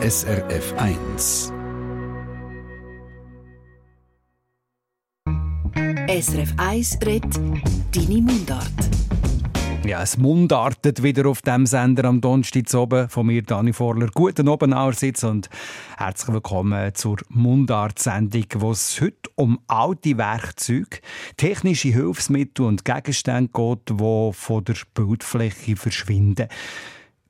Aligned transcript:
SRF 0.00 0.74
1. 0.76 1.52
SRF 6.06 6.54
1 6.56 6.98
redet 7.04 7.34
Deine 7.90 8.22
Mundart. 8.22 8.70
Ja, 9.84 10.02
es 10.02 10.16
mundartet 10.16 11.02
wieder 11.02 11.26
auf 11.26 11.42
dem 11.42 11.66
Sender 11.66 12.04
am 12.04 12.20
Donnerstag 12.20 12.72
oben 12.74 13.08
von 13.08 13.26
mir, 13.26 13.42
Dani 13.42 13.72
Vorler. 13.72 14.06
Guten 14.14 14.48
Abend 14.48 14.72
allerseits 14.72 15.24
und 15.24 15.50
herzlich 15.96 16.32
willkommen 16.32 16.94
zur 16.94 17.16
Mundart-Sendung, 17.30 18.46
wo 18.58 18.70
es 18.70 19.00
heute 19.00 19.28
um 19.34 19.58
alte 19.66 20.16
Werkzeuge, 20.16 21.00
technische 21.36 21.88
Hilfsmittel 21.88 22.66
und 22.66 22.84
Gegenstände 22.84 23.50
geht, 23.52 23.90
die 23.90 24.32
von 24.32 24.64
der 24.64 24.76
Bildfläche 24.94 25.74
verschwinden. 25.74 26.46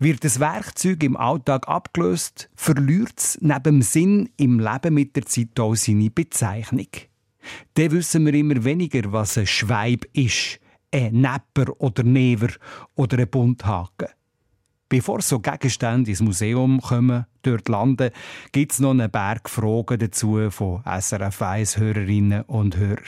Wird 0.01 0.23
das 0.23 0.39
Werkzeug 0.39 1.03
im 1.03 1.17
Alltag 1.17 1.67
abgelöst, 1.67 2.49
verliert 2.55 3.19
es 3.19 3.39
neben 3.41 3.63
dem 3.65 3.83
Sinn 3.83 4.29
im 4.37 4.61
Leben 4.61 4.95
mit 4.95 5.17
der 5.17 5.27
Zeit 5.27 5.59
auch 5.59 5.75
seine 5.75 6.09
Bezeichnung. 6.09 6.87
Dann 7.75 7.91
wissen 7.91 8.25
wir 8.25 8.35
immer 8.35 8.63
weniger, 8.63 9.13
was 9.13 9.37
ein 9.39 9.47
Schweib 9.49 10.05
ist, 10.13 10.61
ein 10.93 11.21
Nepper 11.21 11.73
oder 11.81 12.05
Never 12.05 12.51
oder 12.95 13.19
ein 13.19 13.29
Bunthaken. 13.29 14.09
Bevor 14.89 15.21
so 15.21 15.41
Gegenstände 15.41 16.11
ins 16.11 16.21
Museum 16.21 16.81
kommen, 16.81 17.27
dort 17.43 17.69
landen, 17.69 18.11
gibt 18.53 18.73
es 18.73 18.81
noch 18.81 18.91
einen 18.91 19.11
Berg 19.11 19.49
Fragen 19.49 19.99
dazu 19.99 20.51
von 20.51 20.83
SRF 20.85 21.43
1 21.43 21.79
Hörerinnen 21.79 22.43
und 22.43 22.77
Hörern. 22.77 22.99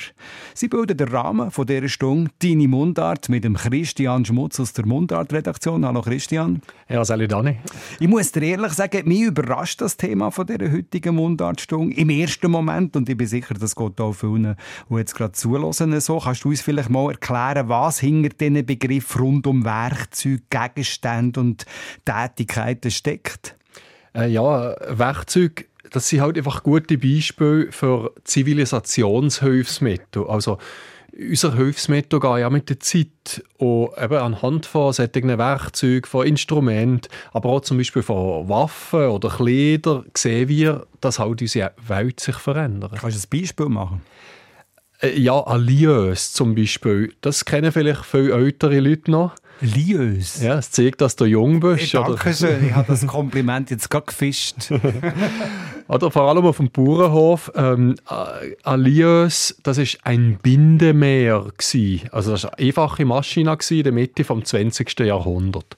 Sie 0.55 0.69
bilden 0.69 0.97
den 0.97 1.09
Rahmen 1.09 1.51
von 1.51 1.67
dieser 1.67 1.89
Stunde 1.89 2.31
«Deine 2.43 2.69
Mundart» 2.69 3.29
mit 3.29 3.45
dem 3.45 3.57
Christian 3.57 4.25
Schmutz 4.25 4.61
aus 4.61 4.73
der 4.73 4.87
Mundart-Redaktion. 4.87 5.85
Hallo 5.85 6.03
Christian. 6.03 6.61
Ja, 6.89 7.05
salut 7.05 7.33
Dani. 7.33 7.59
Ich 7.99 8.09
muss 8.09 8.33
dir 8.33 8.43
ehrlich 8.43 8.73
sagen, 8.73 9.09
mich 9.09 9.23
überrascht 9.23 9.81
das 9.81 9.97
Thema 9.97 10.31
von 10.31 10.47
dieser 10.47 10.73
heutigen 10.73 11.15
Mundartstunde 11.15 11.97
im 11.97 12.11
ersten 12.11 12.51
Moment 12.51 12.97
und 12.97 13.09
ich 13.09 13.17
bin 13.17 13.27
sicher, 13.27 13.55
das 13.55 13.77
geht 13.77 14.01
auch 14.01 14.13
vielen, 14.13 14.57
die 14.89 14.95
jetzt 14.95 15.15
gerade 15.15 15.33
zulassen. 15.33 15.99
So, 16.01 16.19
kannst 16.19 16.45
du 16.45 16.49
uns 16.49 16.61
vielleicht 16.61 16.91
mal 16.91 17.11
erklären, 17.11 17.69
was 17.69 18.01
hinter 18.01 18.31
diesen 18.31 18.65
Begriff 18.67 19.19
rund 19.19 19.47
um 19.47 19.65
Werkzeuge, 19.65 20.43
Gegenstände 20.51 21.41
und 21.41 21.67
Tätigkeiten 22.05 22.91
steckt? 22.91 23.57
Äh, 24.15 24.29
ja, 24.29 24.77
Werkzeuge, 24.89 25.65
das 25.91 26.09
sind 26.09 26.21
halt 26.21 26.37
einfach 26.37 26.63
gute 26.63 26.99
Beispiele 26.99 27.73
für 27.73 28.13
Zivilisationshilfsmittel. 28.25 30.27
Also, 30.27 30.59
unser 31.19 31.55
Hilfsmittel 31.55 32.21
gehen 32.21 32.39
ja 32.39 32.51
mit 32.51 32.69
der 32.69 32.81
Zeit 32.81 33.43
und 33.59 33.91
eben 34.01 34.17
anhand 34.17 34.67
von 34.67 34.93
solchen 34.93 35.39
Werkzeugen, 35.39 36.09
von 36.09 36.27
Instrumenten, 36.27 37.11
aber 37.33 37.51
auch 37.51 37.61
zum 37.61 37.79
Beispiel 37.79 38.03
von 38.03 38.49
Waffen 38.49 39.09
oder 39.09 39.29
Kleidern 39.29 40.07
sehen 40.17 40.49
wir, 40.49 40.87
dass 41.01 41.19
halt 41.19 41.41
unsere 41.41 41.73
Welt 41.87 42.21
sich 42.21 42.37
verändert. 42.37 42.93
Kannst 43.01 43.25
du 43.25 43.37
ein 43.37 43.41
Beispiel 43.41 43.69
machen? 43.69 44.03
Äh, 45.01 45.19
ja, 45.19 45.45
ein 45.47 45.63
Liös 45.63 46.33
zum 46.33 46.55
Beispiel. 46.55 47.13
Das 47.21 47.45
kennen 47.45 47.73
vielleicht 47.73 48.05
viele 48.05 48.33
ältere 48.33 48.81
Leute 48.81 49.11
noch. 49.11 49.35
Liös? 49.61 50.43
Ja, 50.43 50.59
es 50.59 50.71
zeigt, 50.71 51.01
dass 51.01 51.17
du 51.17 51.25
jung 51.25 51.61
bist. 51.61 51.93
Hey, 51.93 52.03
danke 52.03 52.33
schön, 52.35 52.67
ich 52.67 52.75
habe 52.75 52.89
das 52.89 53.07
Kompliment 53.07 53.71
jetzt 53.71 53.91
gerade 53.91 54.07
gefischt. 54.07 54.73
oder 55.89 56.11
vor 56.11 56.23
allem 56.23 56.47
auf 56.47 56.57
dem 56.57 56.71
Bauernhof. 56.71 57.53
Ähm, 57.55 57.97
ein 58.65 58.81
Liös, 58.81 59.57
das 59.63 59.79
ist 59.79 59.99
ein 60.05 60.39
Bindemeer. 60.43 61.47
Gewesen. 61.57 62.09
Also 62.13 62.33
das 62.33 62.45
war 62.45 62.59
eine 62.59 62.67
einfache 62.67 63.05
Maschine 63.05 63.57
in 63.71 63.83
der 63.83 63.93
Mitte 63.93 64.25
des 64.25 64.45
20. 64.45 65.01
Jahrhunderts. 65.01 65.77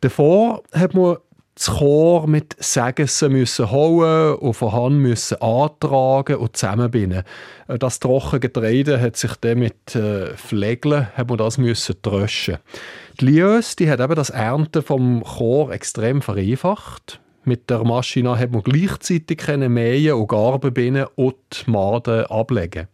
Davor 0.00 0.62
hat 0.72 0.94
man 0.94 1.16
das 1.54 1.66
Chor 1.66 2.26
mit 2.26 2.56
Sägessen 2.58 3.32
müssen 3.32 3.70
holen 3.70 4.36
und 4.36 4.54
von 4.54 4.72
Hand 4.72 4.96
müssen 4.96 5.40
antragen 5.42 6.36
und 6.36 6.56
zusammenbinden. 6.56 7.24
Äh, 7.68 7.78
das 7.78 8.00
trockene 8.00 8.40
Getreide 8.40 9.00
hat 9.00 9.16
sich 9.16 9.34
dann 9.36 9.58
mit 9.58 9.94
äh, 9.94 10.36
Flegeln 10.36 11.08
hat 11.14 11.28
man 11.28 11.38
das 11.38 11.58
müssen 11.58 12.00
tröschen. 12.00 12.58
Die 13.20 13.26
Liös, 13.26 13.76
die 13.76 13.90
hat 13.90 14.00
eben 14.00 14.14
das 14.14 14.30
Ernten 14.30 14.82
vom 14.82 15.22
Chor 15.22 15.72
extrem 15.72 16.22
vereinfacht. 16.22 17.20
Mit 17.44 17.68
der 17.70 17.84
Maschine 17.84 18.38
hat 18.38 18.52
man 18.52 18.62
gleichzeitig 18.62 19.46
mähen 19.68 20.14
und 20.14 20.28
Garben 20.28 20.72
binden 20.72 21.06
und 21.16 21.34
die 21.50 21.70
Maden 21.70 22.24
ablegen. 22.26 22.86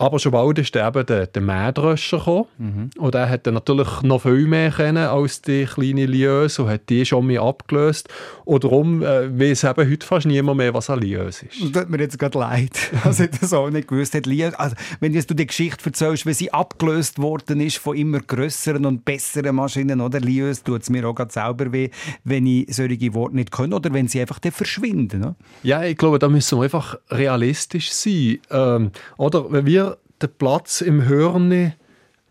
Aber 0.00 0.18
schon 0.18 0.32
bald 0.32 0.58
ist 0.58 0.74
eben 0.74 1.04
der, 1.04 1.26
der 1.26 1.42
Mähdröscher 1.42 2.18
gekommen. 2.18 2.46
Mhm. 2.56 2.90
Und 2.96 3.14
er 3.14 3.28
hat 3.28 3.44
natürlich 3.44 4.00
noch 4.00 4.22
viel 4.22 4.46
mehr 4.46 4.70
können 4.70 4.96
als 4.96 5.42
die 5.42 5.66
kleine 5.66 6.06
Lieus 6.06 6.58
und 6.58 6.70
hat 6.70 6.88
die 6.88 7.04
schon 7.04 7.26
mehr 7.26 7.42
abgelöst. 7.42 8.08
Und 8.46 8.64
darum 8.64 9.02
äh, 9.02 9.38
weiß 9.38 9.64
eben 9.64 9.90
heute 9.90 10.06
fast 10.06 10.24
niemand 10.24 10.56
mehr, 10.56 10.72
was 10.72 10.88
ein 10.88 11.00
Lieus 11.00 11.42
ist. 11.42 11.62
Das 11.62 11.72
tut 11.72 11.90
mir 11.90 11.98
jetzt 11.98 12.18
gerade 12.18 12.38
leid, 12.38 12.72
dass 13.04 13.20
ich 13.20 13.30
das 13.30 13.52
auch 13.52 13.68
nicht 13.68 13.88
gewusst 13.88 14.14
habe. 14.14 14.58
Also, 14.58 14.74
wenn 15.00 15.12
du 15.12 15.34
die 15.34 15.46
Geschichte 15.46 15.84
erzählst, 15.84 16.24
wie 16.24 16.32
sie 16.32 16.50
abgelöst 16.50 17.18
worden 17.18 17.60
ist 17.60 17.76
von 17.76 17.94
immer 17.94 18.20
grösseren 18.20 18.86
und 18.86 19.04
besseren 19.04 19.54
Maschinen, 19.54 20.00
oder 20.00 20.18
Lieus, 20.18 20.62
tut 20.62 20.80
es 20.80 20.88
mir 20.88 21.06
auch 21.06 21.14
gerade 21.14 21.30
selber 21.32 21.72
weh, 21.72 21.90
wenn 22.24 22.46
ich 22.46 22.74
solche 22.74 23.12
Worte 23.12 23.36
nicht 23.36 23.50
kann 23.50 23.74
oder 23.74 23.92
wenn 23.92 24.08
sie 24.08 24.22
einfach 24.22 24.38
dann 24.38 24.52
verschwinden. 24.52 25.20
Ne? 25.20 25.34
Ja, 25.62 25.82
ich 25.84 25.98
glaube, 25.98 26.18
da 26.18 26.30
müssen 26.30 26.56
wir 26.58 26.64
einfach 26.64 26.96
realistisch 27.10 27.92
sein. 27.92 28.38
Ähm, 28.50 28.92
oder 29.18 29.52
wenn 29.52 29.66
wir 29.66 29.89
der 30.20 30.28
Platz 30.28 30.80
im 30.80 31.02
Hirn 31.02 31.74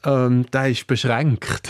ähm, 0.06 0.46
der 0.52 0.70
ist 0.70 0.88
beschränkt. 0.88 1.70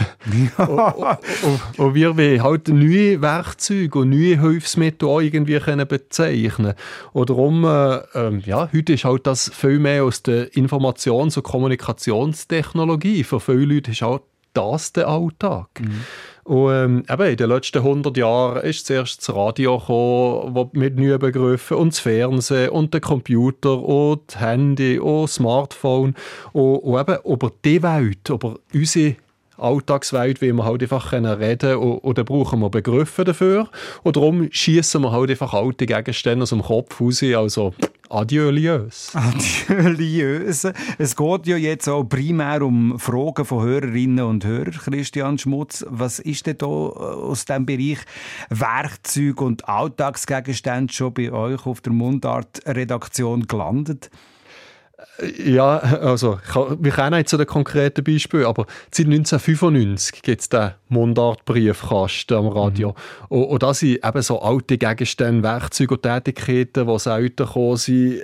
Ja. 0.57 0.65
und, 0.65 1.17
und, 1.43 1.79
und, 1.79 1.95
wir 1.95 2.15
wollen 2.15 2.43
halt 2.43 2.67
neue 2.67 3.21
Werkzeuge 3.21 3.99
und 3.99 4.11
neue 4.11 4.39
Hilfsmittel 4.39 5.23
irgendwie 5.23 5.59
können 5.59 5.87
bezeichnen 5.87 6.75
Und 7.11 7.29
darum, 7.29 7.65
äh, 7.65 7.95
äh, 8.13 8.37
ja, 8.45 8.69
heute 8.71 8.93
ist 8.93 9.05
halt 9.05 9.25
das 9.25 9.49
viel 9.49 9.79
mehr 9.79 10.03
aus 10.03 10.21
der 10.21 10.53
Informations- 10.53 11.37
und 11.37 11.43
Kommunikationstechnologie. 11.43 13.23
Für 13.23 13.39
viele 13.39 13.73
Leute 13.73 13.91
ist 13.91 14.03
auch 14.03 14.21
das 14.53 14.93
der 14.93 15.07
Alltag. 15.07 15.67
Mhm. 15.79 16.01
Und 16.43 16.71
ähm, 16.71 17.03
eben 17.09 17.29
in 17.29 17.37
den 17.37 17.49
letzten 17.49 17.79
100 17.79 18.17
Jahren 18.17 18.61
ist 18.63 18.85
zuerst 18.85 19.19
das 19.19 19.35
Radio 19.35 19.77
gekommen, 19.77 20.69
mit 20.73 20.97
neuen 20.97 21.19
Begriffen, 21.19 21.77
und 21.77 21.93
das 21.93 21.99
Fernsehen, 21.99 22.69
und 22.69 22.93
der 22.93 23.01
Computer, 23.01 23.79
und 23.79 24.21
das 24.27 24.39
Handy, 24.39 24.99
und 24.99 25.23
das 25.23 25.35
Smartphone. 25.35 26.15
Und, 26.53 26.77
und 26.77 26.99
eben 26.99 27.17
über 27.25 27.51
die 27.63 27.83
Welt, 27.83 28.29
über 28.29 28.55
unsere 28.73 29.15
Alltagswelt, 29.59 30.41
wie 30.41 30.53
wir 30.53 30.65
halt 30.65 30.81
einfach 30.81 31.11
reden 31.11 31.37
können. 31.59 31.77
Und, 31.77 31.97
und 31.99 32.17
dann 32.17 32.25
brauchen 32.25 32.59
wir 32.59 32.69
Begriffe 32.69 33.23
dafür. 33.23 33.69
Und 34.03 34.15
darum 34.15 34.47
schießen 34.49 35.01
wir 35.01 35.11
halt 35.11 35.29
einfach 35.29 35.53
alte 35.53 35.85
Gegenstände 35.85 36.43
aus 36.43 36.49
dem 36.49 36.63
Kopf 36.63 36.99
raus. 36.99 37.21
Also 37.23 37.73
adieuliös. 38.09 39.11
Adieuliös. 39.13 40.67
Es 40.97 41.15
geht 41.15 41.47
ja 41.47 41.57
jetzt 41.57 41.87
auch 41.87 42.03
primär 42.03 42.61
um 42.63 42.99
Fragen 42.99 43.45
von 43.45 43.63
Hörerinnen 43.63 44.25
und 44.25 44.45
Hörern. 44.45 44.71
Christian 44.71 45.37
Schmutz, 45.37 45.85
was 45.87 46.19
ist 46.19 46.47
denn 46.47 46.57
da 46.57 46.65
aus 46.65 47.45
dem 47.45 47.65
Bereich 47.65 47.99
Werkzeug 48.49 49.41
und 49.41 49.69
Alltagsgegenstände 49.69 50.91
schon 50.91 51.13
bei 51.13 51.31
euch 51.31 51.65
auf 51.65 51.81
der 51.81 51.93
Mundart-Redaktion 51.93 53.47
gelandet? 53.47 54.09
Ja, 55.45 55.77
also 55.77 56.39
wir 56.79 56.91
kennen 56.91 57.17
nicht 57.17 57.29
so 57.29 57.37
den 57.37 57.45
konkreten 57.45 58.03
Beispiel, 58.03 58.45
aber 58.45 58.65
seit 58.91 59.07
1995 59.07 60.21
gibt 60.21 60.41
es 60.41 60.49
den 60.49 60.71
Mundartbriefkasten 60.87 62.37
am 62.37 62.47
Radio. 62.47 62.89
Mhm. 62.89 63.37
Und, 63.37 63.43
und 63.45 63.63
das 63.63 63.79
sind 63.79 64.03
eben 64.03 64.21
so 64.21 64.41
alte 64.41 64.77
Gegenstände, 64.77 65.43
Werkzeuge 65.43 65.95
und 65.95 66.03
Tätigkeiten, 66.03 66.87
die 66.87 66.99
selten 66.99 67.45
gekommen 67.45 67.77
sind, 67.77 68.23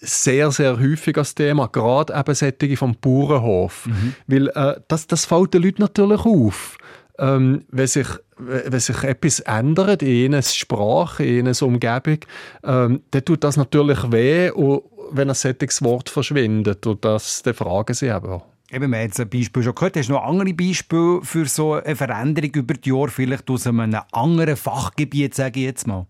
sehr, 0.00 0.50
sehr 0.50 0.80
häufig 0.80 1.16
als 1.18 1.34
Thema, 1.34 1.68
gerade 1.68 2.14
eben 2.14 2.34
solche 2.34 2.76
vom 2.76 2.96
Bauernhof. 3.00 3.86
Mhm. 3.86 4.14
Weil 4.26 4.48
äh, 4.48 4.80
das, 4.88 5.06
das 5.06 5.26
fällt 5.26 5.54
den 5.54 5.62
Leuten 5.62 5.82
natürlich 5.82 6.24
auf. 6.24 6.78
Ähm, 7.18 7.64
wenn, 7.70 7.86
sich, 7.86 8.06
wenn 8.38 8.80
sich 8.80 9.02
etwas 9.04 9.40
ändert 9.40 10.02
in 10.02 10.32
einer 10.32 10.42
Sprache, 10.42 11.22
in 11.22 11.46
einer 11.46 11.62
Umgebung, 11.62 12.18
ähm, 12.64 13.02
dann 13.10 13.24
tut 13.26 13.44
das 13.44 13.58
natürlich 13.58 14.10
weh 14.10 14.50
und, 14.50 14.84
wenn 15.12 15.28
ein 15.28 15.34
solches 15.34 15.82
Wort 15.82 16.08
verschwindet. 16.08 16.86
Und 16.86 17.04
das 17.04 17.42
dann 17.42 17.54
fragen 17.54 17.94
sie 17.94 18.06
eben 18.06 18.40
Eben, 18.72 18.92
wir 18.92 18.98
haben 18.98 19.06
jetzt 19.06 19.18
ein 19.18 19.28
Beispiel 19.28 19.64
schon 19.64 19.74
gehört. 19.74 19.96
Hast 19.96 20.08
du 20.08 20.12
noch 20.12 20.22
andere 20.22 20.54
Beispiele 20.54 21.20
für 21.22 21.46
so 21.46 21.74
eine 21.74 21.96
Veränderung 21.96 22.50
über 22.54 22.74
die 22.74 22.90
Jahre, 22.90 23.08
vielleicht 23.08 23.50
aus 23.50 23.66
einem 23.66 23.96
anderen 24.12 24.56
Fachgebiet, 24.56 25.34
sage 25.34 25.58
ich 25.58 25.66
jetzt 25.66 25.88
mal? 25.88 26.06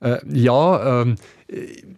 Äh, 0.00 0.18
ja, 0.28 1.02
ähm, 1.02 1.14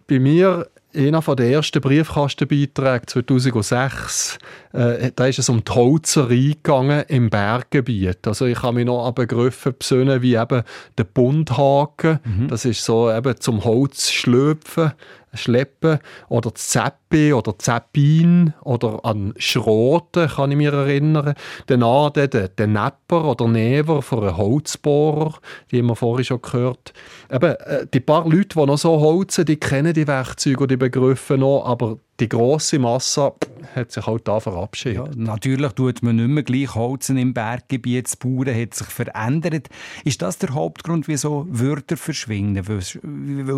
bei 0.07 0.19
mir 0.19 0.67
einer 0.93 1.21
der 1.21 1.49
ersten 1.49 1.81
Briefkastenbeiträge 1.81 3.05
2006, 3.05 4.39
äh, 4.73 5.11
da 5.15 5.25
ist 5.25 5.39
es 5.39 5.49
um 5.49 5.63
die 5.63 5.71
Holzerei 5.71 6.55
gegangen 6.55 7.05
im 7.07 7.29
Berggebiet. 7.29 8.27
Also 8.27 8.45
ich 8.45 8.61
habe 8.61 8.75
mich 8.75 8.85
noch 8.85 9.07
an 9.07 9.15
Begriffe 9.15 9.71
besinnen, 9.71 10.21
wie 10.21 10.35
eben 10.35 10.63
der 10.97 11.03
Bundhaken. 11.05 12.19
Mhm. 12.23 12.47
Das 12.49 12.65
ist 12.65 12.83
so 12.83 13.11
eben 13.11 13.39
zum 13.39 13.63
Holz 13.63 14.11
schlöpfen 14.11 14.91
schleppen. 15.33 15.99
Oder 16.29 16.53
Zeppi 16.55 17.33
oder 17.33 17.57
Zeppin 17.57 18.53
oder 18.63 18.99
an 19.03 19.33
Schroten 19.37 20.27
kann 20.27 20.51
ich 20.51 20.57
mich 20.57 20.67
erinnern. 20.67 21.33
Danach 21.67 22.11
den, 22.11 22.49
den 22.57 22.73
Nepper 22.73 23.25
oder 23.25 23.47
Never 23.47 24.01
von 24.01 24.23
einem 24.23 24.37
Holzbohrer, 24.37 25.35
die 25.71 25.81
wir 25.81 25.95
vorhin 25.95 26.25
schon 26.25 26.41
gehört. 26.41 26.93
Eben, 27.31 27.55
äh, 27.55 27.87
die 27.93 27.99
paar 27.99 28.27
Leute, 28.27 28.59
die 28.59 28.65
noch 28.65 28.77
so 28.77 28.99
holzen, 28.99 29.45
die 29.45 29.57
kennen 29.57 29.93
die 29.93 30.07
Werkzeuge 30.07 30.63
und 30.63 30.71
die 30.71 30.77
Begriffe 30.77 31.37
noch, 31.37 31.65
aber 31.65 31.97
die 32.19 32.29
grosse 32.29 32.79
Masse 32.79 33.33
hat 33.75 33.91
sich 33.91 34.05
halt 34.05 34.27
da 34.27 34.39
verabschiedet. 34.39 35.07
Ja, 35.07 35.11
natürlich 35.15 35.71
tut 35.73 36.03
man 36.03 36.15
nicht 36.17 36.27
mehr 36.27 36.43
gleich 36.43 36.75
holzen 36.75 37.17
im 37.17 37.33
Berggebiet. 37.33 38.05
Das 38.05 38.15
Bauern 38.15 38.55
hat 38.55 38.73
sich 38.73 38.87
verändert. 38.87 39.69
Ist 40.03 40.21
das 40.21 40.37
der 40.37 40.53
Hauptgrund, 40.53 41.07
wieso 41.07 41.45
Wörter 41.49 41.97
verschwinden, 41.97 42.67
weil 42.67 42.77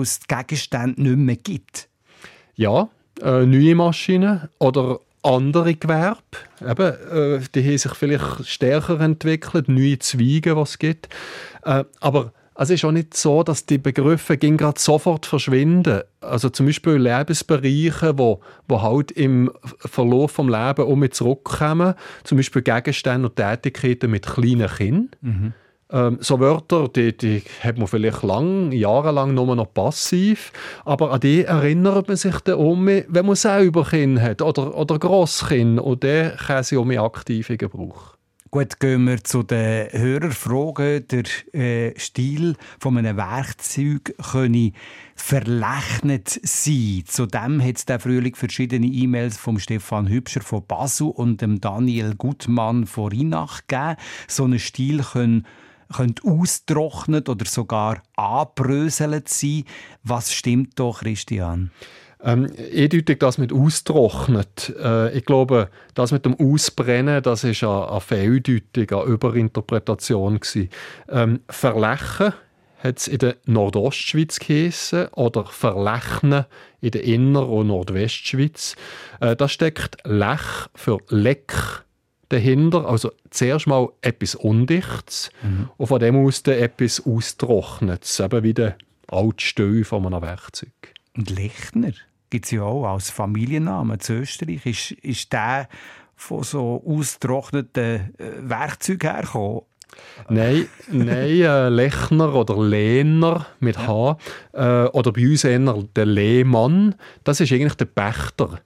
es, 0.01 0.19
die 0.19 0.35
Gegenstände 0.35 1.01
nicht 1.01 1.17
mehr 1.17 1.35
gibt? 1.35 1.89
Ja, 2.55 2.89
äh, 3.21 3.45
neue 3.45 3.75
Maschinen 3.75 4.49
oder 4.59 4.99
andere 5.23 5.73
Gewerbe, 5.75 6.19
eben, 6.61 6.81
äh, 6.81 7.39
die 7.55 7.63
haben 7.63 7.77
sich 7.77 7.93
vielleicht 7.93 8.47
stärker 8.47 8.99
entwickelt, 8.99 9.69
neue 9.69 9.97
Zweige, 9.99 10.55
was 10.57 10.71
es 10.71 10.79
gibt. 10.79 11.09
Äh, 11.63 11.85
aber 12.01 12.33
es 12.55 12.69
ist 12.69 12.85
auch 12.85 12.91
nicht 12.91 13.15
so, 13.15 13.43
dass 13.43 13.65
die 13.65 13.77
Begriffe 13.77 14.37
gerade 14.37 14.79
sofort 14.79 15.25
verschwinden. 15.25 16.01
Also 16.21 16.49
zum 16.49 16.67
Beispiel 16.67 16.93
Lebensbereiche, 16.93 18.17
wo, 18.17 18.41
wo 18.67 18.81
halt 18.81 19.11
im 19.11 19.51
Verlauf 19.77 20.35
des 20.35 20.45
Lebens 20.45 20.87
um 20.87 20.99
mit 20.99 21.15
zurückkommen, 21.15 21.95
zum 22.23 22.37
Beispiel 22.37 22.61
Gegenstände 22.61 23.27
und 23.27 23.35
Tätigkeiten 23.35 24.11
mit 24.11 24.25
kleinen 24.25 24.67
Kindern. 24.67 25.09
Mhm. 25.21 25.53
Ähm, 25.91 26.17
so 26.21 26.39
Wörter, 26.39 26.87
die, 26.87 27.15
die 27.15 27.43
hat 27.61 27.77
man 27.77 27.87
vielleicht 27.87 28.23
lang, 28.23 28.71
jahrelang 28.71 29.33
nur 29.33 29.55
noch 29.55 29.73
passiv, 29.73 30.51
aber 30.85 31.11
an 31.11 31.19
die 31.19 31.43
erinnert 31.43 32.07
man 32.07 32.17
sich 32.17 32.39
dann 32.39 32.55
um, 32.55 32.87
wenn 32.87 33.25
man 33.25 33.35
selber 33.35 33.83
Kinder 33.83 34.21
hat 34.21 34.41
oder, 34.41 34.75
oder 34.75 34.97
Grosskinder 34.97 35.83
und 35.83 36.03
dann 36.03 36.35
kann 36.37 36.63
sie 36.63 36.77
um 36.77 36.89
aktiven 36.91 37.57
Gebrauch. 37.57 38.15
Gut, 38.53 38.79
gehen 38.79 39.05
wir 39.05 39.23
zu 39.23 39.41
den 39.41 39.91
Hörerfragen. 39.93 41.07
Der 41.07 41.23
äh, 41.55 41.99
Stil 41.99 42.55
von 42.79 42.95
einem 42.99 43.17
Werkzeug 43.17 44.13
könne 44.31 44.73
verlechnet 45.15 46.39
sein. 46.43 47.01
Zudem 47.07 47.63
hat 47.63 47.77
es 47.77 48.03
Frühling 48.03 48.35
verschiedene 48.35 48.85
E-Mails 48.85 49.37
vom 49.37 49.57
Stefan 49.57 50.07
Hübscher 50.07 50.41
von 50.41 50.67
Basel 50.67 51.07
und 51.07 51.41
dem 51.41 51.61
Daniel 51.61 52.13
Gutmann 52.13 52.85
von 52.85 53.07
Rinach 53.07 53.61
gegeben. 53.65 53.95
So 54.27 54.45
ein 54.45 54.59
Stil 54.59 55.01
können 55.01 55.47
könnte 55.91 56.23
austrocknet 56.23 57.29
oder 57.29 57.45
sogar 57.45 58.03
anbröselt 58.15 59.29
sein. 59.29 59.63
Was 60.03 60.31
stimmt 60.31 60.77
doch, 60.77 60.99
Christian? 60.99 61.71
Ähm, 62.23 62.47
eindeutig 62.73 63.19
das 63.19 63.37
mit 63.37 63.51
austrocknet. 63.51 64.73
Äh, 64.81 65.17
ich 65.17 65.25
glaube, 65.25 65.69
das 65.93 66.11
mit 66.11 66.25
dem 66.25 66.35
Ausbrennen, 66.39 67.21
das 67.21 67.43
ist 67.43 67.63
eine, 67.63 67.89
eine 67.89 68.01
Fehldeutung, 68.01 68.99
eine 68.99 69.11
Überinterpretation 69.11 70.39
Ähm, 71.09 71.41
verlächen 71.49 72.33
hat 72.83 72.97
es 72.97 73.07
in 73.07 73.17
der 73.19 73.37
Nordostschweiz 73.45 74.39
geheissen 74.39 75.07
oder 75.09 75.45
verlechnen 75.45 76.45
in 76.81 76.91
der 76.91 77.03
Inner- 77.03 77.47
und 77.47 77.67
Nordwestschweiz. 77.67 78.75
Äh, 79.21 79.35
da 79.35 79.47
steckt 79.47 79.97
Lech 80.05 80.67
für 80.75 80.99
Leck 81.09 81.53
dahinter, 82.29 82.85
also 82.87 83.11
zuerst 83.29 83.67
mal 83.67 83.89
etwas 84.01 84.35
Undichtes 84.35 85.29
mhm. 85.43 85.69
und 85.77 85.87
von 85.87 85.99
dem 85.99 86.25
aus 86.25 86.43
dann 86.43 86.55
etwas 86.55 87.05
Austrocknetes, 87.05 88.19
eben 88.19 88.43
wie 88.43 88.53
der 88.53 88.75
alte 89.07 89.83
von 89.85 90.05
einem 90.05 90.21
Werkzeug. 90.21 90.71
Und 91.15 91.29
Lechner? 91.29 91.93
Gibt 92.33 92.45
es 92.45 92.51
ja 92.51 92.63
auch 92.63 92.91
als 92.91 93.11
Familiennamen 93.11 93.99
zu 93.99 94.13
Österreich. 94.13 94.65
Ist, 94.65 94.91
ist 95.03 95.31
der 95.31 95.69
von 96.15 96.41
so 96.41 96.83
ausgetrockneten 96.83 98.15
äh, 98.17 98.31
Werkzeugen 98.41 99.11
hergekommen? 99.11 99.61
Nein, 100.29 100.65
nein 100.89 101.29
äh, 101.29 101.69
Lechner 101.69 102.33
oder 102.33 102.59
Lehner 102.59 103.45
mit 103.59 103.77
H. 103.77 104.17
Äh, 104.53 104.85
oder 104.85 105.11
bei 105.11 105.29
uns 105.29 105.43
eher 105.43 105.59
der 105.95 106.05
Lehmann. 106.07 106.95
Das 107.23 107.39
ist 107.39 107.51
eigentlich 107.51 107.75
der 107.75 107.85
Pächter. 107.85 108.59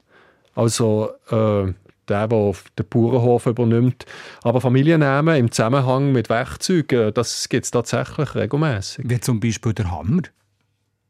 Also 0.55 1.09
äh, 1.29 1.73
der, 2.07 2.27
der 2.29 2.53
den 2.79 2.87
Bauernhof 2.89 3.47
übernimmt. 3.47 4.05
Aber 4.43 4.61
Familiennamen 4.61 5.35
im 5.35 5.51
Zusammenhang 5.51 6.13
mit 6.13 6.29
Werkzeugen, 6.29 7.13
das 7.13 7.49
gibt 7.49 7.65
es 7.65 7.71
tatsächlich 7.71 8.33
regelmäßig. 8.33 9.03
Wie 9.09 9.19
zum 9.19 9.41
Beispiel 9.41 9.73
der 9.73 9.91
Hammer. 9.91 10.21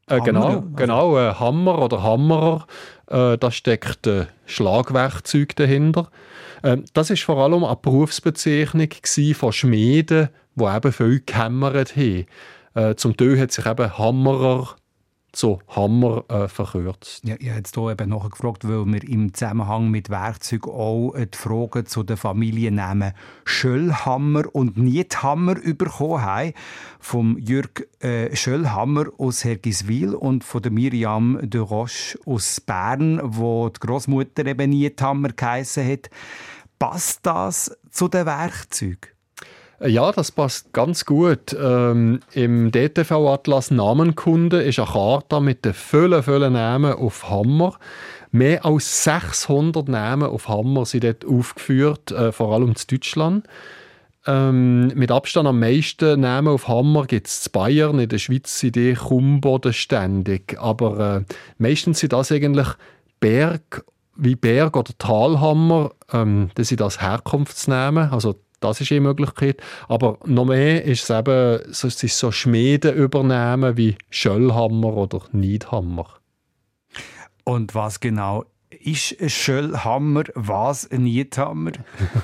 Äh, 0.08 0.20
genau, 0.20 0.46
also. 0.46 0.64
genau 0.74 1.18
äh, 1.18 1.34
Hammer 1.34 1.80
oder 1.80 2.02
Hammerer, 2.02 2.66
äh, 3.06 3.36
da 3.38 3.50
steckt 3.50 4.08
Schlagwerkzeug 4.46 5.54
dahinter. 5.56 6.10
Äh, 6.62 6.78
das 6.94 7.10
ist 7.10 7.22
vor 7.22 7.38
allem 7.38 7.64
eine 7.64 7.76
Berufsbezeichnung 7.76 8.88
von 9.34 9.52
Schmieden, 9.52 10.28
die 10.54 10.64
eben 10.64 10.92
viel 10.92 11.22
gehämmert 11.24 11.96
haben. 11.96 12.26
Zum 12.96 13.16
Teil 13.16 13.40
hat 13.40 13.50
sich 13.50 13.66
eben 13.66 13.98
Hammerer 13.98 14.76
so 15.38 15.60
Hammer 15.68 16.24
äh, 16.28 16.48
verkürzt. 16.48 17.24
Ja, 17.24 17.36
ich 17.38 17.48
habe 17.48 17.58
jetzt 17.58 17.76
hier 17.76 17.90
eben 17.90 18.10
nachher 18.10 18.30
gefragt, 18.30 18.66
weil 18.68 18.84
wir 18.86 19.08
im 19.08 19.32
Zusammenhang 19.32 19.88
mit 19.88 20.10
Werkzeug 20.10 20.66
auch 20.66 21.14
die 21.16 21.38
Frage 21.38 21.84
zu 21.84 22.02
den 22.02 22.16
Familiennamen 22.16 23.12
Schöllhammer 23.44 24.52
und 24.52 24.76
Niethammer 24.76 25.54
bekommen 25.54 26.22
haben. 26.22 26.54
Vom 26.98 27.38
Jürg 27.38 27.86
äh, 28.00 28.34
Schöllhammer 28.34 29.06
aus 29.18 29.44
Hergiswil 29.44 30.14
und 30.14 30.42
von 30.42 30.62
der 30.62 30.72
Miriam 30.72 31.38
de 31.40 31.60
Roche 31.60 32.18
aus 32.26 32.60
Bern, 32.60 33.20
wo 33.22 33.68
die 33.68 33.78
Großmutter 33.78 34.44
eben 34.44 34.70
Niethammer 34.70 35.28
geheissen 35.28 35.88
hat. 35.88 36.10
Passt 36.80 37.20
das 37.24 37.76
zu 37.90 38.08
den 38.08 38.26
Werkzeugen? 38.26 39.17
Ja, 39.80 40.10
das 40.10 40.32
passt 40.32 40.72
ganz 40.72 41.04
gut. 41.04 41.56
Ähm, 41.56 42.18
Im 42.32 42.72
DTV-Atlas 42.72 43.70
Namenkunde 43.70 44.60
ist 44.62 44.80
eine 44.80 44.88
Karte 44.88 45.40
mit 45.40 45.64
den 45.64 45.72
vielen, 45.72 46.22
vielen 46.24 46.54
Namen 46.54 46.94
auf 46.94 47.30
Hammer. 47.30 47.78
Mehr 48.32 48.64
als 48.64 49.04
600 49.04 49.88
Namen 49.88 50.28
auf 50.28 50.48
Hammer 50.48 50.84
sind 50.84 51.04
dort 51.04 51.24
aufgeführt, 51.24 52.10
äh, 52.10 52.32
vor 52.32 52.52
allem 52.52 52.70
in 52.70 52.74
Deutschland. 52.90 53.46
Ähm, 54.26 54.88
mit 54.88 55.12
Abstand 55.12 55.46
am 55.46 55.60
meisten 55.60 56.20
Namen 56.20 56.48
auf 56.48 56.66
Hammer 56.66 57.06
gibt 57.06 57.28
es 57.28 57.46
in 57.46 57.52
Bayern. 57.52 57.98
In 58.00 58.08
der 58.08 58.18
Schweiz 58.18 58.58
sind 58.58 58.74
die 58.74 58.94
kaum 58.94 59.40
bodenständig. 59.40 60.56
Aber 60.58 61.24
äh, 61.28 61.34
meistens 61.58 62.00
sind 62.00 62.12
das 62.12 62.32
eigentlich 62.32 62.66
Berg, 63.20 63.84
wie 64.16 64.34
Berg- 64.34 64.76
oder 64.76 64.92
Talhammer. 64.98 65.92
Ähm, 66.12 66.50
das 66.56 66.66
sind 66.66 66.80
das 66.80 67.00
Herkunftsnamen, 67.00 68.10
also 68.10 68.34
das 68.60 68.80
ist 68.80 68.90
eine 68.92 69.00
Möglichkeit. 69.00 69.60
Aber 69.88 70.18
noch 70.24 70.46
mehr 70.46 70.84
ist 70.84 71.04
es 71.04 71.10
eben, 71.10 71.60
es 71.70 71.84
ist 71.84 72.18
so 72.18 72.32
Schmieden 72.32 72.94
übernehmen 72.94 73.76
wie 73.76 73.96
Schöllhammer 74.10 74.94
oder 74.94 75.22
Niedhammer. 75.32 76.06
Und 77.44 77.74
was 77.74 78.00
genau 78.00 78.44
ist 78.70 79.20
ein 79.20 79.30
Schöllhammer, 79.30 80.24
was 80.34 80.90
ein 80.90 81.04
Niedhammer? 81.04 81.72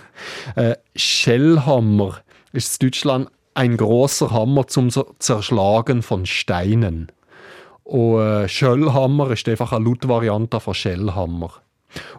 äh, 0.57 0.77
Schellhammer 0.95 2.19
ist 2.53 2.83
in 2.83 2.89
Deutschland 2.89 3.29
ein 3.55 3.77
großer 3.77 4.31
Hammer 4.31 4.67
zum 4.67 4.91
Zerschlagen 4.91 6.03
von 6.03 6.27
Steinen. 6.27 7.11
Und 7.85 8.21
äh, 8.21 8.49
Schöllhammer 8.49 9.31
ist 9.31 9.49
einfach 9.49 9.73
eine 9.73 9.85
Lautvariante 9.85 10.59
von 10.61 10.75
Schellhammer. 10.75 11.53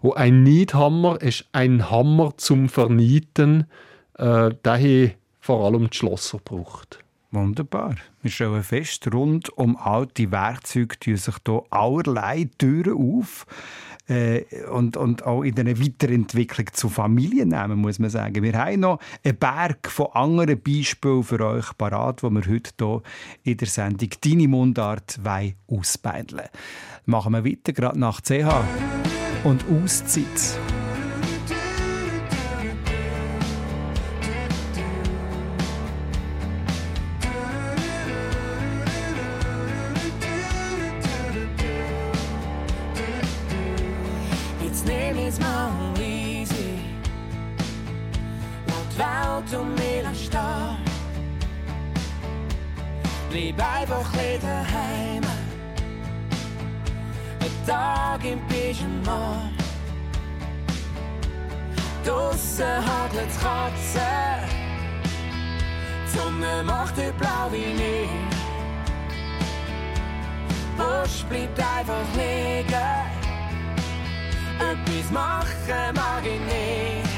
Und 0.02 0.16
ein 0.16 0.44
Niedhammer 0.44 1.22
ist 1.22 1.46
ein 1.52 1.90
Hammer 1.92 2.34
zum 2.38 2.70
Vernieten 2.70 3.66
äh, 4.18 4.52
der 4.64 5.12
vor 5.40 5.66
allem 5.66 5.90
die 5.90 5.98
Schlosser 5.98 6.40
gebraucht. 6.40 7.00
Wunderbar. 7.32 7.96
Wir 8.22 8.32
stellen 8.32 8.64
fest, 8.64 9.14
rund 9.14 9.50
um 9.58 9.76
alte 9.76 10.32
Werkzeuge 10.32 10.98
tun 10.98 11.18
sich 11.18 11.36
hier 11.46 11.64
allerlei 11.70 12.50
Türen 12.58 12.94
auf. 12.94 13.46
Äh, 14.08 14.44
und, 14.72 14.98
und 14.98 15.26
auch 15.26 15.42
in 15.42 15.60
einer 15.60 15.80
Weiterentwicklung 15.80 16.68
zu 16.74 16.90
Familiennamen, 16.90 17.78
muss 17.78 18.00
man 18.00 18.10
sagen. 18.10 18.44
Wir 18.44 18.54
haben 18.54 18.80
noch 18.82 19.00
einen 19.24 19.36
Berg 19.36 19.90
von 19.90 20.08
anderen 20.14 20.62
Beispielen 20.62 21.24
für 21.24 21.46
euch 21.46 21.76
parat, 21.78 22.22
die 22.22 22.30
wir 22.30 22.48
heute 22.48 22.74
hier 22.78 23.02
in 23.44 23.58
der 23.58 23.68
Sendung 23.68 24.10
«Deine 24.24 24.48
Mundart» 24.48 25.20
ausbeideln 25.68 26.48
Machen 27.06 27.34
wir 27.34 27.46
weiter, 27.46 27.74
gerade 27.74 28.00
nach 28.00 28.22
CH 28.22 28.64
und 29.44 29.66
Auszeit. 29.70 30.60
Draussen 62.56 62.86
hagelt's 62.86 63.38
Katzen. 63.38 64.50
Die 66.06 66.18
Sonne 66.18 66.64
macht 66.64 66.96
heute 66.96 67.12
blau 67.14 67.52
wie 67.52 67.74
nie. 67.74 68.10
Busch 70.78 71.26
bleibt 71.28 71.60
einfach 71.60 72.08
liegen. 72.16 72.74
Etwas 74.60 75.12
machen 75.12 75.96
mag 75.96 76.24
ich 76.24 76.40
nicht. 76.40 77.10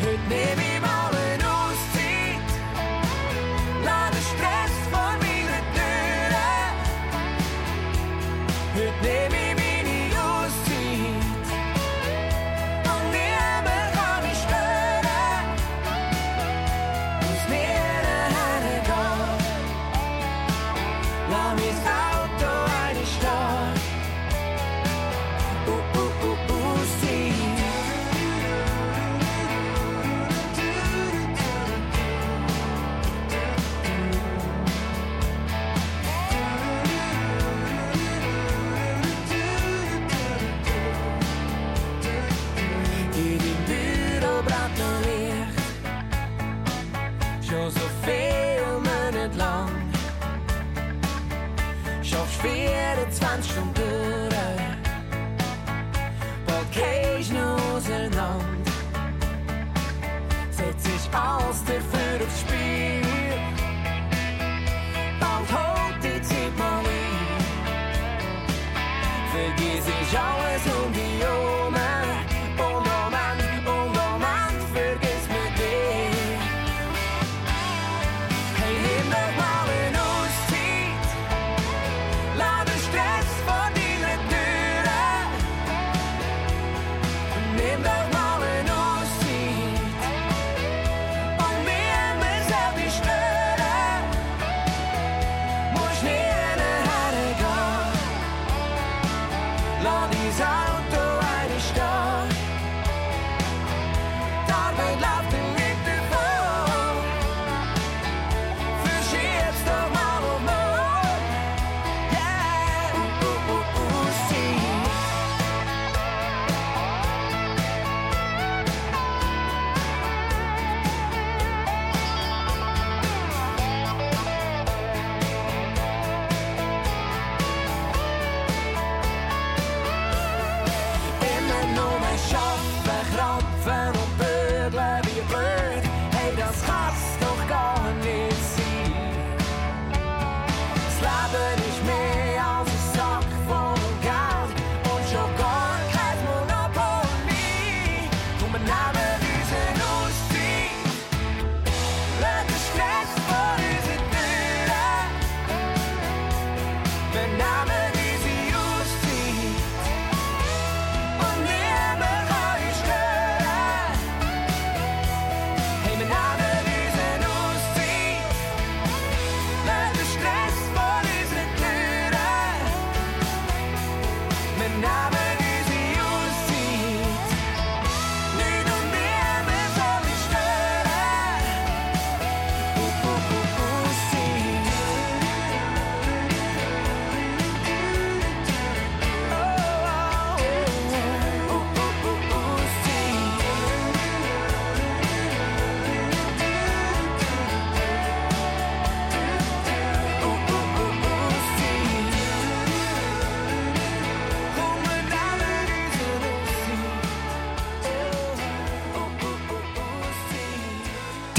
Heute 0.00 0.28
nehme 0.28 0.62
ich 0.74 0.80
mal 0.80 1.10
eine 1.10 1.47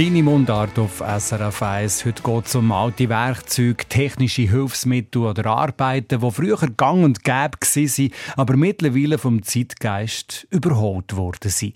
Deine 0.09 0.23
Mundart 0.23 0.79
auf 0.79 1.03
SRF 1.05 1.61
1. 1.61 2.03
Heute 2.03 2.23
geht 2.23 2.45
es 2.47 2.55
um 2.55 2.71
alte 2.71 3.09
Werkzeuge, 3.09 3.85
technische 3.87 4.41
Hilfsmittel 4.41 5.21
oder 5.21 5.45
Arbeiten, 5.45 6.19
die 6.19 6.31
früher 6.31 6.57
gang 6.75 7.03
und 7.03 7.23
gäbe 7.23 7.59
waren, 7.61 8.11
aber 8.35 8.57
mittlerweile 8.57 9.19
vom 9.19 9.43
Zeitgeist 9.43 10.47
überholt 10.49 11.15
worden 11.15 11.51
sind. 11.51 11.75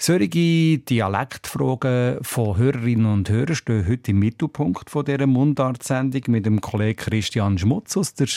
Solche 0.00 0.78
Dialektfragen 0.78 2.18
von 2.22 2.56
Hörerinnen 2.56 3.04
und 3.04 3.28
Hörern 3.28 3.56
stehen 3.56 3.84
heute 3.88 4.12
im 4.12 4.20
Mittelpunkt 4.20 4.88
von 4.88 5.04
dieser 5.04 5.26
Mundart-Sendung 5.26 6.22
mit 6.28 6.46
dem 6.46 6.60
Kollegen 6.60 6.96
Christian 6.96 7.58
Schmutz 7.58 7.96
aus 7.96 8.14
der 8.14 8.28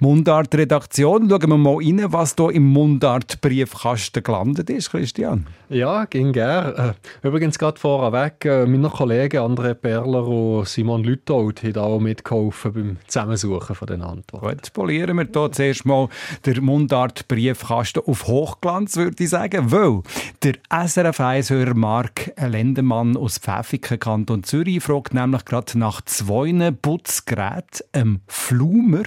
Mundart-Redaktion. 0.00 1.30
Schauen 1.30 1.48
wir 1.48 1.56
mal 1.56 1.76
rein, 1.76 2.04
was 2.08 2.34
hier 2.36 2.50
im 2.50 2.64
Mundart-Briefkasten 2.64 4.24
gelandet 4.24 4.68
ist, 4.70 4.90
Christian. 4.90 5.46
Ja, 5.68 6.04
ging 6.04 6.32
gern. 6.32 6.74
Äh, 6.74 6.92
Übrigens 7.26 7.60
gerade 7.60 7.78
vorweg, 7.78 8.44
äh, 8.44 8.66
meine 8.66 8.90
Kollegen 8.90 9.38
André 9.38 9.74
Perler 9.74 10.26
und 10.26 10.66
Simon 10.66 11.04
Lüthold 11.04 11.62
haben 11.62 11.76
auch 11.76 12.00
mitgeholfen 12.00 12.72
beim 12.72 12.96
Zusammensuchen 13.06 13.76
von 13.76 13.86
den 13.86 14.02
Antworten. 14.02 14.48
Gut, 14.48 14.72
polieren 14.72 15.16
wir 15.16 15.28
hier 15.32 15.52
zuerst 15.52 15.86
mal 15.86 16.08
den 16.44 16.64
Mundart-Briefkasten 16.64 18.02
auf 18.04 18.26
Hochglanz, 18.26 18.96
würde 18.96 19.22
ich 19.22 19.30
sagen, 19.30 19.70
weil 19.70 20.02
der 20.42 20.54
SRF 20.70 21.03
1-Hörer 21.10 21.74
Mark 21.74 22.32
Lendemann 22.36 23.16
aus 23.16 23.38
Pfäffiken, 23.38 23.98
Kanton 23.98 24.44
Zürich, 24.44 24.82
fragt 24.82 25.12
nämlich 25.12 25.44
gerade 25.44 25.78
nach 25.78 26.00
zwei 26.02 26.70
Putzgeräten, 26.70 27.86
einem 27.92 28.20
Flumer 28.26 29.02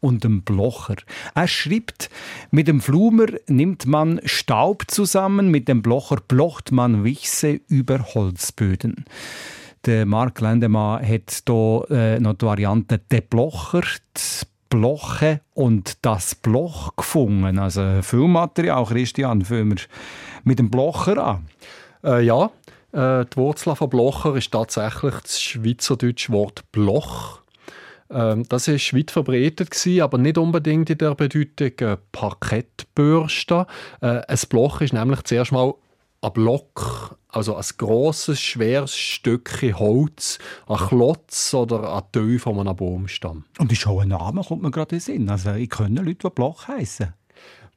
und 0.00 0.24
einem 0.24 0.42
Blocher. 0.42 0.96
Er 1.34 1.46
schreibt, 1.46 2.10
mit 2.50 2.68
dem 2.68 2.80
Flumer 2.80 3.26
nimmt 3.46 3.86
man 3.86 4.20
Staub 4.24 4.84
zusammen, 4.88 5.50
mit 5.50 5.68
dem 5.68 5.82
Blocher 5.82 6.16
blocht 6.26 6.72
man 6.72 7.04
Wichse 7.04 7.60
über 7.68 8.14
Holzböden. 8.14 9.04
Der 9.84 10.06
Mark 10.06 10.40
Lendemann 10.40 11.06
hat 11.06 11.42
hier 11.46 11.86
äh, 11.90 12.20
noch 12.20 12.34
die 12.34 12.46
Variante 12.46 12.98
«der 13.10 13.20
Blocher». 13.20 13.82
Bloche 14.74 15.40
und 15.54 15.98
das 16.02 16.34
Bloch 16.34 16.96
gefunden. 16.96 17.60
Also 17.60 18.02
viel 18.02 18.48
Christian, 18.88 19.44
fangen 19.44 19.70
wir 19.70 19.76
mit 20.44 20.58
dem 20.58 20.70
Blocher 20.70 21.18
an. 21.18 21.48
Äh, 22.04 22.22
ja, 22.24 22.50
äh, 22.92 23.24
die 23.24 23.36
Wurzel 23.36 23.74
von 23.74 23.90
Blocher 23.90 24.36
ist 24.36 24.52
tatsächlich 24.52 25.14
das 25.14 25.40
schweizerdeutsche 25.40 26.32
Wort 26.32 26.70
Bloch. 26.70 27.40
Ähm, 28.10 28.44
das 28.48 28.68
ist 28.68 28.94
weit 28.94 29.10
verbreitet 29.10 29.70
gewesen, 29.70 30.02
aber 30.02 30.18
nicht 30.18 30.38
unbedingt 30.38 30.90
in 30.90 30.98
der 30.98 31.14
Bedeutung 31.14 31.88
äh, 31.88 31.96
Parkettbürste. 32.12 33.66
Äh, 34.00 34.22
ein 34.28 34.38
Bloch 34.48 34.80
ist 34.80 34.92
nämlich 34.92 35.22
zuerst 35.24 35.52
mal 35.52 35.74
ein 36.20 36.32
Block, 36.32 37.18
also 37.28 37.56
ein 37.56 37.64
grosses, 37.76 38.40
schweres 38.40 38.96
Stückchen 38.96 39.78
Holz, 39.78 40.38
ein 40.66 40.76
Klotz 40.76 41.52
oder 41.52 41.94
ein 41.96 42.02
Teil 42.12 42.38
von 42.38 42.60
einem 42.60 42.76
Baumstamm. 42.76 43.44
Und 43.58 43.72
ist 43.72 43.86
auch 43.86 44.00
ein 44.00 44.08
Name, 44.08 44.42
kommt 44.42 44.62
mir 44.62 44.70
gerade 44.70 44.94
in 44.94 44.98
den 44.98 45.04
Sinn. 45.04 45.28
Also 45.28 45.52
ich 45.52 45.70
kenne 45.70 46.00
Leute, 46.00 46.28
die 46.28 46.30
Bloch 46.30 46.68
heißen. 46.68 47.12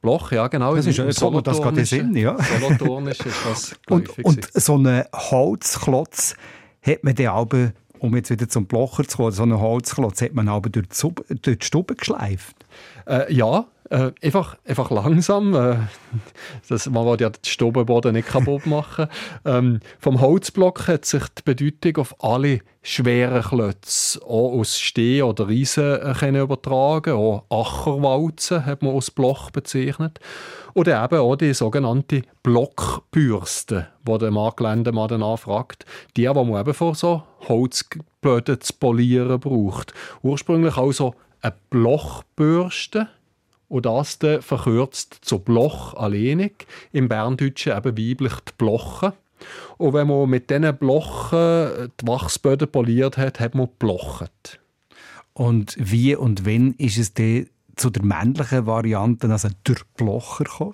Bloch, 0.01 0.31
ja 0.31 0.47
genau. 0.47 0.75
Das 0.75 0.85
ist 0.85 0.97
jetzt 0.97 1.19
kommt 1.19 1.47
das 1.47 1.61
gerade 1.61 1.79
in 1.79 1.85
Sinn, 1.85 2.15
ja. 2.15 2.37
Solothurnisch 2.59 3.19
ist 3.19 3.37
das 3.45 3.75
Und, 3.89 4.17
und 4.19 4.47
so 4.53 4.75
einen 4.75 5.03
Holzklotz 5.13 6.35
hat 6.81 7.03
man 7.03 7.15
dann 7.15 7.27
aber, 7.27 7.71
um 7.99 8.15
jetzt 8.15 8.29
wieder 8.29 8.47
zum 8.47 8.67
Blocher 8.67 9.07
zu 9.07 9.17
kommen, 9.17 9.31
so 9.31 9.43
einen 9.43 9.59
Holzklotz 9.59 10.21
hat 10.21 10.33
man 10.33 10.47
aber 10.47 10.69
durch 10.69 10.87
die, 10.87 10.95
Sub- 10.95 11.25
durch 11.41 11.59
die 11.59 11.65
Stube 11.65 11.95
geschleift. 11.95 12.55
Äh, 13.07 13.33
ja, 13.33 13.65
äh, 13.89 14.11
einfach, 14.21 14.57
einfach 14.65 14.91
langsam. 14.91 15.53
Äh, 15.53 15.77
das, 16.69 16.89
man 16.89 17.05
will 17.05 17.17
ja 17.19 17.29
den 17.29 17.43
Stubenboden 17.45 18.13
nicht 18.13 18.27
kaputt 18.27 18.65
machen. 18.65 19.07
ähm, 19.45 19.79
vom 19.99 20.21
Holzblock 20.21 20.87
hat 20.87 21.05
sich 21.05 21.23
die 21.29 21.41
Bedeutung 21.43 22.01
auf 22.01 22.23
alle 22.23 22.61
schweren 22.81 23.41
Klötze, 23.41 24.21
auch 24.23 24.59
aus 24.59 24.79
Steh 24.79 25.21
oder 25.21 25.47
Riesen, 25.47 26.01
äh, 26.01 26.13
können 26.17 26.41
übertragen. 26.41 27.13
Auch 27.13 27.43
Acherwalzen 27.49 28.65
hat 28.65 28.81
man 28.81 28.95
als 28.95 29.11
Bloch 29.11 29.51
bezeichnet. 29.51 30.19
Oder 30.73 31.03
eben 31.03 31.19
auch 31.19 31.35
die 31.35 31.53
sogenannte 31.53 32.21
Blockbürste, 32.43 33.87
die 34.07 34.17
der 34.17 34.31
Marktgeländemann 34.31 35.07
dann 35.07 35.23
anfragt. 35.23 35.85
Die, 36.15 36.21
die 36.21 36.33
man 36.33 36.59
eben 36.61 36.73
für 36.73 36.93
so 36.93 37.23
Holzböden 37.47 38.61
zu 38.61 38.73
polieren 38.73 39.39
braucht. 39.39 39.93
Ursprünglich 40.21 40.77
also 40.77 41.15
eine 41.41 41.55
Blochbürste 41.69 43.07
und 43.69 43.85
das 43.85 44.19
dann 44.19 44.41
verkürzt 44.41 45.17
zu 45.21 45.39
Bloch 45.39 45.93
alleinig. 45.93 46.67
Im 46.91 47.09
Berndeutschen 47.09 47.77
eben 47.77 47.97
weiblich 47.97 48.33
die 48.47 48.53
Bloche. 48.57 49.13
Und 49.77 49.93
wenn 49.93 50.07
man 50.07 50.29
mit 50.29 50.49
diesen 50.49 50.75
Blochen 50.77 51.91
die 52.01 52.07
Wachsböden 52.07 52.71
poliert 52.71 53.17
hat, 53.17 53.39
hat 53.39 53.55
man 53.55 53.67
geblochet. 53.67 54.59
Und 55.33 55.75
wie 55.77 56.15
und 56.15 56.45
wann 56.45 56.73
ist 56.73 56.97
es 56.97 57.13
dann 57.13 57.47
zu 57.75 57.91
der 57.91 58.03
männlichen 58.03 58.65
Variante, 58.65 59.29
also 59.29 59.49
durch 59.63 59.83
Blocher 59.95 60.45
gekommen? 60.45 60.73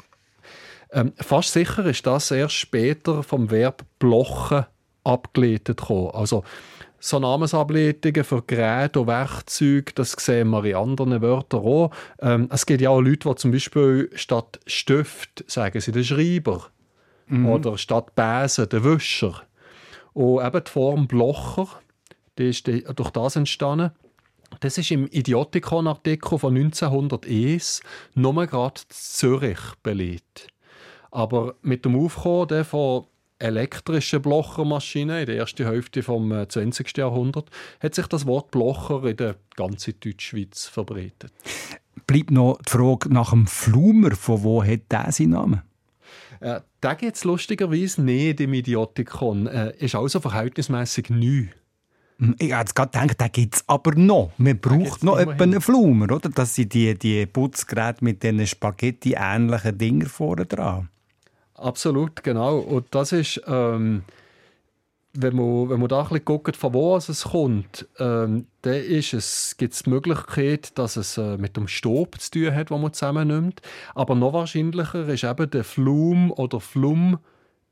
Ähm, 0.92 1.12
fast 1.18 1.52
sicher 1.52 1.86
ist 1.86 2.06
das 2.06 2.32
erst 2.32 2.54
später 2.54 3.24
vom 3.24 3.50
Verb 3.50 3.84
blochen 4.00 4.66
abgeleitet 5.04 5.78
gekommen. 5.78 6.12
Also 6.14 6.44
so 7.04 7.20
Namensableitungen 7.20 8.24
für 8.24 8.42
Geräte 8.44 9.02
und 9.02 9.08
Werkzeuge, 9.08 9.92
das 9.94 10.14
sehen 10.14 10.50
wir 10.52 10.64
in 10.64 10.76
anderen 10.76 11.22
Wörtern 11.22 11.60
auch. 11.60 11.92
Ähm, 12.22 12.48
es 12.50 12.66
gibt 12.66 12.80
ja 12.80 12.92
auch 12.92 13.02
Leute, 13.02 13.28
die 13.28 13.36
zum 13.36 13.52
Beispiel 13.52 14.10
statt 14.16 14.62
Stift 14.66 15.44
sagen 15.48 15.82
sie 15.82 15.92
den 15.92 16.06
Schreiber 16.06 16.68
oder 17.46 17.78
statt 17.78 18.16
Besen 18.16 18.70
den 18.70 18.86
Wischer. 18.86 19.44
Und 20.14 20.46
eben 20.46 20.64
die 20.64 20.72
Form 20.72 21.08
Blocher, 21.08 21.68
die 22.38 22.50
ist 22.50 22.68
durch 22.68 23.10
das 23.10 23.36
entstanden. 23.36 23.92
Das 24.62 24.78
ist 24.78 24.92
im 24.92 25.08
Idiotikon-Artikel 25.08 26.40
von 26.40 26.56
1901 26.56 27.82
nur 28.14 28.46
gerade 28.48 28.80
Zürich 28.88 29.60
belegt. 29.82 30.48
Aber 31.12 31.56
mit 31.64 31.84
dem 31.84 31.98
Aufkommen 31.98 32.48
der 32.48 32.64
von 32.64 33.08
elektrischen 33.44 34.22
Blochermaschinen 34.22 35.20
in 35.20 35.26
der 35.26 35.38
ersten 35.38 35.66
Hälfte 35.66 36.02
des 36.02 36.48
20. 36.50 36.98
Jahrhunderts 36.98 37.52
hat 37.80 37.96
sich 37.96 38.08
das 38.08 38.26
Wort 38.26 38.52
Blocher 38.52 39.04
in 39.04 39.18
der 39.18 39.36
ganzen 39.56 39.94
Deutschschweiz 40.00 40.66
verbreitet. 40.68 41.32
Bleibt 42.08 42.32
noch 42.32 42.58
die 42.66 42.72
Frage 42.72 43.14
nach 43.14 43.32
dem 43.32 43.46
Flumer. 43.48 44.12
Von 44.16 44.44
wo 44.44 44.64
hat 44.64 44.92
der 44.92 45.12
seinen 45.12 45.32
Namen? 45.32 45.62
Äh, 46.40 46.62
da 46.82 46.94
gibt 46.96 47.16
es 47.16 47.24
lustigerweise 47.24 48.02
nicht 48.02 48.42
im 48.42 48.54
Idiotikon. 48.54 49.48
Äh, 49.48 49.74
ist 49.78 49.96
also 49.96 50.20
verhältnismäßig 50.20 51.10
neu. 51.10 51.46
Hm, 52.20 52.36
Ich 52.40 52.54
habe 52.54 52.72
gerade 52.74 52.92
gedacht, 52.92 53.22
den 53.22 53.32
gibt 53.32 53.56
es 53.56 53.64
aber 53.68 53.96
noch. 53.96 54.32
Man 54.38 54.60
braucht 54.60 55.04
noch 55.04 55.18
etwa 55.18 55.44
einen 55.44 55.62
Flumer, 55.62 56.12
oder? 56.12 56.30
Das 56.30 56.56
sind 56.56 56.74
die, 56.74 56.98
die 56.98 57.26
Putzgeräte 57.26 58.04
mit 58.04 58.24
diesen 58.24 58.46
Spaghetti-ähnlichen 58.46 59.78
Dinger 59.78 60.08
vorne 60.08 60.46
dran. 60.46 60.90
Absolut, 61.64 62.24
genau. 62.24 62.58
Und 62.60 62.88
das 62.92 63.14
ist, 63.14 63.42
ähm, 63.48 64.04
wenn, 65.14 65.36
man, 65.36 65.70
wenn 65.70 65.80
man 65.80 65.88
da 65.88 66.02
ein 66.02 66.10
bisschen 66.10 66.26
guckt, 66.26 66.58
von 66.58 66.74
wo 66.74 66.98
es 66.98 67.24
kommt, 67.24 67.88
ähm, 68.00 68.48
dann 68.64 68.74
ist 68.74 69.14
es, 69.14 69.56
gibt 69.58 69.74
es 69.74 69.84
die 69.84 69.90
Möglichkeit, 69.90 70.78
dass 70.78 70.98
es 70.98 71.18
äh, 71.18 71.38
mit 71.38 71.56
dem 71.56 71.70
Stob 71.70 72.20
zu 72.20 72.32
tun 72.32 72.54
hat, 72.54 72.70
den 72.70 72.82
man 72.82 72.92
zusammennimmt. 72.92 73.62
Aber 73.96 74.14
noch 74.14 74.34
wahrscheinlicher 74.34 75.08
ist 75.08 75.24
eben 75.24 75.50
der 75.52 75.64
Flum 75.64 76.32
oder 76.32 76.60
Flum 76.60 77.20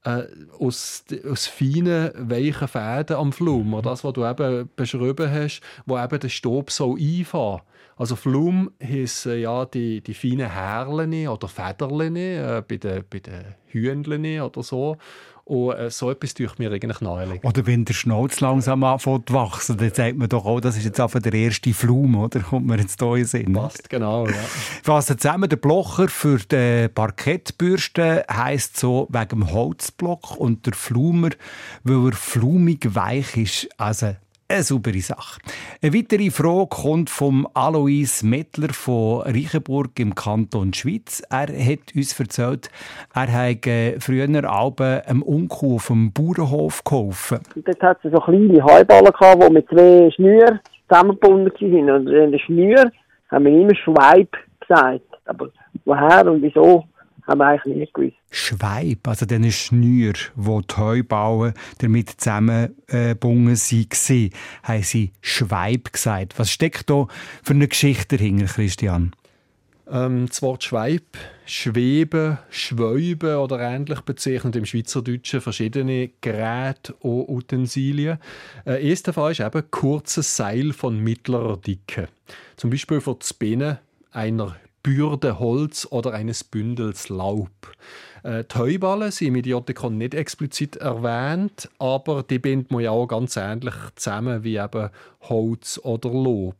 äh, 0.05 0.23
aus, 0.57 1.03
aus 1.29 1.47
feinen, 1.47 2.11
weichen 2.15 2.69
Fäden 2.69 3.17
am 3.17 3.33
Flum. 3.33 3.73
Oder 3.73 3.89
das, 3.89 4.05
was 4.05 4.13
du 4.13 4.25
eben 4.25 4.69
beschrieben 4.77 5.29
hast, 5.29 5.59
wo 5.85 5.99
eben 5.99 6.19
der 6.19 6.29
Stob 6.29 6.71
so 6.71 6.95
einfahren. 6.95 7.61
Also 8.01 8.15
Flum 8.15 8.71
heissen 8.83 9.39
ja 9.39 9.63
die, 9.63 10.01
die 10.01 10.15
feinen 10.15 10.51
Härchen 10.51 11.27
oder 11.27 11.47
Federchen 11.47 12.15
äh, 12.15 12.63
bei 12.67 12.77
den, 12.77 13.03
bei 13.07 13.19
den 13.19 13.53
Hühnchen 13.67 14.41
oder 14.41 14.63
so. 14.63 14.97
Und 15.43 15.73
äh, 15.73 15.91
so 15.91 16.09
etwas 16.09 16.33
tue 16.33 16.47
ich 16.47 16.57
mir 16.57 16.71
eigentlich 16.71 16.99
nahelegen. 16.99 17.47
Oder 17.47 17.67
wenn 17.67 17.85
der 17.85 17.93
Schnauz 17.93 18.39
langsam 18.39 18.83
anfängt 18.83 19.29
zu 19.29 19.35
wachsen, 19.35 19.77
dann 19.77 19.93
sagt 19.93 20.17
man 20.17 20.27
doch 20.29 20.45
auch, 20.45 20.59
das 20.59 20.77
ist 20.77 20.85
jetzt 20.85 20.99
einfach 20.99 21.19
der 21.19 21.33
erste 21.33 21.75
Flum, 21.75 22.15
oder? 22.15 22.39
Kommt 22.49 22.65
mir 22.65 22.79
jetzt 22.79 22.99
hier 22.99 23.35
in. 23.35 23.53
Passt, 23.53 23.87
genau. 23.87 24.25
Ja. 24.25 24.33
Fassen 24.83 25.19
zusammen, 25.19 25.47
der 25.47 25.57
Blocher 25.57 26.07
für 26.07 26.39
die 26.39 26.87
Parkettbürste 26.87 28.25
heisst 28.27 28.77
so 28.77 29.09
wegen 29.11 29.41
dem 29.41 29.51
Holzblock 29.51 30.37
und 30.37 30.65
der 30.65 30.73
Flumer, 30.73 31.29
weil 31.83 32.07
er 32.07 32.13
flumig 32.13 32.95
weich 32.95 33.37
ist. 33.37 33.69
Also 33.77 34.15
eine 34.51 34.63
saubere 34.63 34.99
Sache. 34.99 35.41
Eine 35.81 35.93
weitere 35.93 36.29
Frage 36.29 36.67
kommt 36.67 37.09
vom 37.09 37.47
Alois 37.53 38.21
Mettler 38.23 38.73
von 38.73 39.21
Reichenburg 39.21 39.99
im 39.99 40.13
Kanton 40.15 40.73
Schweiz. 40.73 41.23
Er 41.29 41.47
hat 41.47 41.95
uns 41.95 42.19
erzählt, 42.19 42.69
er 43.13 43.31
habe 43.31 43.95
früher 43.99 44.27
Alben 44.49 45.01
einem 45.01 45.21
Unkuh 45.21 45.75
auf 45.75 45.87
dem 45.87 46.11
Bauernhof 46.11 46.83
geholfen. 46.83 47.39
Dort 47.55 47.81
hat 47.81 47.97
es 48.03 48.11
so 48.11 48.19
kleine 48.19 48.63
Heuballen 48.63 49.11
die 49.39 49.53
mit 49.53 49.69
zwei 49.69 50.11
Schnüren 50.11 50.59
zusammengebunden 50.89 51.51
waren. 51.53 51.89
Und 51.89 52.07
in 52.07 52.31
den 52.31 52.39
Schnüren 52.39 52.91
haben 53.29 53.45
wir 53.45 53.51
immer 53.51 53.75
Schweib 53.75 54.35
gesagt. 54.59 55.01
Aber 55.25 55.49
woher 55.85 56.29
und 56.29 56.41
wieso, 56.41 56.85
haben 57.27 57.37
wir 57.39 57.47
eigentlich 57.47 57.75
nicht 57.75 57.93
gewusst. 57.93 58.17
Schweib, 58.29 59.07
also 59.07 59.25
diesen 59.25 59.51
Schnür, 59.51 60.13
wo 60.35 60.61
die 60.61 60.75
Heubauen 60.75 61.53
damit 61.79 62.09
zusammengebunden 62.09 63.55
waren, 63.55 64.29
haben 64.63 64.83
sie 64.83 65.11
Schweib 65.21 65.93
gesagt. 65.93 66.37
Was 66.37 66.51
steckt 66.51 66.89
da 66.89 67.07
für 67.43 67.53
eine 67.53 67.67
Geschichte 67.67 68.17
dahinter, 68.17 68.45
Christian? 68.45 69.13
Ähm, 69.91 70.27
das 70.27 70.41
Wort 70.41 70.63
Schweib, 70.63 71.03
Schweben, 71.45 72.37
Schwäuben 72.49 73.35
oder 73.35 73.59
ähnlich 73.59 73.99
bezeichnet 74.01 74.55
im 74.55 74.65
Schweizerdeutschen 74.65 75.41
verschiedene 75.41 76.11
Geräte 76.21 76.93
und 77.01 77.27
Utensilien. 77.27 78.17
Äh, 78.65 78.85
eines 78.85 79.03
davon 79.03 79.31
ist 79.31 79.41
eben 79.41 79.69
kurzes 79.69 80.37
Seil 80.37 80.71
von 80.71 80.97
mittlerer 80.97 81.57
Dicke. 81.57 82.07
Zum 82.55 82.69
Beispiel 82.69 83.01
für 83.01 83.15
das 83.15 83.33
Binden 83.33 83.79
einer 84.11 84.55
Bürde 84.83 85.39
Holz 85.39 85.87
oder 85.89 86.13
eines 86.13 86.43
Bündels 86.43 87.09
Laub. 87.09 87.49
Äh, 88.23 88.43
die 88.43 88.57
Heuballen 88.57 89.11
sind 89.11 89.29
im 89.29 89.35
Idiotikon 89.35 89.97
nicht 89.97 90.13
explizit 90.13 90.75
erwähnt, 90.77 91.69
aber 91.79 92.23
die 92.23 92.39
bindet 92.39 92.71
man 92.71 92.81
ja 92.81 92.91
auch 92.91 93.07
ganz 93.07 93.35
ähnlich 93.35 93.75
zusammen 93.95 94.43
wie 94.43 94.57
eben 94.57 94.89
Holz 95.21 95.79
oder 95.83 96.09
Lob. 96.09 96.55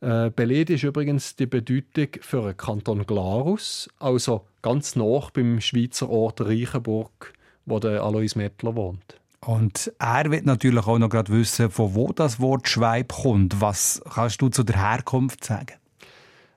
Äh, 0.00 0.30
belegt 0.30 0.70
ist 0.70 0.84
übrigens 0.84 1.36
die 1.36 1.46
Bedeutung 1.46 2.08
für 2.20 2.42
den 2.42 2.56
Kanton 2.56 3.06
Glarus, 3.06 3.88
also 3.98 4.46
ganz 4.62 4.96
nach 4.96 5.30
beim 5.30 5.60
Schweizer 5.60 6.08
Ort 6.10 6.40
Reichenburg, 6.40 7.32
wo 7.64 7.78
der 7.78 8.02
Alois 8.02 8.34
Mettler 8.34 8.74
wohnt. 8.76 9.20
Und 9.40 9.92
er 9.98 10.30
wird 10.30 10.44
natürlich 10.44 10.86
auch 10.86 10.98
noch 10.98 11.08
gerade 11.08 11.32
wissen, 11.32 11.70
von 11.70 11.94
wo 11.94 12.12
das 12.12 12.40
Wort 12.40 12.68
Schweib 12.68 13.12
kommt. 13.12 13.60
Was 13.60 14.02
kannst 14.12 14.42
du 14.42 14.48
zu 14.48 14.64
der 14.64 14.76
Herkunft 14.76 15.44
sagen? 15.44 15.74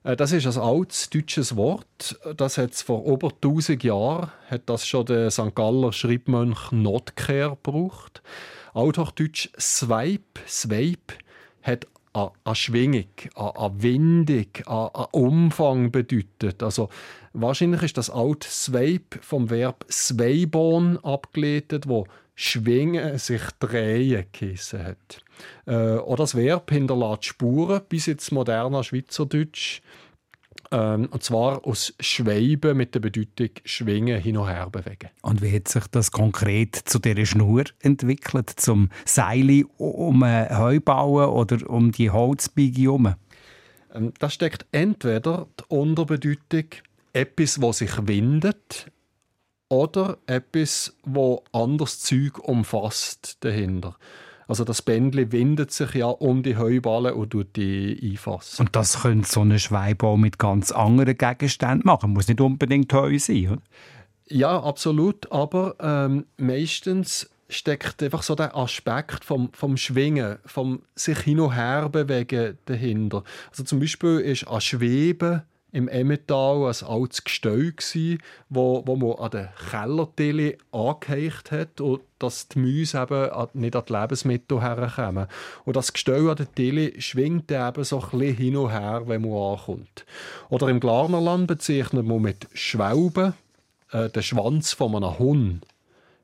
Äh, 0.03 0.15
Das 0.15 0.31
ist 0.31 0.45
ein 0.45 0.61
altes 0.61 1.09
deutsches 1.09 1.55
Wort. 1.55 2.19
Das 2.37 2.57
hat 2.57 2.75
vor 2.75 3.05
über 3.05 3.29
1000 3.29 3.83
Jahren 3.83 4.31
hat 4.49 4.63
das 4.67 4.87
schon 4.87 5.05
der 5.05 5.31
St. 5.31 5.55
Galler 5.55 5.93
Schreibmönch 5.93 6.71
Notker 6.71 7.51
gebraucht. 7.51 8.21
Althochdeutsch 8.73 9.49
Sweip, 9.59 10.39
Sveip 10.47 11.13
hat 11.63 11.87
an 12.13 12.55
Schwingung, 12.55 13.05
an 13.35 13.81
Windung, 13.81 14.47
an 14.65 15.05
Umfang 15.11 15.91
bedeutet. 15.91 16.63
Also 16.63 16.89
wahrscheinlich 17.33 17.83
ist 17.83 17.97
das 17.97 18.09
alte 18.09 18.47
Sweip 18.49 19.19
vom 19.21 19.49
Verb 19.49 19.85
Sveibon 19.89 20.97
abgeleitet, 21.03 21.87
wo 21.87 22.07
schwingen, 22.39 23.17
sich 23.17 23.41
drehen 23.59 24.25
geheissen 24.31 24.83
hat. 24.85 25.23
Äh, 25.65 25.97
auch 25.97 26.15
das 26.15 26.35
Verb 26.35 26.71
hinterlässt 26.71 27.25
Spuren 27.25 27.81
bis 27.89 28.07
ins 28.07 28.31
moderne 28.31 28.81
Schweizerdeutsch. 28.81 29.81
Ähm, 30.71 31.09
und 31.11 31.21
zwar 31.21 31.65
aus 31.65 31.93
Schweiben 31.99 32.77
mit 32.77 32.95
der 32.95 33.01
Bedeutung 33.01 33.49
schwingen, 33.65 34.21
hin 34.21 34.37
und 34.37 34.47
her 34.47 34.69
bewegen. 34.69 35.09
Und 35.21 35.41
wie 35.41 35.53
hat 35.53 35.67
sich 35.67 35.85
das 35.87 36.11
konkret 36.11 36.75
zu 36.75 36.99
dieser 36.99 37.25
Schnur 37.25 37.65
entwickelt? 37.81 38.51
Zum 38.55 38.89
Seil 39.03 39.65
um 39.77 40.23
ein 40.23 40.57
Heu 40.57 40.79
bauen 40.79 41.29
oder 41.29 41.69
um 41.69 41.91
die 41.91 42.09
Holzbiege 42.09 42.83
herum? 42.83 43.15
Ähm, 43.93 44.13
das 44.19 44.33
steckt 44.33 44.65
entweder 44.71 45.47
die 45.59 45.63
Unterbedeutung 45.75 46.67
etwas, 47.11 47.61
was 47.61 47.79
sich 47.79 48.07
windet, 48.07 48.91
oder 49.69 50.17
etwas, 50.25 50.95
wo 51.03 51.43
anderes 51.51 51.99
Zeug 52.01 52.39
umfasst 52.39 53.37
dahinter. 53.41 53.95
Also 54.47 54.63
das 54.63 54.81
Bändchen 54.81 55.31
windet 55.31 55.71
sich 55.71 55.93
ja 55.93 56.07
um 56.07 56.41
die 56.41 56.57
Heuballen 56.57 57.13
und 57.13 57.29
tut 57.29 57.55
die 57.55 57.99
einfassen. 58.01 58.65
Und 58.65 58.75
das 58.75 59.03
könnte 59.03 59.29
so 59.29 59.41
eine 59.41 59.59
Schweibe 59.59 60.17
mit 60.17 60.39
ganz 60.39 60.71
anderen 60.71 61.15
Gegenständen 61.15 61.83
machen. 61.85 62.13
Muss 62.13 62.27
nicht 62.27 62.41
unbedingt 62.41 62.91
Heu 62.91 63.19
sein, 63.19 63.47
oder? 63.51 63.61
Ja, 64.27 64.59
absolut. 64.59 65.31
Aber 65.31 65.75
ähm, 65.79 66.25
meistens 66.37 67.29
steckt 67.47 68.01
einfach 68.01 68.23
so 68.23 68.33
der 68.33 68.55
Aspekt 68.55 69.23
vom, 69.23 69.51
vom 69.53 69.77
Schwingen, 69.77 70.37
vom 70.45 70.81
sich 70.95 71.19
hin 71.19 71.39
und 71.39 71.55
her 71.55 71.89
bewegen 71.89 72.57
dahinter. 72.65 73.23
Also 73.51 73.63
zum 73.63 73.79
Beispiel 73.79 74.19
ist 74.19 74.47
an 74.47 74.61
Schweben 74.61 75.43
im 75.71 75.87
Emmental 75.87 76.65
ein 76.65 76.87
altes 76.87 77.23
Gestell, 77.23 77.73
gsi, 77.73 78.17
wo, 78.49 78.83
wo 78.85 78.95
man 78.95 79.17
an 79.19 79.31
den 79.31 79.49
Kellertille 79.69 80.57
angeheicht 80.71 81.51
hat 81.51 81.79
und 81.79 82.01
dass 82.17 82.47
die 82.47 82.59
Mäuse 82.59 83.01
eben 83.01 83.47
nicht 83.53 83.75
an 83.75 83.83
die 83.87 83.93
Lebensmittel 83.93 84.61
herkommen. 84.61 85.27
Und 85.65 85.75
das 85.75 85.93
Gestell 85.93 86.29
an 86.29 86.37
der 86.37 86.51
Tille 86.53 86.99
schwingt 86.99 87.51
eben 87.51 87.83
so 87.83 88.01
ein 88.01 88.09
bisschen 88.09 88.35
hin 88.35 88.57
und 88.57 88.71
her, 88.71 89.03
wenn 89.05 89.21
man 89.21 89.53
ankommt. 89.53 90.05
Oder 90.49 90.69
im 90.69 90.79
Glarnerland 90.79 91.47
bezeichnet 91.47 92.05
man 92.05 92.21
mit 92.21 92.47
Schwalben 92.53 93.33
äh, 93.91 94.09
den 94.09 94.23
Schwanz 94.23 94.73
von 94.73 94.95
einem 94.95 95.19
Hund. 95.19 95.65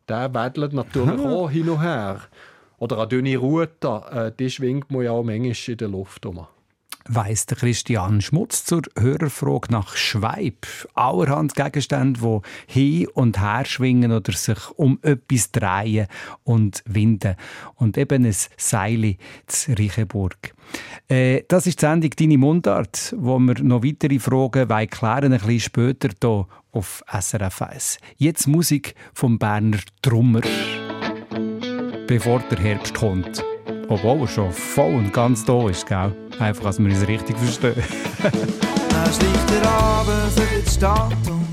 Der 0.09 0.33
wedelt 0.33 0.73
natürlich 0.73 1.19
auch 1.19 1.49
hin 1.49 1.69
und 1.69 1.81
her. 1.81 2.21
Oder 2.77 2.97
eine 2.97 3.07
dünne 3.07 3.37
Rute, 3.37 4.01
äh, 4.11 4.31
die 4.37 4.49
schwingt 4.49 4.91
man 4.91 5.03
ja 5.03 5.11
auch 5.11 5.23
manchmal 5.23 5.55
in 5.67 5.77
der 5.77 5.87
Luft 5.87 6.25
um 6.25 6.47
weiss 7.07 7.45
der 7.45 7.57
Christian 7.57 8.21
Schmutz 8.21 8.65
zur 8.65 8.81
Hörerfrage 8.97 9.71
nach 9.71 9.95
Schweib. 9.95 10.65
Allerhand 10.93 11.55
Gegenstände, 11.55 12.19
die 12.19 12.71
hin 12.71 13.07
und 13.13 13.39
her 13.39 13.65
schwingen 13.65 14.11
oder 14.11 14.33
sich 14.33 14.69
um 14.75 14.99
etwas 15.01 15.51
drehen 15.51 16.07
und 16.43 16.83
winden. 16.85 17.35
Und 17.75 17.97
eben 17.97 18.25
ein 18.25 18.35
Seil 18.57 19.15
zu 19.47 19.73
Reichenburg. 19.73 20.53
Äh, 21.07 21.43
das 21.47 21.67
ist 21.67 21.81
die 21.81 21.85
Sendung 21.85 22.11
«Deine 22.17 22.37
Mundart», 22.37 23.15
wo 23.17 23.37
wir 23.39 23.61
noch 23.61 23.83
weitere 23.83 24.19
Fragen 24.19 24.67
klären, 24.89 25.33
ein 25.33 25.39
bisschen 25.39 25.59
später 25.59 26.09
hier 26.19 26.47
auf 26.71 27.03
SRF 27.07 27.61
1. 27.61 27.97
Jetzt 28.17 28.47
Musik 28.47 28.95
vom 29.13 29.37
Berner 29.37 29.79
Trummer. 30.01 30.41
Bevor 32.07 32.39
der 32.51 32.59
Herbst 32.59 32.93
kommt. 32.93 33.43
Obwohl 33.87 34.21
er 34.21 34.27
schon 34.27 34.51
voll 34.51 34.95
und 34.95 35.13
ganz 35.13 35.45
da 35.45 35.69
ist, 35.69 35.85
gell? 35.85 36.11
Einfach, 36.39 36.63
dass 36.65 36.79
wir 36.79 36.85
uns 36.85 37.07
richtig 37.07 37.37
verstehen. 37.37 37.83
Dann 38.23 39.13
schleicht 39.13 39.49
der 39.51 39.69
Abend 39.69 40.11
in 40.37 40.63
die 40.63 40.71
Stadt 40.71 41.13
und 41.29 41.47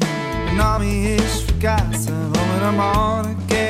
der 0.47 0.55
Name 0.55 1.17
ist 1.17 1.43
vergessen, 1.43 2.15
wo 2.33 2.41
wir 2.41 2.69
am 2.69 3.25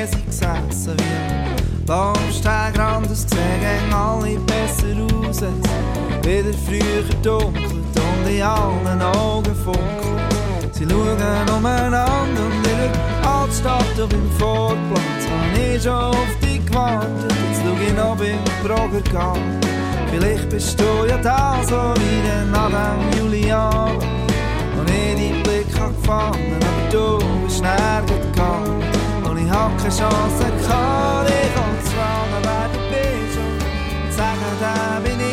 sind 0.07 0.25
gesessen. 0.25 0.97
Wie 0.97 1.85
Baumsteig 1.85 2.75
das 2.75 3.23
gesehen, 3.23 3.59
gehen 3.59 3.93
alle 3.93 4.37
besser 4.39 4.97
raus. 4.97 5.41
Wieder 6.23 6.57
früher 6.65 7.21
dunkelt 7.21 7.65
und 7.65 8.29
in 8.31 8.41
allen 8.41 9.01
Augen 9.01 9.55
funkelt. 9.55 10.73
Sie 10.73 10.85
schauen 10.85 11.49
umeinander 11.57 12.05
und 12.07 12.67
in 12.67 13.22
der 13.61 13.71
Altstadt 13.71 14.01
auf 14.01 14.09
dem 14.09 14.31
Vorplatz 14.31 15.23
habe 15.29 15.75
ich 15.75 15.83
schon 15.83 15.93
auf 15.93 16.39
dich 16.41 16.65
gewartet. 16.65 17.33
Jetzt 17.49 17.61
schau 17.63 17.75
ich 17.81 17.93
noch 17.93 18.17
Broger 18.63 19.01
gehen. 19.01 19.59
Vielleicht 20.11 20.49
bist 20.49 20.79
du 20.79 21.05
ja 21.07 21.17
da, 21.17 21.61
so 21.63 21.93
wie 22.01 22.21
der 22.25 22.45
Adam 22.59 22.99
Julian. 23.17 23.97
Und 24.79 24.89
ich 24.89 25.15
deinen 25.15 25.43
Blick 25.43 25.79
habe 25.79 25.93
gefangen, 25.93 26.59
aber 26.61 26.91
du 26.91 27.05
bist 27.45 27.61
nirgends 27.61 28.27
gegangen. 28.31 28.83
Und 29.23 29.37
ich 29.37 29.51
hab 29.51 29.77
keine 29.77 29.89
Chance 29.89 30.45
gehabt, 30.59 31.29
dich 31.29 31.55
anzufragen, 31.63 32.39
wer 32.41 32.67
du 32.73 32.79
bist. 32.89 33.37
Und 34.03 34.13
sagen, 34.13 34.53
da 34.59 34.99
bin 35.03 35.19
ich, 35.19 35.32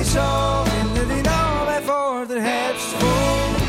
dich 0.00 0.12
schon, 0.12 0.66
finde 0.66 1.14
dich 1.14 1.24
noch, 1.24 1.66
bevor 1.66 2.26
der 2.26 2.42
Herbst 2.42 2.92
kommt. 2.98 3.60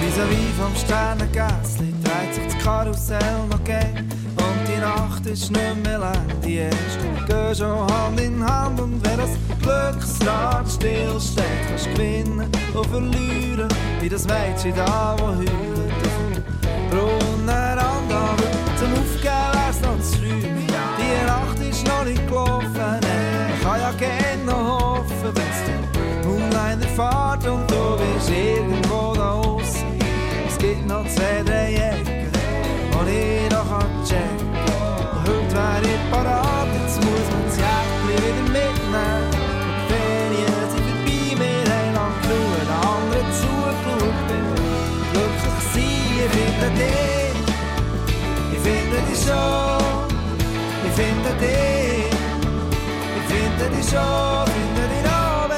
Vis-à-vis 0.00 0.52
vom 0.58 0.74
Sternengässli 0.76 1.94
dreht 2.04 2.34
sich 2.34 2.46
das 2.54 2.64
Karussell 2.64 3.46
noch 3.50 3.64
gern 3.64 4.08
und 4.36 4.60
die 4.68 4.80
Nacht 4.80 5.26
ist 5.26 5.50
nicht 5.50 5.82
mehr 5.84 5.98
lang. 5.98 6.26
Die 6.44 6.58
Ersten 6.58 7.26
gehen 7.26 7.54
schon 7.54 7.90
Hand 7.92 8.20
in 8.20 8.44
Hand 8.44 8.80
und 8.80 9.00
wer 9.04 9.16
das 9.16 9.30
Glücksrad 9.62 10.70
stillsteht, 10.70 11.44
kannst 11.68 11.90
gewinnen 11.94 12.48
und 12.74 12.86
verlieren, 12.86 13.68
wie 14.00 14.08
das 14.08 14.26
Mädchen 14.26 14.74
da, 14.76 15.16
wo 15.18 15.26
heult 15.28 15.48
auf 15.48 16.16
dem 16.20 17.33
finde 49.24 49.24
dich 49.24 49.32
schon, 49.32 50.08
ich 50.86 50.92
finde 50.92 51.30
dich, 51.40 52.12
ich 53.16 53.24
finde 53.32 53.64
dich 53.76 53.88
schon, 53.90 54.46
finde 54.46 54.84
dich 54.88 55.02
noch, 55.04 55.48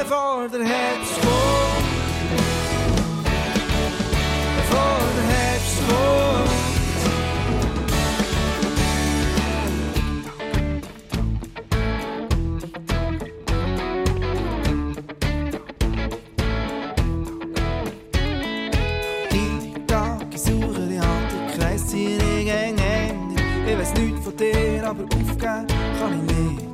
aber 24.84 25.04
aufgeben 25.04 25.66
kann 25.98 26.12
ich 26.12 26.34
nicht. 26.36 26.66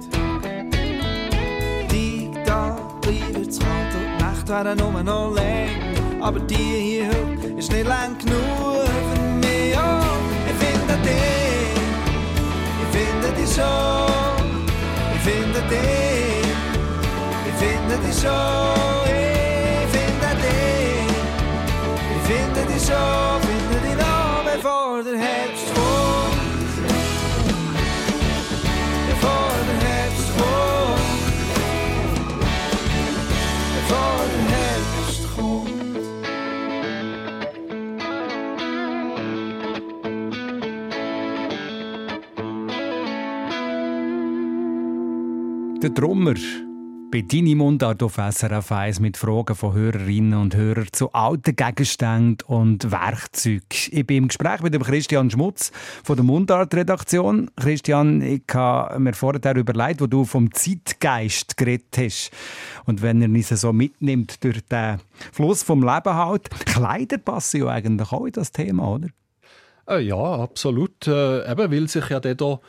Die 1.93 2.31
Tag, 2.45 3.01
bleibt 3.01 3.35
kalt 3.35 3.95
und 3.95 4.19
Nacht 4.21 4.49
werden 4.49 4.79
nur 4.79 5.03
noch 5.03 5.35
länger. 5.35 5.71
Aber 6.21 6.41
die 6.41 6.55
hier 6.55 7.07
heute 7.07 7.59
ist 7.59 7.71
nicht 7.71 7.87
lang 7.87 8.19
genug 8.19 8.89
für 9.15 9.23
mich. 9.47 9.77
Oh, 9.77 10.19
ich 10.49 10.57
finde 10.65 10.95
dich, 11.07 11.79
ich 12.83 12.91
finde 12.97 13.29
dich 13.39 13.55
schon, 13.55 14.67
ich 15.15 15.23
finde 15.23 15.61
dich, 15.71 16.47
ich 17.49 17.57
finde 17.63 17.97
dich 18.05 18.21
schon, 18.21 19.07
ich 19.07 19.91
finde 19.95 20.31
dich, 20.43 21.13
ich 22.11 22.23
finde 22.29 22.63
dich 22.73 22.83
Herbst 25.19 25.42
Der 45.83 45.91
Drummer 45.91 46.35
bei 47.11 47.23
Deine 47.23 47.57
Mundart 47.57 48.05
auf 48.05 48.15
SRF 48.15 48.71
1 48.71 49.01
mit 49.01 49.17
Fragen 49.17 49.57
von 49.57 49.75
Hörerinnen 49.75 50.39
und 50.39 50.55
Hörern 50.55 50.87
zu 50.93 51.13
alten 51.13 51.57
Gegenständen 51.57 52.47
und 52.47 52.93
Werkzeugen. 52.93 53.67
Ich 53.91 54.07
bin 54.07 54.19
im 54.19 54.29
Gespräch 54.29 54.63
mit 54.63 54.75
dem 54.75 54.85
Christian 54.85 55.29
Schmutz 55.29 55.73
von 56.05 56.15
der 56.15 56.25
Mundart-Redaktion. 56.25 57.51
Christian, 57.57 58.23
ich 58.23 58.45
habe 58.55 59.01
mir 59.01 59.13
vorher 59.13 59.57
überlegt, 59.57 60.01
wo 60.01 60.07
du 60.07 60.25
vom 60.25 60.55
Zeitgeist 60.55 61.57
geredet 61.57 61.99
hast. 61.99 62.31
Und 62.85 63.03
wenn 63.03 63.21
er 63.21 63.29
uns 63.29 63.49
so 63.49 63.73
mitnimmt 63.73 64.45
durch 64.45 64.65
den 64.69 65.01
Fluss 65.33 65.65
vom 65.65 65.81
Leben 65.81 66.15
halt, 66.15 66.49
Kleider 66.65 67.19
passen 67.19 67.63
ja 67.63 67.67
eigentlich 67.67 68.13
auch 68.13 68.25
in 68.25 68.33
das 68.33 68.53
Thema, 68.53 68.89
oder? 68.89 69.09
Äh, 69.89 70.03
ja, 70.03 70.17
absolut. 70.17 71.09
Äh, 71.09 71.51
eben, 71.51 71.73
weil 71.73 71.89
sich 71.89 72.09
ja 72.09 72.21
da 72.21 72.61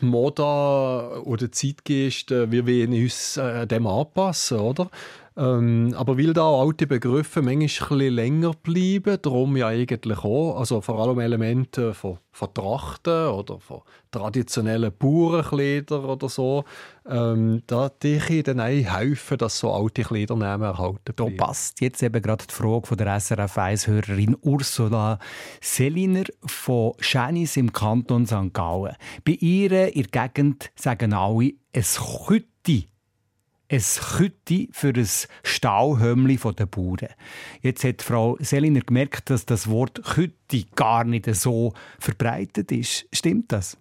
die 0.00 0.06
Moda 0.06 1.18
oder 1.24 1.48
die 1.48 1.50
Zeitgeist, 1.50 2.30
äh, 2.30 2.50
wir 2.50 2.66
wollen 2.66 2.92
uns 2.92 3.36
äh, 3.36 3.66
dem 3.66 3.86
anpassen, 3.86 4.58
oder? 4.58 4.90
Ähm, 5.38 5.94
aber 5.96 6.16
weil 6.16 6.32
da 6.32 6.48
alte 6.48 6.86
Begriffe 6.86 7.42
manchmal 7.42 8.00
ein 8.00 8.12
länger 8.12 8.52
bleiben, 8.54 9.18
darum 9.20 9.56
ja 9.58 9.66
eigentlich 9.66 10.18
auch, 10.18 10.58
also 10.58 10.80
vor 10.80 10.98
allem 10.98 11.18
Elemente 11.18 11.92
von, 11.92 12.18
von 12.32 12.54
Trachten 12.54 13.28
oder 13.28 13.60
von 13.60 13.82
traditionellen 14.10 14.92
Bauernkleidern 14.98 16.06
oder 16.06 16.30
so, 16.30 16.64
ähm, 17.06 17.62
da 17.66 17.90
die 18.02 18.42
dann 18.44 18.60
auch 18.60 18.64
helfen, 18.64 19.36
dass 19.36 19.58
so 19.58 19.72
alte 19.72 20.04
Kleidernamen 20.04 20.68
erhalten 20.68 21.14
bleiben. 21.14 21.36
Da 21.36 21.44
passt 21.44 21.82
jetzt 21.82 22.02
eben 22.02 22.22
gerade 22.22 22.46
die 22.48 22.54
Frage 22.54 22.86
von 22.86 22.96
der 22.96 23.20
SRF 23.20 23.58
1-Hörerin 23.58 24.36
Ursula 24.40 25.18
Seliner 25.60 26.24
von 26.46 26.94
Schänis 27.00 27.58
im 27.58 27.74
Kanton 27.74 28.26
St. 28.26 28.54
Gallen. 28.54 28.96
Bei 29.22 29.32
ihr 29.32 29.94
in 29.94 30.06
der 30.14 30.28
Gegend 30.30 30.70
sagen 30.76 31.12
alle, 31.12 31.52
es 31.72 32.00
Kütti 32.26 32.88
ein 33.70 33.82
Kütti 34.16 34.68
für 34.72 34.92
ein 34.94 35.08
Stauhömmli 35.42 36.38
der 36.58 36.66
Bauern. 36.66 37.08
Jetzt 37.62 37.84
hat 37.84 38.02
Frau 38.02 38.36
Seliner 38.40 38.80
gemerkt, 38.80 39.30
dass 39.30 39.46
das 39.46 39.68
Wort 39.68 40.02
Kütti 40.02 40.66
gar 40.74 41.04
nicht 41.04 41.32
so 41.34 41.72
verbreitet 41.98 42.70
ist. 42.72 43.06
Stimmt 43.12 43.52
das? 43.52 43.76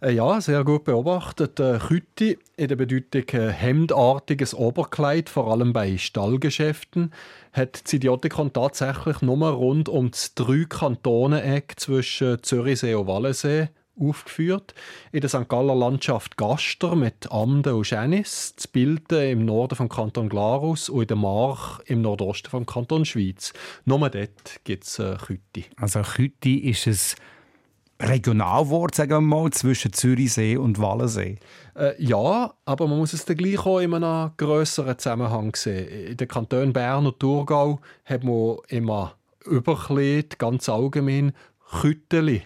Äh, 0.00 0.12
ja, 0.12 0.40
sehr 0.40 0.62
gut 0.64 0.84
beobachtet. 0.84 1.58
Äh, 1.58 1.78
Kütti 1.78 2.38
in 2.56 2.68
der 2.68 2.76
Bedeutung 2.76 3.24
äh, 3.32 3.50
hemdartiges 3.50 4.54
Oberkleid, 4.54 5.28
vor 5.28 5.50
allem 5.50 5.72
bei 5.72 5.98
Stallgeschäften, 5.98 7.12
hat 7.52 7.84
das 7.84 7.92
Idiotikon 7.92 8.52
tatsächlich 8.52 9.22
nur 9.22 9.48
rund 9.48 9.88
um 9.88 10.10
das 10.10 10.34
drei 10.34 10.64
Kantoneneck 10.68 11.74
zwischen 11.76 12.42
Zürichsee 12.42 12.94
und 12.94 13.08
Wallensee 13.08 13.68
aufgeführt. 14.00 14.74
In 15.12 15.20
der 15.20 15.30
St. 15.30 15.48
Galler 15.48 15.74
Landschaft 15.74 16.36
Gaster 16.36 16.96
mit 16.96 17.30
Amden 17.30 17.74
und 17.74 17.84
Schänis, 17.84 18.54
das 18.56 18.66
Bilden 18.68 19.30
im 19.30 19.44
Norden 19.44 19.76
vom 19.76 19.88
Kanton 19.88 20.28
Glarus 20.28 20.88
und 20.88 21.02
in 21.02 21.08
der 21.08 21.16
March 21.16 21.80
im 21.86 22.02
Nordosten 22.02 22.50
vom 22.50 22.66
Kanton 22.66 23.04
Schweiz. 23.04 23.52
Nur 23.84 23.98
dort 24.10 24.60
gibt 24.64 24.84
es 24.84 24.98
äh, 24.98 25.16
Kütti. 25.16 25.66
Also 25.76 26.02
Kütti 26.02 26.58
ist 26.58 26.86
ein 26.86 28.08
Regionalwort, 28.08 28.94
sagen 28.94 29.10
wir 29.10 29.20
mal, 29.20 29.50
zwischen 29.50 29.92
Zürichsee 29.92 30.56
und 30.56 30.80
Wallensee. 30.80 31.38
Äh, 31.74 32.00
ja, 32.02 32.54
aber 32.64 32.86
man 32.86 32.98
muss 32.98 33.12
es 33.12 33.24
dann 33.24 33.36
gleich 33.36 33.64
auch 33.66 33.80
in 33.80 33.94
einem 33.94 34.30
grösseren 34.36 34.98
Zusammenhang 34.98 35.54
sehen. 35.56 36.10
In 36.10 36.16
den 36.16 36.28
Kantonen 36.28 36.72
Bern 36.72 37.06
und 37.06 37.18
Thurgau 37.18 37.80
hat 38.04 38.24
man 38.24 38.58
immer 38.68 39.14
Überkleid, 39.44 40.38
ganz 40.38 40.68
allgemein, 40.68 41.32
Kütteli 41.80 42.42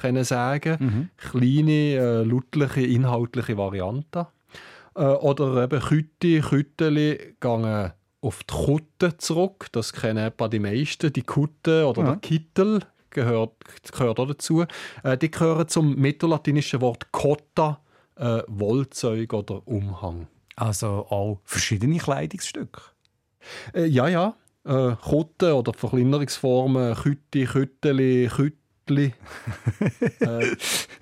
können 0.00 0.24
sagen. 0.24 0.76
Mhm. 0.80 1.08
Kleine, 1.16 1.72
äh, 1.72 2.22
lautliche, 2.22 2.82
inhaltliche 2.82 3.56
Varianten. 3.56 4.26
Äh, 4.94 5.02
oder 5.02 5.62
eben 5.62 5.80
Kütti, 5.80 6.40
Kütteli 6.40 7.36
gehen 7.40 7.92
auf 8.20 8.42
die 8.44 8.54
Kutte 8.54 9.16
zurück. 9.18 9.66
Das 9.72 9.92
kennen 9.92 10.24
etwa 10.26 10.48
die 10.48 10.58
meisten. 10.58 11.12
Die 11.12 11.22
Kutte 11.22 11.86
oder 11.86 12.02
ja. 12.02 12.08
der 12.10 12.16
Kittel 12.16 12.80
gehört, 13.10 13.52
gehört 13.92 14.18
auch 14.18 14.26
dazu. 14.26 14.64
Äh, 15.02 15.16
die 15.16 15.30
gehören 15.30 15.68
zum 15.68 15.96
mittellatinischen 15.96 16.80
Wort 16.80 17.10
cotta, 17.12 17.80
äh, 18.16 18.42
Wollzeug 18.48 19.32
oder 19.32 19.66
Umhang. 19.66 20.26
Also 20.56 21.06
auch 21.08 21.40
verschiedene 21.44 21.98
Kleidungsstücke? 21.98 22.80
Äh, 23.72 23.86
ja, 23.86 24.08
ja. 24.08 24.34
Äh, 24.64 24.96
Kutte 24.96 25.54
oder 25.54 25.72
Verkleinerungsformen, 25.72 26.94
Kütti, 26.94 27.44
Kütteli, 27.44 28.28
Kütti, 28.28 28.57
Hemdli. 28.88 29.12
äh, 30.20 30.56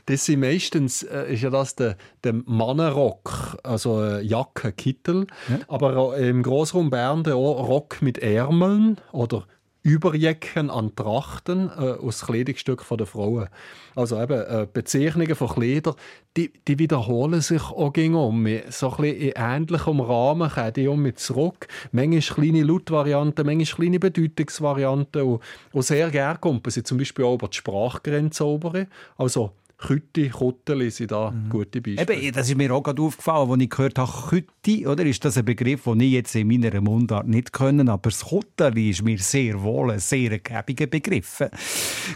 das 0.07 0.25
sind 0.25 0.41
meistens 0.41 1.03
äh, 1.03 1.33
ist 1.33 1.43
ja 1.43 1.51
das 1.51 1.77
der, 1.77 1.97
der 2.25 2.35
Mannenrock, 2.45 3.59
also 3.63 4.03
äh, 4.03 4.23
Jacke, 4.23 4.73
Kittel. 4.73 5.27
Ja. 5.49 5.59
Aber 5.69 6.17
im 6.17 6.43
Großraum 6.43 6.91
Bern 6.91 7.25
der 7.25 7.37
auch 7.37 7.69
Rock 7.69 8.03
mit 8.03 8.19
Ärmeln 8.19 9.01
oder 9.13 9.47
Überjecken 9.87 10.69
an 10.69 10.97
Trachten 10.97 11.69
äh, 11.69 11.93
aus 11.93 12.27
Kleidungsstück 12.27 12.85
der 12.91 13.07
Frauen. 13.07 13.47
Also 13.95 14.21
eben 14.21 14.41
äh, 14.41 14.67
Bezeichnungen 14.71 15.37
von 15.37 15.49
Kleidern, 15.49 15.95
die, 16.37 16.53
die 16.67 16.81
wiederholen 16.81 17.41
sich 17.41 17.63
auch 17.63 17.93
um. 17.97 18.49
So 18.69 18.91
ein 18.91 18.97
bisschen 18.97 19.05
in 19.05 19.33
ähnlichem 19.37 20.01
Rahmen 20.01 20.51
kommen 20.51 20.73
die 20.73 20.89
um 20.89 21.01
mit 21.01 21.21
zurück. 21.21 21.69
Manchmal 21.93 22.21
kleine 22.21 22.65
Lautvarianten, 22.65 23.47
manchmal 23.47 23.77
kleine 23.77 24.01
Bedeutungsvarianten 24.01 25.23
und, 25.23 25.43
und 25.73 25.83
sehr 25.83 26.11
gerne 26.11 26.41
kommen 26.41 26.63
sie 26.67 26.83
zum 26.83 26.99
Beispiel 26.99 27.25
auch 27.25 27.35
über 27.35 27.47
die 27.47 27.57
Sprachgrenze 27.57 28.45
oben. 28.45 28.89
Also 29.17 29.53
Kütti, 29.79 30.31
Kutteli 30.31 30.91
sind 30.91 31.13
da 31.13 31.31
mhm. 31.31 31.51
gute 31.51 31.83
Beispiele. 31.83 32.19
Eben, 32.19 32.33
das 32.33 32.49
ist 32.49 32.57
mir 32.57 32.73
auch 32.73 32.83
gerade 32.83 33.03
aufgefallen, 33.03 33.51
als 33.51 33.63
ich 33.63 33.71
gehört 33.71 33.99
habe, 33.99 34.11
Kütti, 34.29 34.87
oder? 34.87 35.05
Ist 35.05 35.25
das 35.25 35.37
ein 35.37 35.45
Begriff, 35.45 35.85
den 35.85 36.01
ich 36.01 36.13
jetzt 36.13 36.35
in 36.35 36.49
meiner 36.49 36.81
Mundart 36.81 37.29
nicht 37.29 37.53
können, 37.53 37.89
aber 37.91 38.09
das 38.09 38.25
Kutteli 38.25 38.91
ist 38.91 39.05
mir 39.05 39.19
sehr 39.19 39.63
wohl 39.63 39.91
ein 39.91 39.99
sehr 39.99 40.39
gäbiger 40.39 40.87
Begriff. 40.87 41.43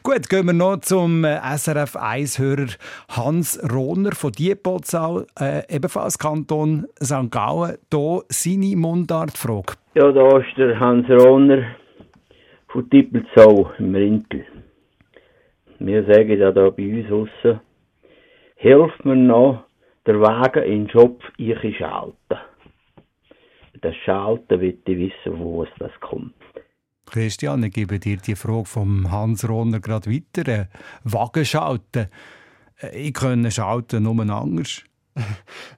Gut, 0.03 0.29
gehen 0.31 0.47
wir 0.47 0.55
noch 0.55 0.79
zum 0.79 1.25
äh, 1.25 1.39
SRF 1.57 1.97
1-Hörer 1.97 2.69
Hans 3.11 3.61
Rohner 3.71 4.13
von 4.13 4.33
Diepolzau, 4.33 5.25
äh, 5.39 5.63
ebenfalls 5.69 6.19
Kanton 6.19 6.87
St. 7.03 7.31
Gallen. 7.31 7.77
Hier 7.93 8.23
seine 8.29 8.77
Mundartfrage. 8.77 9.75
Ja, 9.95 10.11
da 10.11 10.39
ist 10.39 10.57
der 10.57 10.81
Hans 10.81 11.07
Rohner 11.11 11.77
von 12.69 12.89
Diepolzau 12.89 13.71
im 13.79 13.95
Rintel 13.95 14.47
wir 15.81 16.05
sagen 16.05 16.39
ja 16.39 16.53
da 16.53 16.71
bei 16.71 16.87
uns 16.89 17.11
aussen, 17.11 17.61
hilft 18.57 19.05
mir 19.05 19.17
noch, 19.17 19.65
der 20.07 20.21
Wagen 20.21 20.63
in 20.63 20.87
den 20.87 20.91
Schopf 20.91 21.23
ich 21.37 21.77
schalten. 21.77 22.39
Das 23.81 23.97
Schalten 24.05 24.61
will 24.61 24.79
ich 24.85 24.99
wissen, 24.99 25.39
wo 25.39 25.63
es 25.63 25.71
das 25.79 25.93
kommt. 26.01 26.35
Christian, 27.07 27.65
ich 27.65 27.73
gebe 27.73 27.99
dir 27.99 28.19
die 28.19 28.37
Frage 28.37 28.67
vom 28.67 29.11
Hans 29.11 29.49
Ronner 29.49 29.81
gerade 29.81 30.11
weiter. 30.11 30.49
Äh, 30.49 30.67
Wagen 31.05 31.45
schalten. 31.45 32.09
Äh, 32.81 33.09
ich 33.09 33.15
kann 33.15 33.51
schalten 33.51 34.03
nur 34.03 34.21
anders. 34.31 34.85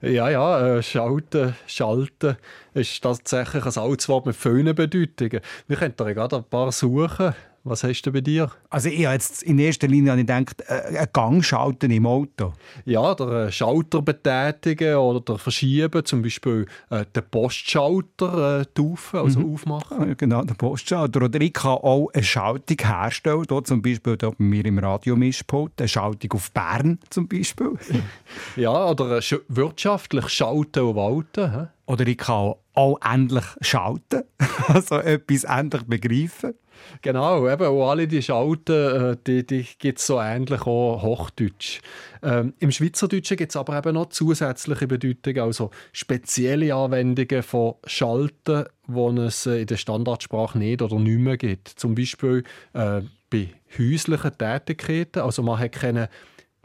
ja, 0.03 0.29
ja, 0.29 0.77
äh, 0.77 0.83
schalten, 0.83 1.55
schalten 1.67 2.37
ist 2.75 3.01
tatsächlich 3.01 3.65
ein 3.65 3.83
altes 3.83 4.09
Wort 4.09 4.27
mit 4.27 4.37
vielen 4.37 4.75
Bedeutungen. 4.75 5.41
Wir 5.69 5.77
könnten 5.77 6.05
da 6.05 6.13
gerade 6.13 6.37
ein 6.37 6.45
paar 6.45 6.73
suchen. 6.73 7.35
Was 7.65 7.85
hast 7.85 8.03
du 8.03 8.11
bei 8.11 8.21
dir? 8.21 8.51
Also 8.71 8.89
ich 8.89 9.05
habe 9.05 9.15
jetzt 9.15 9.45
in 9.45 9.57
erster 9.61 9.87
Linie 9.87 10.17
gedacht, 10.17 10.63
äh, 10.67 10.99
ein 10.99 11.07
Gang 11.13 11.45
schalten 11.45 11.93
im 11.93 12.07
Auto. 12.07 12.55
Ja, 12.85 13.15
der 13.15 13.53
Schalter 13.53 14.03
betätigen 14.03 14.97
oder 14.97 15.21
der 15.21 15.39
verschieben, 15.39 16.05
zum 16.05 16.23
Beispiel 16.23 16.67
äh, 16.91 17.05
den 17.15 17.23
Postschalter 17.31 18.63
äh, 18.63 18.67
taufen, 18.75 19.21
also 19.21 19.39
mhm. 19.39 19.55
aufmachen. 19.55 20.09
Ja, 20.09 20.15
genau, 20.15 20.43
den 20.43 20.57
Postschalter. 20.57 21.23
Oder 21.23 21.41
ich 21.41 21.53
kann 21.53 21.79
auch 21.79 22.09
eine 22.13 22.25
Schaltung 22.25 22.79
herstellen, 22.83 23.45
hier 23.49 23.63
zum 23.63 23.81
Beispiel 23.81 24.17
hier 24.21 24.31
bei 24.31 24.45
mir 24.45 24.65
im 24.65 24.79
Radiomischpult, 24.81 25.73
eine 25.79 25.87
Schaltung 25.87 26.33
auf 26.33 26.51
Bern 26.51 26.99
zum 27.11 27.29
Beispiel. 27.29 27.75
ja, 28.57 28.91
oder 28.91 29.19
äh, 29.19 29.39
wirtschaftlich 29.47 30.29
schalten 30.31 30.81
und 30.81 30.97
walten. 30.97 31.69
Oder 31.87 32.07
ich 32.09 32.19
kann 32.19 32.55
auch 32.75 32.99
endlich 33.05 33.45
schalten, 33.61 34.25
also 34.67 34.97
etwas 34.97 35.45
endlich 35.45 35.83
begreifen. 35.85 36.55
Genau, 37.01 37.49
eben, 37.49 37.67
und 37.67 37.83
alle 37.83 38.07
die 38.07 38.23
Schalten, 38.23 38.73
äh, 38.73 39.17
die, 39.27 39.47
die 39.47 39.67
gibt 39.79 39.99
es 39.99 40.07
so 40.07 40.21
ähnlich 40.21 40.63
auch 40.63 41.03
Hochdeutsch. 41.03 41.81
Ähm, 42.23 42.55
Im 42.59 42.71
Schweizerdeutschen 42.71 43.37
gibt 43.37 43.51
es 43.51 43.57
aber 43.57 43.77
eben 43.79 43.95
noch 43.95 44.11
zusätzliche 44.11 44.87
Bedeutungen, 44.87 45.41
also 45.41 45.71
spezielle 45.93 46.75
Anwendungen 46.75 47.43
von 47.43 47.75
Schalten, 47.87 48.65
die 48.87 49.21
es 49.21 49.47
äh, 49.47 49.63
in 49.63 49.67
der 49.67 49.77
Standardsprache 49.77 50.59
nicht 50.59 50.83
oder 50.83 50.99
nicht 50.99 51.19
mehr 51.19 51.37
gibt. 51.37 51.69
Zum 51.69 51.95
Beispiel 51.95 52.45
äh, 52.75 53.03
bei 53.31 53.49
häuslichen 53.79 54.37
Tätigkeiten, 54.37 55.21
also 55.21 55.43
man 55.43 55.59
hat 55.59 55.73
keine 55.73 56.09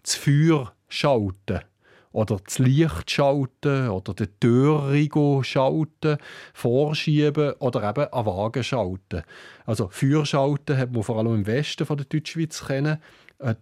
Feuer 0.04 0.74
schalten 0.90 1.62
oder 2.18 2.38
das 2.44 2.58
Licht 2.58 3.12
schalten 3.12 3.90
oder 3.90 4.16
den 4.16 4.30
Türrigo 4.40 5.44
schalten, 5.44 6.18
vorschieben 6.52 7.54
oder 7.60 7.88
eben 7.88 8.12
einen 8.12 8.26
Wagen 8.26 8.64
schalten. 8.64 9.22
Also 9.68 9.88
Feuerschalten 9.92 10.78
hat 10.78 10.92
man 10.94 11.04
vor 11.04 11.20
allem 11.20 11.36
im 11.36 11.46
Westen 11.46 11.86
von 11.86 11.98
der 11.98 12.08
Deutschschweiz 12.08 12.66
kennen. 12.66 12.98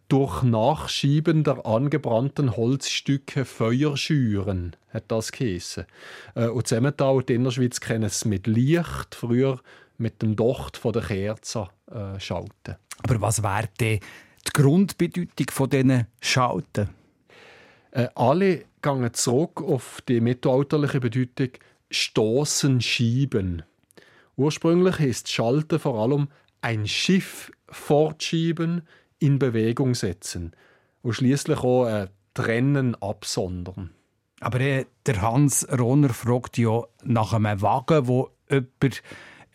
durch 0.07 0.41
Nachschieben 0.43 1.43
der 1.43 1.65
angebrannten 1.65 2.55
Holzstücke 2.55 3.43
Feuer 3.43 3.97
schüren, 3.97 4.73
hat 4.93 5.03
das 5.09 5.33
geheissen. 5.33 5.85
Äh, 6.33 6.47
und 6.47 6.65
Zemmental 6.65 7.15
und 7.15 7.27
die 7.27 7.33
Innerschweiz 7.33 7.81
kennen 7.81 8.03
es 8.03 8.23
mit 8.23 8.47
Licht, 8.47 9.15
früher 9.15 9.59
mit 9.97 10.21
dem 10.21 10.37
Docht 10.37 10.77
von 10.77 10.93
der 10.93 11.01
Kerze 11.01 11.67
äh, 11.91 12.17
schalten. 12.21 12.77
Aber 13.03 13.19
was 13.19 13.43
wäre 13.43 13.67
denn 13.81 13.99
die 14.47 14.51
Grundbedeutung 14.53 15.47
von 15.51 15.69
diesen 15.69 16.07
Schalten? 16.21 16.87
Äh, 17.95 18.09
alle 18.15 18.65
gehen 18.81 19.13
zurück 19.13 19.61
auf 19.61 20.01
die 20.07 20.19
mittelalterliche 20.19 20.99
Bedeutung 20.99 21.51
stoßen, 21.89 22.81
schieben. 22.81 23.63
Ursprünglich 24.35 24.99
ist 24.99 25.31
Schalten 25.31 25.79
vor 25.79 26.03
allem 26.03 26.27
ein 26.59 26.87
Schiff 26.87 27.51
fortschieben, 27.69 28.81
in 29.19 29.39
Bewegung 29.39 29.95
setzen 29.95 30.51
und 31.03 31.13
schließlich 31.13 31.59
auch 31.59 31.87
äh, 31.87 32.09
trennen, 32.33 32.95
absondern. 32.95 33.91
Aber 34.41 34.59
äh, 34.59 34.85
der 35.05 35.21
Hans 35.21 35.65
Rohner 35.71 36.09
fragt 36.09 36.57
ja 36.57 36.83
nach 37.01 37.31
einem 37.31 37.61
Wagen, 37.61 38.09
wo 38.09 38.29
jemand 38.49 39.03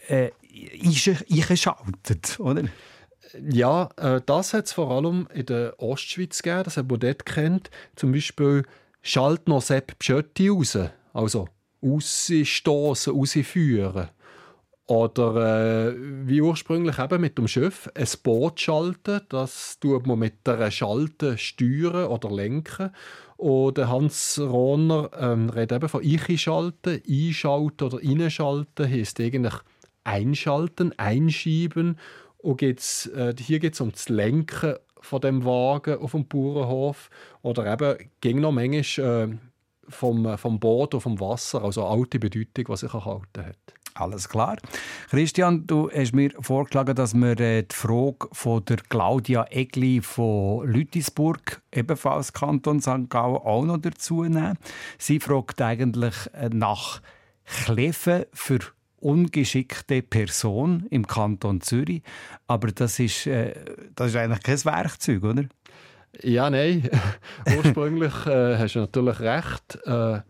äh, 0.09 0.31
einschaltet, 1.51 2.41
oder? 2.41 2.65
Ja, 3.51 3.89
äh, 3.97 4.21
das 4.25 4.55
hat 4.55 4.67
es 4.67 4.73
vor 4.73 4.91
allem 4.91 5.29
in 5.33 5.47
der 5.47 5.75
Ostschweiz 5.79 6.43
gegeben, 6.43 6.65
das 6.65 6.77
hat 6.77 6.91
man 6.91 7.01
dort 7.01 7.27
kennt. 7.27 7.71
Zum 7.97 8.13
Beispiel 8.13 8.65
«Schalt 9.03 9.49
noch 9.49 9.63
Sepp 9.63 9.99
Pschötti 9.99 10.49
raus», 10.49 10.79
also 11.13 11.49
«rausstossen», 11.83 13.15
«rausführen». 13.15 14.09
Oder 14.87 15.91
äh, 15.91 15.95
wie 16.27 16.41
ursprünglich 16.41 16.99
eben 16.99 17.21
mit 17.21 17.39
dem 17.39 17.47
Schiff, 17.47 17.89
ein 17.95 18.09
Boot 18.25 18.59
schalten, 18.59 19.21
das 19.29 19.79
tut 19.79 20.05
man 20.05 20.19
mit 20.19 20.49
einer 20.49 20.73
Schalte 20.73 21.39
steuern 21.39 22.09
oder 22.09 22.29
lenken. 22.29 22.91
Und 23.37 23.79
Hans 23.79 24.41
Rohner 24.41 25.11
ähm, 25.17 25.49
redet 25.49 25.77
eben 25.77 25.89
von 25.89 26.03
«Ich-Schalten», 26.03 27.01
«Einschalten» 27.09 27.85
oder 27.85 28.03
«Innenschalten» 28.03 28.91
heisst 28.91 29.21
eigentlich 29.21 29.55
«einschalten», 30.03 30.93
«einschieben» 30.99 31.97
und 32.43 32.57
geht's, 32.59 33.07
äh, 33.07 33.35
hier 33.39 33.59
geht 33.59 33.75
es 33.75 33.81
um 33.81 33.93
das 33.93 34.09
Lenken 34.09 34.75
von 35.01 35.21
dem 35.21 35.45
Wagen 35.45 35.99
auf 35.99 36.13
dem 36.13 36.27
Bauernhof 36.27 37.11
oder 37.43 37.73
eben 37.73 38.11
ging 38.21 38.41
noch 38.41 38.53
manchmal 38.53 39.31
äh, 39.31 39.37
vom, 39.89 40.39
vom 40.39 40.61
Boot 40.61 40.95
auf 40.95 41.05
dem 41.05 41.19
Wasser, 41.21 41.65
also 41.65 41.85
alte 41.87 42.19
Bedeutung, 42.19 42.67
die 42.69 42.77
sich 42.77 42.95
erhalten 42.95 43.47
hat. 43.47 43.75
Alles 43.95 44.29
klar. 44.29 44.57
Christian, 45.11 45.67
du 45.67 45.91
hast 45.91 46.15
mir 46.15 46.31
vorgeschlagen, 46.41 46.95
dass 46.95 47.13
wir 47.13 47.39
äh, 47.41 47.65
die 47.65 47.75
Frage 47.75 48.29
von 48.33 48.65
der 48.65 48.77
Claudia 48.89 49.47
Egli 49.51 50.01
von 50.01 50.67
Lütisburg, 50.67 51.61
ebenfalls 51.73 52.33
Kanton 52.33 52.81
St. 52.81 53.09
Gallen, 53.11 53.37
auch 53.37 53.65
noch 53.65 53.79
dazu 53.79 54.23
nehmen. 54.23 54.59
Sie 54.97 55.19
fragt 55.19 55.61
eigentlich 55.61 56.15
äh, 56.33 56.49
nach 56.51 57.03
Klefen 57.45 58.27
für 58.33 58.61
ungeschickte 59.01 60.03
Person 60.03 60.87
im 60.91 61.07
Kanton 61.07 61.61
Zürich. 61.61 62.03
Aber 62.47 62.69
das 62.69 62.99
ist, 62.99 63.27
äh, 63.27 63.55
das 63.95 64.09
ist 64.09 64.17
eigentlich 64.17 64.43
kein 64.43 64.65
Werkzeug, 64.65 65.25
oder? 65.25 65.45
Ja, 66.23 66.51
nein. 66.51 66.89
Ursprünglich 67.57 68.27
äh, 68.27 68.59
hast 68.59 68.75
du 68.75 68.81
natürlich 68.81 69.21
recht. 69.21 69.79
Äh, 69.85 70.21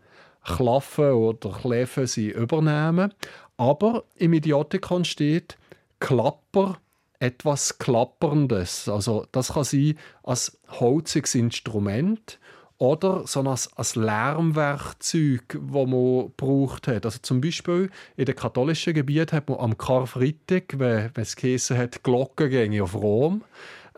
Klaffen 0.43 1.11
oder 1.11 1.51
Kläfen 1.51 2.07
sind 2.07 2.31
übernehmen. 2.31 3.13
Aber 3.57 4.05
im 4.15 4.33
Idiotikon 4.33 5.05
steht 5.05 5.57
Klapper, 5.99 6.77
etwas 7.19 7.77
Klapperndes. 7.77 8.89
Also 8.89 9.27
das 9.31 9.53
kann 9.53 9.63
sein 9.63 9.97
als 10.23 10.59
holziges 10.67 11.35
Instrument 11.35 12.39
oder 12.81 13.27
so 13.27 13.41
als, 13.41 13.71
als 13.77 13.95
Lärmwerkzeug, 13.95 15.43
das 15.49 15.87
man 15.87 16.31
braucht 16.35 16.87
hat. 16.87 17.05
Also 17.05 17.19
zum 17.21 17.39
Beispiel 17.39 17.91
in 18.17 18.25
den 18.25 18.35
katholischen 18.35 18.95
Gebieten 18.95 19.35
hat 19.35 19.49
man 19.49 19.59
am 19.59 19.77
Karfreitag, 19.77 20.79
wenn, 20.79 21.11
wenn 21.13 21.21
es 21.21 21.35
geheißen 21.35 21.77
hat, 21.77 22.03
Glockengänge 22.03 22.81
auf 22.81 22.95
Rom, 22.95 23.43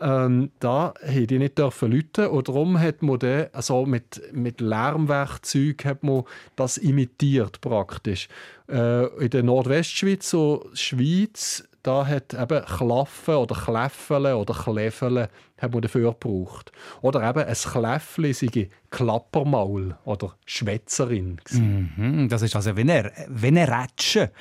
ähm, 0.00 0.50
da 0.60 0.92
hätte 1.00 1.28
die 1.28 1.38
nicht 1.38 1.56
dürfen 1.56 1.92
läuten 1.92 2.26
und 2.26 2.48
darum 2.48 2.78
hat 2.78 3.00
man 3.00 3.18
den, 3.20 3.46
also 3.54 3.86
mit, 3.86 4.20
mit 4.34 4.60
Lärmwerkzeug 4.60 5.82
hat 5.86 6.02
man 6.02 6.24
das 6.54 6.76
imitiert 6.76 7.62
praktisch. 7.62 8.28
Äh, 8.68 9.06
in 9.16 9.30
der 9.30 9.44
Nordwestschweiz, 9.44 10.28
so 10.28 10.68
Schweiz, 10.74 11.66
da 11.84 12.06
hat 12.06 12.32
eben 12.32 12.64
Klaffen 12.64 13.34
oder 13.34 13.54
Kläffele 13.54 14.36
oder 14.36 14.54
Kläffele 14.54 15.28
hat 15.58 15.72
man 15.72 15.82
dafür 15.82 16.12
gebraucht. 16.12 16.72
Oder 17.02 17.28
eben 17.28 17.44
ein 17.44 17.54
Kläffli 17.54 18.32
sei 18.32 18.68
Klappermaul 18.90 19.94
oder 20.04 20.34
Schwätzerin. 20.46 21.40
Mhm, 21.52 22.28
das 22.30 22.42
ist 22.42 22.56
also 22.56 22.76
wie 22.76 22.80
eine, 22.80 23.12
wie 23.28 23.48
eine 23.48 23.68
Rätsche, 23.68 24.32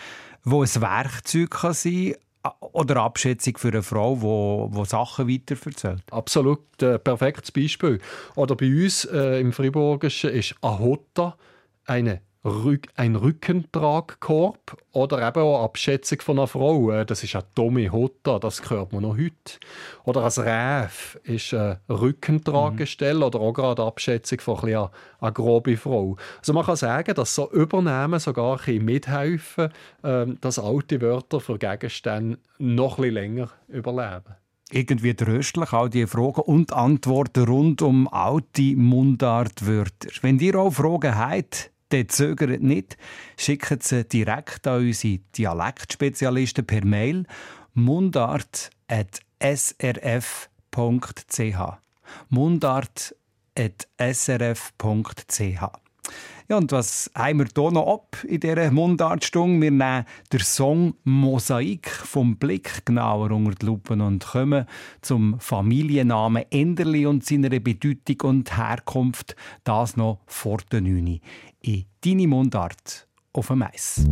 wo 0.46 0.64
ein 0.64 0.82
Werkzeug 0.82 1.52
kann 1.52 1.74
sein 1.74 2.16
oder 2.60 2.98
Abschätzung 2.98 3.58
für 3.58 3.70
eine 3.70 3.84
Frau, 3.84 4.16
die 4.16 4.22
wo, 4.22 4.70
wo 4.72 4.86
Sachen 4.86 5.30
weiterverzählt. 5.30 6.04
Absolut, 6.12 6.62
ein 6.82 7.00
perfektes 7.02 7.52
Beispiel. 7.52 8.00
Oder 8.36 8.56
bei 8.56 8.68
uns 8.68 9.04
äh, 9.06 9.42
im 9.42 9.52
Friburgischen 9.52 10.30
ist 10.30 10.56
Ahota 10.62 11.38
eine 11.86 12.22
ein 12.96 13.16
Rückentragkorb 13.16 14.78
oder 14.92 15.26
eben 15.26 15.44
auch 15.44 15.64
Abschätzung 15.64 16.20
von 16.22 16.40
einer 16.40 16.48
Frau. 16.48 16.92
Äh, 16.92 17.06
das 17.06 17.24
ist 17.24 17.36
eine 17.36 17.46
dumme 17.56 17.92
Hotta, 17.92 18.38
das 18.40 18.70
hört 18.70 18.92
man 18.92 19.04
noch 19.04 19.18
heute. 19.18 19.60
Oder 20.04 20.24
als 20.24 20.40
Räf 20.40 21.18
ist 21.24 21.54
ein 21.54 21.78
Rückentraggestell 21.90 23.16
mhm. 23.16 23.24
oder 23.24 23.40
auch 23.40 23.54
gerade 23.54 23.84
Abschätzung 23.84 24.42
von 24.42 24.60
ein 24.60 24.76
eine, 24.76 24.90
eine 25.22 25.32
grobe 25.32 25.78
Frau. 25.78 26.18
Also 26.40 26.52
man 26.54 26.66
kann 26.66 26.76
sagen, 26.76 27.16
dass 27.16 27.34
so 27.34 27.50
Übernehmen 27.52 28.20
sogar 28.20 28.60
ein 28.68 28.84
mithelfen, 28.84 29.70
ähm, 30.04 30.38
dass 30.42 30.60
alte 30.60 31.00
Wörter 31.02 31.40
für 31.40 31.58
Gegenstände 31.58 32.40
noch 32.58 32.98
ein 32.98 33.04
bisschen 33.04 33.14
länger 33.14 33.50
überleben 33.70 34.36
irgendwie 34.72 35.14
tröstlich, 35.14 35.72
all 35.72 35.90
die 35.90 36.08
Fragen 36.08 36.42
und 36.42 36.74
Antworten 36.74 37.44
rund 37.44 37.84
um 37.84 38.08
alte 38.12 38.76
Mundartwörter. 38.76 40.10
Wenn 40.22 40.40
ihr 40.40 40.56
auch 40.56 40.72
Fragen 40.74 41.16
habt, 41.16 41.73
dann 41.94 42.10
zögert 42.10 42.62
nicht, 42.62 42.98
schickt 43.38 43.84
sie 43.84 44.04
direkt 44.06 44.68
an 44.68 44.82
unsere 44.82 45.20
Dialektspezialisten 45.38 46.66
per 46.66 46.84
Mail 46.86 47.26
mundart.srf.ch 47.74 48.74
mundart.srf.ch 52.30 53.44
ja, 56.50 56.58
und 56.58 56.74
was 56.74 57.10
haben 57.16 57.40
wir 57.40 57.48
hier 57.56 57.72
noch 57.72 57.88
ab 57.88 58.18
in 58.28 58.42
dieser 58.42 58.70
Mundartstunde? 58.70 59.62
Wir 59.62 59.72
nehmen 59.72 60.06
den 60.32 60.40
Song 60.42 60.94
Mosaik 61.06 61.90
vom 61.90 62.36
Blick 62.36 62.86
genauer 62.86 63.32
unter 63.32 63.56
die 63.56 63.66
Lupe 63.66 63.94
und 63.94 64.26
kommen 64.26 64.66
zum 65.02 65.40
Familiennamen 65.40 66.44
Enderli 66.52 67.06
und 67.06 67.26
seiner 67.26 67.50
Bedeutung 67.50 68.30
und 68.30 68.58
Herkunft. 68.58 69.38
Das 69.64 69.96
noch 69.96 70.20
vor 70.26 70.58
der 70.70 70.82
9 70.82 71.22
in 71.64 71.86
deine 72.02 72.28
Mundart 72.28 73.08
auf 73.32 73.48
dem 73.48 73.64
Eis. 73.64 74.06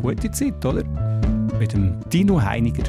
Gute 0.00 0.30
Zeit, 0.30 0.64
oder? 0.64 0.84
Mit 1.58 1.72
dem 1.72 1.98
Dino 2.10 2.40
Heiniger. 2.40 2.84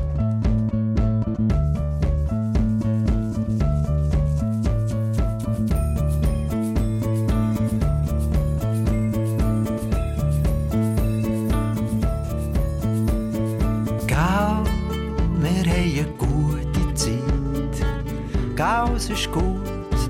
Gau, 18.56 18.94
es 18.96 19.10
ist 19.10 19.32
gut, 19.32 19.62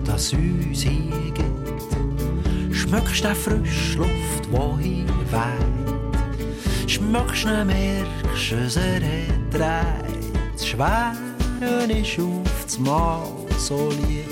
dass 0.06 0.34
uns 0.34 0.82
hier 0.82 1.32
gibt. 1.34 1.53
Schmeckst 2.94 3.26
du 3.26 3.34
Frischluft, 3.34 4.52
wo 4.52 4.78
hier 4.78 5.08
weht? 5.32 6.88
Schmeckst 6.88 7.44
du 7.44 7.66
merkst, 7.66 8.52
es 8.52 8.76
er 8.76 9.00
dreht. 9.00 9.64
Das 10.54 10.68
Schwere 10.68 11.16
ist 11.90 12.20
auf 12.20 12.64
das 12.64 12.78
Mal 12.78 13.26
so 13.58 13.90
lieb. 13.90 14.30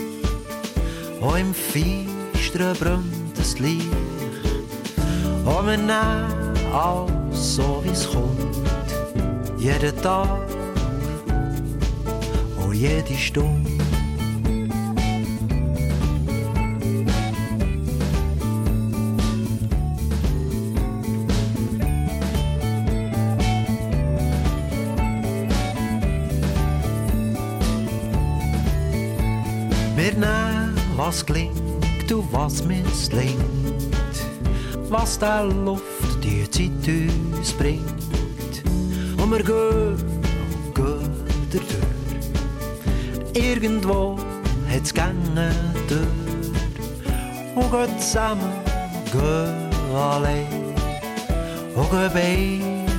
Auch 1.21 1.37
im 1.37 1.55
Feistern 1.55 2.75
brennt 2.79 3.35
das 3.35 3.57
Licht. 3.57 3.87
Und 5.43 5.65
wir 5.65 5.77
nehmen 5.77 6.71
alles 6.71 7.55
so, 7.55 7.81
wie 7.83 7.89
es 7.89 8.07
kommt. 8.11 8.57
Jeden 9.57 9.99
Tag 10.03 10.39
und 12.57 12.75
jede 12.75 13.17
Stunde. 13.17 13.70
Was 31.21 31.25
gelingt 31.25 32.11
und 32.11 32.33
was 32.33 32.63
misslingt. 32.63 33.37
Was 34.89 35.19
der 35.19 35.45
Luft 35.45 36.23
die 36.23 36.49
Zeit 36.49 36.71
uns 37.37 37.53
bringt. 37.53 38.63
Und 39.17 39.31
wir 39.31 39.43
gehen 39.43 39.97
und 40.41 40.75
gehen 40.75 41.09
durch. 41.51 41.63
Irgendwo 43.33 44.17
hat's 44.69 44.93
Gänge 44.93 45.51
durch. 45.87 45.99
Und 47.55 47.71
gehen 47.71 47.99
zusammen, 47.99 48.51
gehen 49.11 49.95
allein. 49.95 50.47
Und 51.75 51.89
gehen 51.91 52.11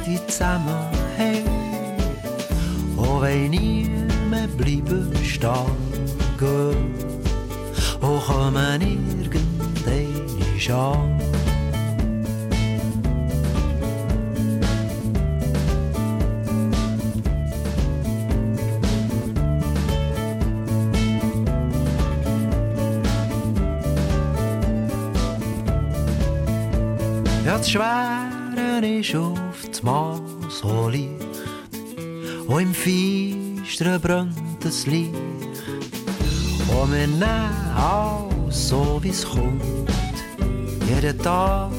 beide 0.06 0.26
zusammen 0.26 0.88
heim. 1.18 1.44
Und 2.96 3.22
wenn 3.22 3.50
nie 3.50 3.90
mehr 4.30 4.48
bleiben 4.56 5.12
stehen, 5.24 5.66
gehen. 6.38 7.01
Kommen 8.32 8.80
irgendeine 8.80 10.74
an. 10.74 11.20
Ja, 27.44 27.58
das 27.58 27.70
Schwere 27.70 28.86
ist 28.86 29.14
auf 29.14 29.34
das 29.70 29.82
Mal 29.82 30.18
so 30.48 30.88
leicht. 30.88 31.10
Und 32.46 32.62
im 32.62 32.72
Feistern 32.72 34.00
brennt 34.00 34.64
das 34.64 34.86
Licht. 34.86 35.41
Wir 36.72 36.86
nehmen 36.86 37.24
alles 37.74 38.68
so, 38.68 38.98
wie 39.02 39.10
es 39.10 39.24
kommt. 39.24 39.62
Jeden 40.88 41.18
Tag 41.18 41.70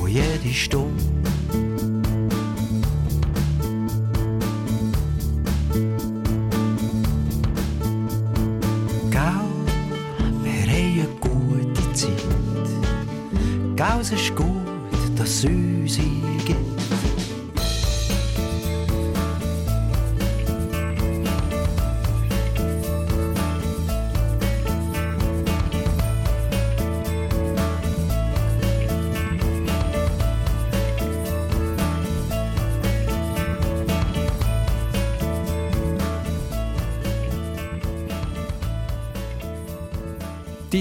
und 0.00 0.08
jede 0.08 0.54
Stunde. 0.54 1.02
Gell, 13.74 14.00
es 14.00 14.12
ist 14.12 14.36
gut, 14.36 14.46
dass 15.16 15.42
es 15.42 15.44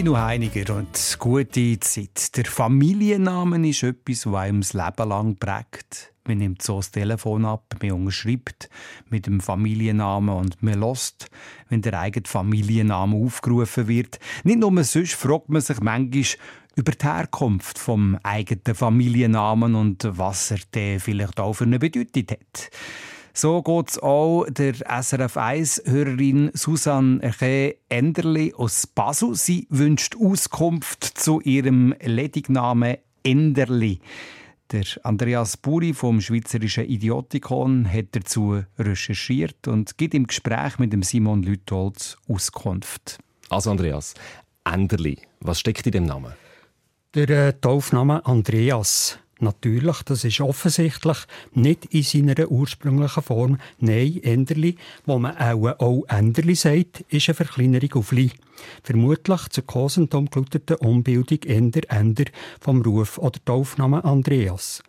Dino 0.02 0.18
Heiniger 0.18 0.78
und 0.78 1.16
gute 1.20 1.80
Zeit. 1.80 2.36
Der 2.36 2.45
Familienname 2.45 3.70
ist 3.70 3.84
etwas, 3.84 4.22
das 4.22 4.34
einem 4.34 4.62
das 4.62 4.74
Leben 4.74 5.10
lang 5.10 5.36
prägt. 5.36 6.12
Man 6.26 6.39
nimmt 6.39 6.64
so 6.64 6.78
das 6.78 6.89
Telefon 6.89 7.45
ab, 7.45 7.76
man 7.80 7.91
unterschreibt 7.91 8.68
mit 9.12 9.28
dem 9.28 9.41
Familiennamen 9.41 10.36
und 10.36 10.64
man 10.64 10.80
lässt, 10.80 11.28
wenn 11.70 11.84
der 11.84 11.99
eigene 11.99 12.26
Familienname 12.26 13.16
aufgerufen 13.16 13.88
wird. 13.88 14.18
Nicht 14.43 14.58
nur 14.58 14.84
sonst 14.84 15.14
fragt 15.14 15.49
man 15.49 15.62
sich 15.62 15.80
manchmal 15.82 16.24
über 16.76 16.93
die 16.93 17.06
Herkunft 17.06 17.78
vom 17.78 18.18
eigenen 18.24 18.74
Familiennamen 18.74 19.76
und 19.76 20.08
was 20.10 20.49
er 20.49 20.99
vielleicht 20.99 21.39
auch 21.39 21.54
für 21.54 21.66
eine 21.66 21.78
Bedeutung 21.78 22.26
hat. 22.28 22.72
So 23.34 23.62
geht 23.62 23.90
es 23.90 24.00
auch 24.00 24.46
der 24.50 24.74
SRF 24.74 25.38
1-Hörerin 25.38 26.52
Susanne 26.54 27.22
Erche 27.24 27.78
Enderli 27.88 28.54
aus 28.54 28.88
Basel. 28.88 29.36
Sie 29.36 29.68
wünscht 29.70 30.16
Auskunft 30.18 31.04
zu 31.04 31.40
ihrem 31.42 31.96
Ledignamen 32.02 32.98
Enderli. 33.24 34.02
Der 34.72 34.86
Andreas 35.04 35.58
Buri 35.58 35.94
vom 35.94 36.20
Schweizerischen 36.22 36.86
Idiotikon 36.86 37.92
hat 37.92 38.08
dazu 38.12 38.64
recherchiert 38.78 39.68
und 39.68 39.98
gibt 39.98 40.14
im 40.14 40.28
Gespräch 40.28 40.78
mit 40.80 40.92
dem 40.92 41.04
Simon 41.04 41.44
Lütholz 41.44 42.18
Auskunft. 42.28 43.20
Also 43.50 43.72
Andreas, 43.72 44.14
Enderli, 44.64 45.18
was 45.40 45.60
steckt 45.60 45.86
in 45.86 45.92
dem 45.92 46.06
Namen? 46.06 46.34
Der 47.14 47.30
äh, 47.30 47.54
Taufname 47.54 48.26
Andreas. 48.26 49.20
Natürlich, 49.42 50.04
das 50.04 50.24
ist 50.24 50.39
offensichtlich 50.39 51.18
nicht 51.54 51.86
in 51.86 52.04
seiner 52.04 52.50
ursprünglichen 52.50 53.24
Form. 53.24 53.58
Nein, 53.80 54.20
Enderli, 54.22 54.76
wo 55.06 55.18
man 55.18 55.36
auch, 55.36 55.80
auch 55.80 56.04
Enderli 56.08 56.56
sagt, 56.56 57.02
ist 57.10 57.28
eine 57.28 57.36
Verkleinerung 57.36 57.94
auf 57.94 58.12
Li. 58.12 58.32
Vermutlich 58.84 59.50
zur 59.50 59.66
Kosentum 59.66 60.30
gelauteten 60.30 60.76
Umbildung 60.78 61.39
Ender 61.44 61.82
Ender 61.89 62.26
vom 62.60 62.84
Ruf 62.84 63.18
oder 63.18 63.39
Taufname 63.44 64.04
Andreas. 64.04 64.84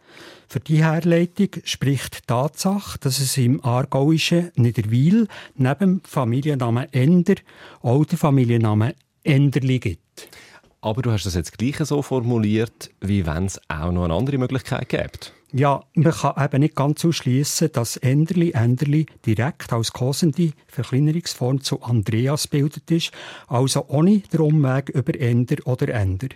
Für 0.48 0.60
die 0.60 0.84
Herleitung 0.84 1.48
spricht 1.64 2.14
die 2.14 2.26
Tatsache, 2.26 2.98
dass 2.98 3.20
es 3.20 3.38
im 3.38 3.64
aargauischen 3.64 4.50
Niederwil 4.56 5.28
neben 5.56 5.78
dem 5.78 6.00
Familiennamen 6.04 6.92
Ender 6.92 7.36
auch 7.80 8.04
den 8.04 8.18
Familiennamen 8.18 8.92
Enderli 9.24 9.78
gibt. 9.78 10.28
Aber 10.82 11.00
du 11.00 11.12
hast 11.12 11.24
das 11.24 11.34
jetzt 11.36 11.56
gleich 11.56 11.76
so 11.78 12.02
formuliert, 12.02 12.90
wie 13.00 13.24
wenn 13.24 13.46
es 13.46 13.60
auch 13.68 13.92
noch 13.92 14.04
eine 14.04 14.14
andere 14.14 14.36
Möglichkeit 14.36 14.88
gibt. 14.88 15.32
Ja, 15.54 15.84
man 15.94 16.12
kann 16.12 16.42
eben 16.42 16.60
nicht 16.60 16.74
ganz 16.74 17.04
ausschließen, 17.04 17.70
dass 17.72 17.98
Enderli 17.98 18.52
Enderli 18.52 19.06
direkt 19.24 19.72
als 19.72 19.92
kosende 19.92 20.52
Verkleinerungsform 20.66 21.60
zu 21.60 21.82
Andreas 21.82 22.48
bildet 22.48 22.90
ist, 22.90 23.12
also 23.48 23.84
ohne 23.88 24.20
den 24.20 24.40
Umweg 24.40 24.88
über 24.88 25.14
Ender 25.14 25.56
oder 25.66 25.88
Ender. 25.90 26.28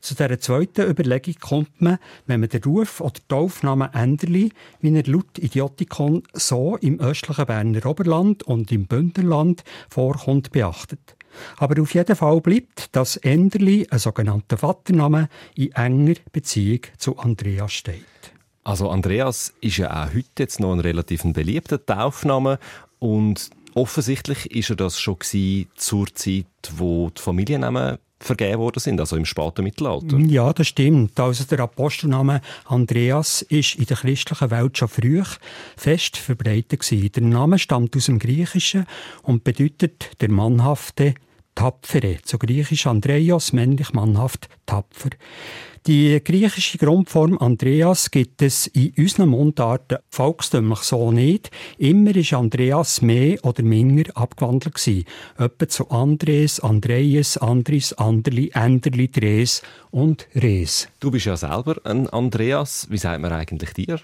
Zu 0.00 0.14
dieser 0.14 0.38
zweiten 0.40 0.88
Überlegung 0.88 1.34
kommt 1.40 1.80
man, 1.82 1.98
wenn 2.26 2.40
man 2.40 2.48
den 2.48 2.62
Ruf 2.62 3.00
oder 3.00 3.20
den 3.28 3.38
Aufnamen 3.38 3.92
Enderli, 3.92 4.52
wie 4.80 4.94
er 4.94 5.04
laut 5.04 5.38
Idiotikon 5.38 6.22
so 6.32 6.76
im 6.76 7.00
östlichen 7.00 7.46
Berner 7.46 7.84
Oberland 7.84 8.44
und 8.44 8.72
im 8.72 8.86
Bündnerland 8.86 9.64
vorkommt, 9.90 10.52
beachtet. 10.52 11.16
Aber 11.56 11.80
auf 11.80 11.94
jeden 11.94 12.16
Fall 12.16 12.40
bleibt, 12.40 12.94
dass 12.94 13.16
Enderli, 13.16 13.86
ein 13.90 13.98
sogenannter 13.98 14.58
Vatername, 14.58 15.28
in 15.54 15.72
enger 15.72 16.16
Beziehung 16.32 16.80
zu 16.98 17.18
Andreas 17.18 17.72
steht. 17.72 18.04
Also 18.62 18.90
Andreas 18.90 19.54
ist 19.60 19.78
ja 19.78 20.04
auch 20.04 20.14
heute 20.14 20.28
jetzt 20.38 20.60
noch 20.60 20.72
ein 20.72 20.80
relativ 20.80 21.22
beliebter 21.24 21.84
Taufname 21.84 22.58
und 22.98 23.50
offensichtlich 23.74 24.50
ist 24.50 24.70
er 24.70 24.76
das 24.76 25.00
schon 25.00 25.16
zur 25.76 26.14
Zeit, 26.14 26.46
wo 26.76 27.10
die 27.10 27.22
Familiennamen 27.22 27.98
vergeben 28.20 28.58
worden 28.58 28.80
sind, 28.80 29.00
also 29.00 29.16
im 29.16 29.24
späten 29.24 29.64
Mittelalter. 29.64 30.18
Ja, 30.18 30.52
das 30.52 30.68
stimmt. 30.68 31.18
Also 31.18 31.44
der 31.44 31.60
Apostelname 31.60 32.42
Andreas 32.66 33.42
ist 33.42 33.76
in 33.76 33.86
der 33.86 33.96
christlichen 33.96 34.50
Welt 34.50 34.76
schon 34.78 34.88
früh 34.88 35.22
fest 35.76 36.16
verbreitet 36.18 36.80
gewesen. 36.80 37.12
Der 37.12 37.22
Name 37.22 37.58
stammt 37.58 37.96
aus 37.96 38.06
dem 38.06 38.18
Griechischen 38.18 38.86
und 39.22 39.42
bedeutet 39.42 40.10
der 40.20 40.30
mannhafte 40.30 41.14
Tapfere. 41.54 42.18
Zu 42.22 42.38
Griechisch 42.38 42.86
Andreas, 42.86 43.52
männlich 43.52 43.92
mannhaft, 43.92 44.48
tapfer. 44.66 45.10
Die 45.86 46.22
griechische 46.22 46.76
Grundform 46.76 47.38
Andreas 47.38 48.10
gibt 48.10 48.42
es 48.42 48.66
in 48.66 48.92
unseren 48.98 49.30
Mundarten 49.30 49.96
volkstümlich 50.10 50.80
so 50.80 51.10
nicht. 51.10 51.50
Immer 51.78 52.14
ist 52.14 52.34
Andreas 52.34 53.00
mehr 53.00 53.42
oder 53.46 53.62
minder 53.62 54.14
abgewandelt 54.14 54.74
gewesen. 54.74 55.06
Etwa 55.38 55.68
zu 55.68 55.88
Andres, 55.88 56.60
Andreas, 56.60 57.38
Andris, 57.38 57.94
Anderli, 57.94 58.50
Enderli, 58.52 59.10
Dres 59.10 59.62
und 59.90 60.28
Res. 60.34 60.88
Du 61.00 61.10
bist 61.10 61.24
ja 61.24 61.38
selber 61.38 61.76
ein 61.84 62.10
Andreas. 62.10 62.86
Wie 62.90 62.98
sagt 62.98 63.22
man 63.22 63.32
eigentlich 63.32 63.72
dir? 63.72 64.00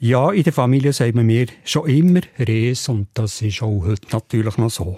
Ja, 0.00 0.30
in 0.30 0.44
der 0.44 0.52
Familie 0.52 0.92
sagt 0.92 1.16
man 1.16 1.26
mir 1.26 1.46
schon 1.64 1.88
immer 1.88 2.20
Res 2.38 2.88
und 2.88 3.08
das 3.14 3.42
ist 3.42 3.62
auch 3.62 3.84
heute 3.84 4.06
natürlich 4.12 4.56
noch 4.56 4.70
so. 4.70 4.96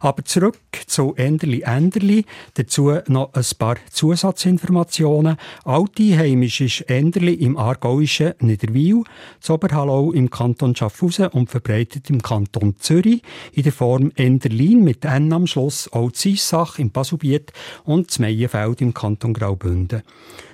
Aber 0.00 0.24
zurück 0.24 0.56
zu 0.86 1.14
Enderli 1.14 1.60
Enderli, 1.60 2.24
dazu 2.54 2.94
noch 3.06 3.34
ein 3.34 3.44
paar 3.58 3.76
Zusatzinformationen. 3.90 5.36
Alteinheimisch 5.64 6.62
ist 6.62 6.80
Enderli 6.88 7.34
im 7.34 7.58
aargauischen 7.58 8.32
Niederwil, 8.40 9.04
Zoberhallau 9.40 10.12
im 10.12 10.30
Kanton 10.30 10.74
Schaffhausen 10.74 11.28
und 11.28 11.50
verbreitet 11.50 12.08
im 12.08 12.22
Kanton 12.22 12.76
Zürich 12.78 13.22
in 13.52 13.64
der 13.64 13.72
Form 13.72 14.10
Enderlin 14.16 14.82
mit 14.82 15.04
N 15.04 15.34
am 15.34 15.46
Schluss, 15.46 15.92
auch 15.92 16.12
Zissach 16.12 16.78
im 16.78 16.90
Basubiet 16.90 17.52
und 17.84 18.18
Meienfeld 18.18 18.80
im 18.80 18.94
Kanton 18.94 19.34
Graubünden. 19.34 20.02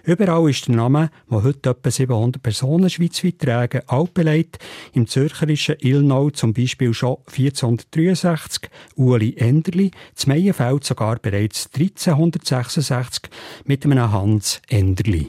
Überall 0.06 0.48
ist 0.48 0.68
der 0.68 0.76
Name, 0.76 1.10
der 1.28 1.42
heute 1.42 1.70
etwa 1.70 1.90
700 1.90 2.40
Personen 2.40 2.88
schweizweit 2.88 3.40
tragen, 3.40 3.82
Alpeleit, 3.88 4.56
im 4.92 5.08
zürcherischen 5.08 5.74
Ilnau 5.80 6.30
zum 6.30 6.54
Beispiel 6.54 6.94
schon 6.94 7.16
1463 7.26 8.70
Uli 8.94 9.34
Enderli, 9.36 9.90
zum 10.14 10.32
Meienfeld 10.32 10.84
sogar 10.84 11.16
bereits 11.16 11.68
1366 11.74 13.28
mit 13.64 13.84
einem 13.84 14.12
Hans 14.12 14.62
Enderli. 14.68 15.28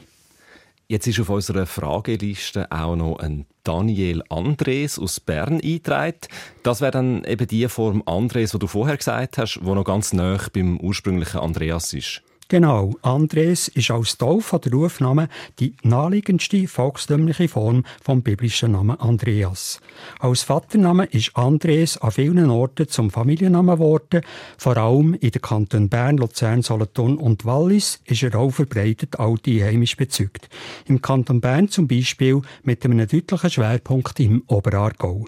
Jetzt 0.86 1.08
ist 1.08 1.18
auf 1.18 1.28
unserer 1.28 1.66
Frageliste 1.66 2.70
auch 2.70 2.94
noch 2.94 3.18
ein 3.18 3.46
Daniel 3.64 4.22
Andres 4.28 4.96
aus 5.00 5.18
Bern 5.18 5.54
eingetragen. 5.60 6.20
Das 6.62 6.80
wäre 6.80 6.92
dann 6.92 7.24
eben 7.24 7.48
die 7.48 7.66
Form 7.66 8.04
Andres, 8.06 8.52
die 8.52 8.60
du 8.60 8.68
vorher 8.68 8.96
gesagt 8.96 9.38
hast, 9.38 9.58
wo 9.60 9.74
noch 9.74 9.82
ganz 9.82 10.12
nah 10.12 10.38
beim 10.52 10.78
ursprünglichen 10.78 11.40
Andreas 11.40 11.92
ist. 11.94 12.22
Genau, 12.50 12.94
Andres 13.02 13.68
ist 13.68 13.90
als 13.90 14.16
Taufe 14.16 14.58
der 14.58 14.72
Rufname 14.72 15.28
die 15.58 15.74
naheliegendste 15.82 16.66
volkstümliche 16.66 17.46
Form 17.46 17.84
vom 18.02 18.22
biblischen 18.22 18.72
Namen 18.72 18.98
Andreas. 18.98 19.82
Als 20.18 20.44
Vatername 20.44 21.04
ist 21.04 21.36
Andres 21.36 21.98
an 21.98 22.10
vielen 22.10 22.48
Orten 22.48 22.88
zum 22.88 23.10
Familiennamen 23.10 23.76
geworden. 23.76 24.22
Vor 24.56 24.78
allem 24.78 25.12
in 25.12 25.30
den 25.30 25.42
Kantonen 25.42 25.90
Bern, 25.90 26.16
Luzern, 26.16 26.62
Solothurn 26.62 27.18
und 27.18 27.44
Wallis 27.44 28.00
ist 28.06 28.22
er 28.22 28.34
auch 28.34 28.50
verbreitet 28.50 29.20
alte 29.20 29.62
heimisch 29.62 29.98
bezügt. 29.98 30.48
Im 30.86 31.02
Kanton 31.02 31.42
Bern 31.42 31.68
zum 31.68 31.86
Beispiel 31.86 32.40
mit 32.62 32.82
einem 32.82 33.06
deutlichen 33.06 33.50
Schwerpunkt 33.50 34.18
im 34.20 34.42
Oberaargau. 34.46 35.26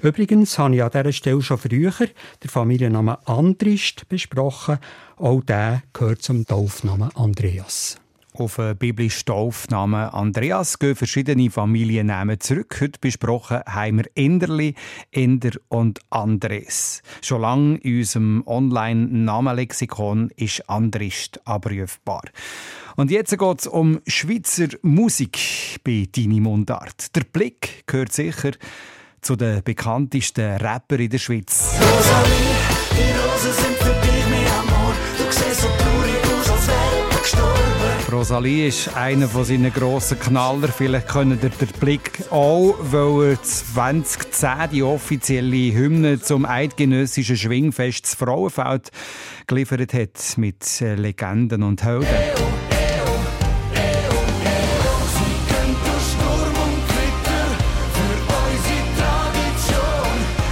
Übrigens 0.00 0.58
habe 0.58 0.76
ich 0.76 0.82
an 0.82 0.90
dieser 0.90 1.12
Stelle 1.12 1.42
schon 1.42 1.58
früher 1.58 1.92
den 1.92 2.48
Familiennamen 2.48 3.16
Andrist 3.24 4.08
besprochen. 4.08 4.78
Auch 5.16 5.42
der 5.42 5.82
gehört 5.92 6.22
zum 6.22 6.46
Taufnamen 6.46 7.10
Andreas. 7.16 7.96
Auf 8.34 8.54
den 8.54 8.76
biblischen 8.76 9.26
Taufnamen 9.26 10.10
Andreas 10.10 10.78
gehen 10.78 10.94
verschiedene 10.94 11.50
Familiennamen 11.50 12.38
zurück. 12.38 12.78
Heute 12.80 13.00
besprochen 13.00 13.62
haben 13.66 13.96
wir 13.96 14.04
Enderli, 14.14 14.76
Ender 15.10 15.58
und 15.66 15.98
Andres. 16.10 17.02
Schon 17.20 17.40
lange 17.40 17.78
in 17.78 17.98
unserem 17.98 18.44
Online-Namenlexikon 18.46 20.30
ist 20.36 20.70
Andrist 20.70 21.40
abrufbar. 21.44 22.22
Und 22.94 23.10
jetzt 23.10 23.36
geht 23.36 23.58
es 23.60 23.66
um 23.66 24.00
Schweizer 24.06 24.68
Musik 24.82 25.40
bei 25.82 26.06
Deine 26.14 26.40
Mundart. 26.40 27.16
Der 27.16 27.22
Blick 27.22 27.82
gehört 27.86 28.12
sicher 28.12 28.52
zu 29.20 29.36
den 29.36 29.62
bekanntesten 29.62 30.56
Rapper 30.56 30.98
in 30.98 31.10
der 31.10 31.18
Schweiz. 31.18 31.74
Rosalie, 31.80 32.56
die 32.92 33.12
Rosen 33.18 33.52
sind 33.52 33.76
für 33.76 34.06
dich 34.06 34.24
mein 34.30 34.46
Amor. 34.58 34.94
Du 35.16 35.24
siehst 35.30 35.60
so 35.60 35.68
traurig 35.68 36.40
aus, 36.40 36.50
als 36.50 36.68
wäre 36.68 37.20
gestorben. 37.20 38.12
Rosalie 38.12 38.68
ist 38.68 38.96
einer 38.96 39.28
von 39.28 39.44
seinen 39.44 39.72
grossen 39.72 40.18
Knaller. 40.18 40.68
Vielleicht 40.68 41.08
können 41.08 41.38
ihr 41.42 41.50
den 41.50 41.68
Blick 41.78 42.12
auch, 42.30 42.74
weil 42.80 43.32
er 43.32 43.42
2010 43.42 44.70
die 44.72 44.82
offizielle 44.82 45.74
Hymne 45.74 46.20
zum 46.20 46.46
eidgenössischen 46.46 47.36
Schwingfest 47.36 48.06
Frauenfeld 48.06 48.90
geliefert 49.46 49.92
hat 49.92 50.38
mit 50.38 50.80
Legenden 50.80 51.62
und 51.62 51.84
Helden. 51.84 52.47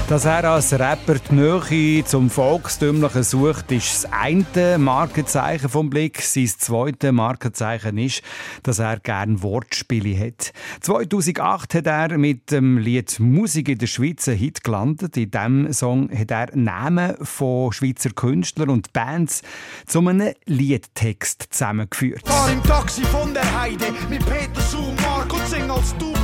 Dass 0.08 0.24
er 0.24 0.44
als 0.44 0.72
Rapper 0.72 1.16
die 1.16 1.34
Nähe 1.34 2.04
zum 2.04 2.30
Volkstümlichen 2.30 3.24
sucht, 3.24 3.72
ist 3.72 4.04
das 4.04 4.12
eine 4.12 4.78
Markenzeichen 4.78 5.68
vom 5.68 5.90
Blick. 5.90 6.22
Sein 6.22 6.46
zweites 6.46 7.10
Markenzeichen 7.10 7.98
ist, 7.98 8.22
dass 8.62 8.78
er 8.78 9.00
gerne 9.00 9.42
Wortspiele 9.42 10.16
hat. 10.16 10.52
2008 10.82 11.74
hat 11.74 11.86
er 11.88 12.18
mit 12.18 12.52
dem 12.52 12.78
Lied 12.78 13.18
Musik 13.18 13.68
in 13.68 13.78
der 13.78 13.88
Schweiz 13.88 14.28
einen 14.28 14.38
Hit 14.38 14.62
gelandet. 14.62 15.16
In 15.16 15.32
diesem 15.32 15.72
Song 15.72 16.08
hat 16.16 16.30
er 16.30 16.56
Namen 16.56 17.16
von 17.22 17.72
Schweizer 17.72 18.10
Künstlern 18.10 18.70
und 18.70 18.92
Bands 18.92 19.42
zu 19.86 20.06
einem 20.06 20.34
Liedtext 20.44 21.48
zusammengeführt. 21.50 22.22
Im 22.52 22.62
Taxi 22.62 23.02
von 23.06 23.34
der 23.34 23.60
Heide 23.60 23.86
mit 24.08 24.24
Peter 24.24 24.60
sing 25.46 25.68
als 25.68 25.94
Matter 25.98 26.15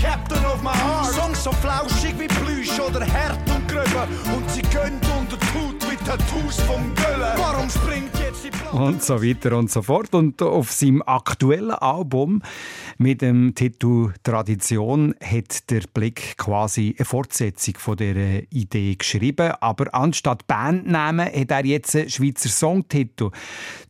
Captain 0.00 0.44
of 0.46 0.62
my 0.62 0.70
Heart. 0.70 1.14
Songs 1.14 1.44
so 1.44 1.52
flauschig 1.52 2.14
wie 2.18 2.26
Plüsch 2.26 2.78
oder 2.80 3.00
hart 3.00 3.38
und 3.50 3.68
gröber 3.68 4.08
und 4.34 4.50
sie 4.50 4.62
gönnt 4.62 5.04
unter 5.18 5.36
die 5.36 5.58
Haut 5.58 5.90
mit 5.90 6.00
Tattoos 6.06 6.60
vom 6.60 6.94
Göllen. 6.94 7.32
Warum 7.36 7.68
springt 7.68 8.10
jetzt 8.18 8.44
die 8.44 8.50
Platte? 8.50 8.60
und 8.76 9.02
so 9.02 9.22
weiter 9.22 9.56
und 9.56 9.70
so 9.70 9.82
fort. 9.82 10.14
Und 10.14 10.40
auf 10.42 10.72
seinem 10.72 11.02
aktuellen 11.02 11.72
Album 11.72 12.42
mit 12.98 13.20
dem 13.20 13.54
Titel 13.54 14.12
Tradition 14.22 15.14
hat 15.22 15.70
der 15.70 15.82
Blick 15.92 16.36
quasi 16.38 16.94
eine 16.96 17.04
Fortsetzung 17.04 17.74
von 17.76 17.96
der 17.96 18.50
Idee 18.50 18.94
geschrieben. 18.94 19.52
Aber 19.60 19.94
anstatt 19.94 20.46
Bandnamen 20.46 21.26
hat 21.26 21.50
er 21.50 21.64
jetzt 21.66 21.94
einen 21.94 22.10
Schweizer 22.10 22.48
Songtitel 22.48 23.30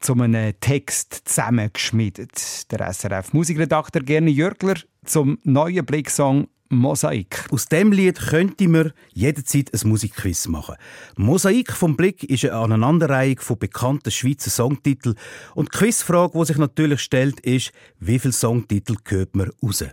zu 0.00 0.14
einem 0.14 0.54
Text 0.60 1.22
zusammengeschmiedet. 1.24 2.70
Der 2.72 2.92
SRF-Musikredakteur 2.92 4.02
Gerne 4.02 4.30
Jürgler 4.30 4.76
zum 5.04 5.38
neuen 5.44 5.84
Blicksong 5.84 6.48
Mosaik. 6.70 7.46
Aus 7.50 7.66
dem 7.66 7.90
Lied 7.90 8.18
könnte 8.18 8.68
man 8.68 8.92
jederzeit 9.12 9.70
ein 9.74 9.88
Musikquiz 9.88 10.46
machen. 10.46 10.76
Mosaik 11.16 11.72
vom 11.72 11.96
Blick 11.96 12.22
ist 12.24 12.44
eine 12.44 12.54
Aneinanderreihung 12.54 13.40
von 13.40 13.58
bekannten 13.58 14.10
Schweizer 14.12 14.50
Songtiteln. 14.50 15.16
Und 15.54 15.74
die 15.74 15.78
Quizfrage, 15.78 16.38
die 16.38 16.44
sich 16.44 16.58
natürlich 16.58 17.00
stellt, 17.00 17.40
ist, 17.40 17.72
wie 17.98 18.20
viele 18.20 18.32
Songtitel 18.32 18.96
hört 19.04 19.34
man 19.34 19.50
raus? 19.62 19.84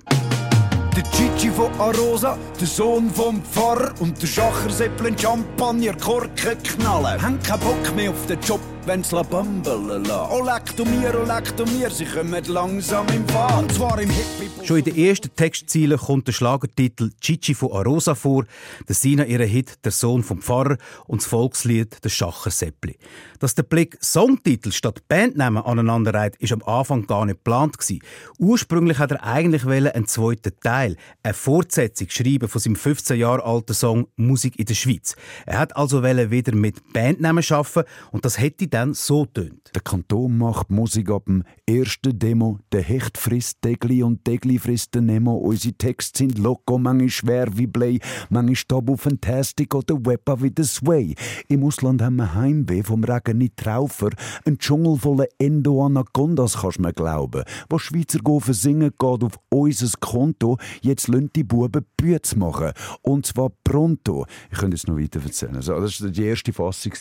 Der 0.96 1.04
Gigi 1.12 1.50
von 1.50 1.72
Arosa, 1.80 2.38
der 2.60 2.68
Sohn 2.68 3.10
vom 3.10 3.44
Pfarrer 3.44 3.94
und 4.00 4.22
der 4.22 4.28
Schacher 4.28 4.70
Seppeln 4.70 5.18
Champagner 5.18 5.94
Korken 5.94 6.58
knallen. 6.64 7.22
Haben 7.22 7.40
keinen 7.42 7.60
Bock 7.60 7.96
mehr 7.96 8.12
auf 8.12 8.26
den 8.28 8.40
Job, 8.42 8.62
wenn's 8.88 9.12
la 9.12 9.22
bambeln 9.22 10.06
la. 10.06 10.30
Oh 10.32 10.44
leck 10.44 10.74
oh 10.80 11.90
sie 11.90 12.06
kommen 12.06 12.44
langsam 12.46 13.06
im 13.10 13.28
Fahren. 13.28 13.70
Zwar 13.70 14.00
im 14.00 14.10
Hippie. 14.10 14.48
Schon 14.68 14.80
in 14.80 14.84
den 14.86 14.98
ersten 14.98 15.34
Textzielen 15.34 15.98
kommt 15.98 16.28
der 16.28 16.34
Schlagertitel 16.34 17.12
Gigi 17.22 17.54
von 17.54 17.72
Arosa 17.72 18.16
vor, 18.16 18.46
der 18.88 18.96
Sina 18.96 19.24
ihren 19.26 19.48
Hit 19.48 19.86
Der 19.86 19.92
Sohn 19.92 20.24
vom 20.24 20.42
Pfarrer 20.42 20.78
und 21.06 21.22
das 21.22 21.28
Volkslied 21.28 22.04
Der 22.04 22.10
Schacher 22.10 22.52
Seppli. 22.52 22.98
Dass 23.40 23.56
der 23.56 23.64
Blick 23.64 23.98
Songtitel 24.02 24.72
statt 24.72 25.08
Bandnamen 25.08 25.64
aneinanderreiht, 25.64 26.36
ist 26.38 26.52
am 26.52 26.64
Anfang 26.64 27.08
gar 27.08 27.26
nicht 27.26 27.38
geplant 27.38 27.78
gewesen. 27.78 28.02
Ursprünglich 28.40 29.00
hat 29.00 29.12
er 29.12 29.24
eigentlich 29.24 29.66
einen 29.66 30.08
zweiten 30.08 30.52
Teil, 30.62 30.98
eine 31.24 31.34
Fortsetzung 31.34 32.10
schreiben 32.10 32.50
von 32.50 32.60
seinem 32.60 32.76
15 32.76 33.18
Jahre 33.18 33.44
alten 33.46 33.74
Song 33.74 34.08
Musik 34.16 34.60
in 34.60 34.66
der 34.66 34.76
Schweiz. 34.76 35.16
Er 35.46 35.60
hat 35.60 35.78
also 35.78 36.04
wieder 36.04 36.56
mit 36.56 36.94
Bandnamen 36.94 37.44
schaffen 37.44 37.84
und 38.12 38.26
das 38.26 38.38
hätte 38.38 38.68
dann 38.78 38.94
so 38.94 39.26
tönt. 39.26 39.72
Der 39.74 39.82
Kanton 39.82 40.38
macht 40.38 40.70
Musik 40.70 41.10
ab 41.10 41.26
dem 41.26 41.44
ersten 41.68 42.20
Demo. 42.20 42.60
Der 42.72 42.84
Hecht 42.84 43.18
frisst 43.18 43.64
Degli 43.64 44.04
und 44.04 44.28
Degli 44.28 44.60
frisst 44.60 44.94
den 44.94 45.08
Nemo. 45.08 45.36
Unsere 45.36 45.74
Texte 45.74 46.20
sind 46.20 46.38
loco, 46.38 46.78
manchmal 46.78 47.10
schwer 47.10 47.58
wie 47.58 47.66
Blei. 47.66 47.98
Manchmal 48.30 48.56
Tabu 48.68 48.96
Fantastic 48.96 49.74
oder 49.74 49.96
Webber 50.06 50.44
wie 50.44 50.52
The 50.56 50.64
Sway. 50.64 51.16
Im 51.48 51.64
Ausland 51.64 52.04
haben 52.04 52.18
wir 52.18 52.36
Heimweh 52.36 52.84
vom 52.84 53.04
Regen 53.04 53.40
nicht 53.40 53.58
Traufer. 53.58 54.12
Ein 54.46 54.60
Dschungel 54.60 55.00
voller 55.00 55.28
Endo-Anacondas, 55.40 56.62
kannst 56.62 56.78
du 56.78 56.84
mir 56.84 56.94
glauben. 56.94 57.46
Wo 57.70 57.80
Schweizer 57.80 58.20
Gofen 58.20 58.54
singen, 58.54 58.92
geht 58.92 59.24
auf 59.24 59.40
unser 59.50 59.98
Konto. 60.00 60.60
Jetzt 60.84 61.08
lassen 61.08 61.32
die 61.36 61.44
Buben 61.44 61.84
Bütz 61.98 62.36
machen. 62.36 62.74
Und 63.02 63.26
zwar 63.26 63.50
pronto. 63.64 64.28
Ich 64.52 64.60
könnte 64.60 64.78
jetzt 64.78 64.88
noch 64.88 65.00
weiter 65.00 65.20
erzählen. 65.24 65.56
Also, 65.56 65.80
das 65.80 66.00
war 66.00 66.10
die 66.12 66.26
erste 66.26 66.54
Fassung. 66.54 66.94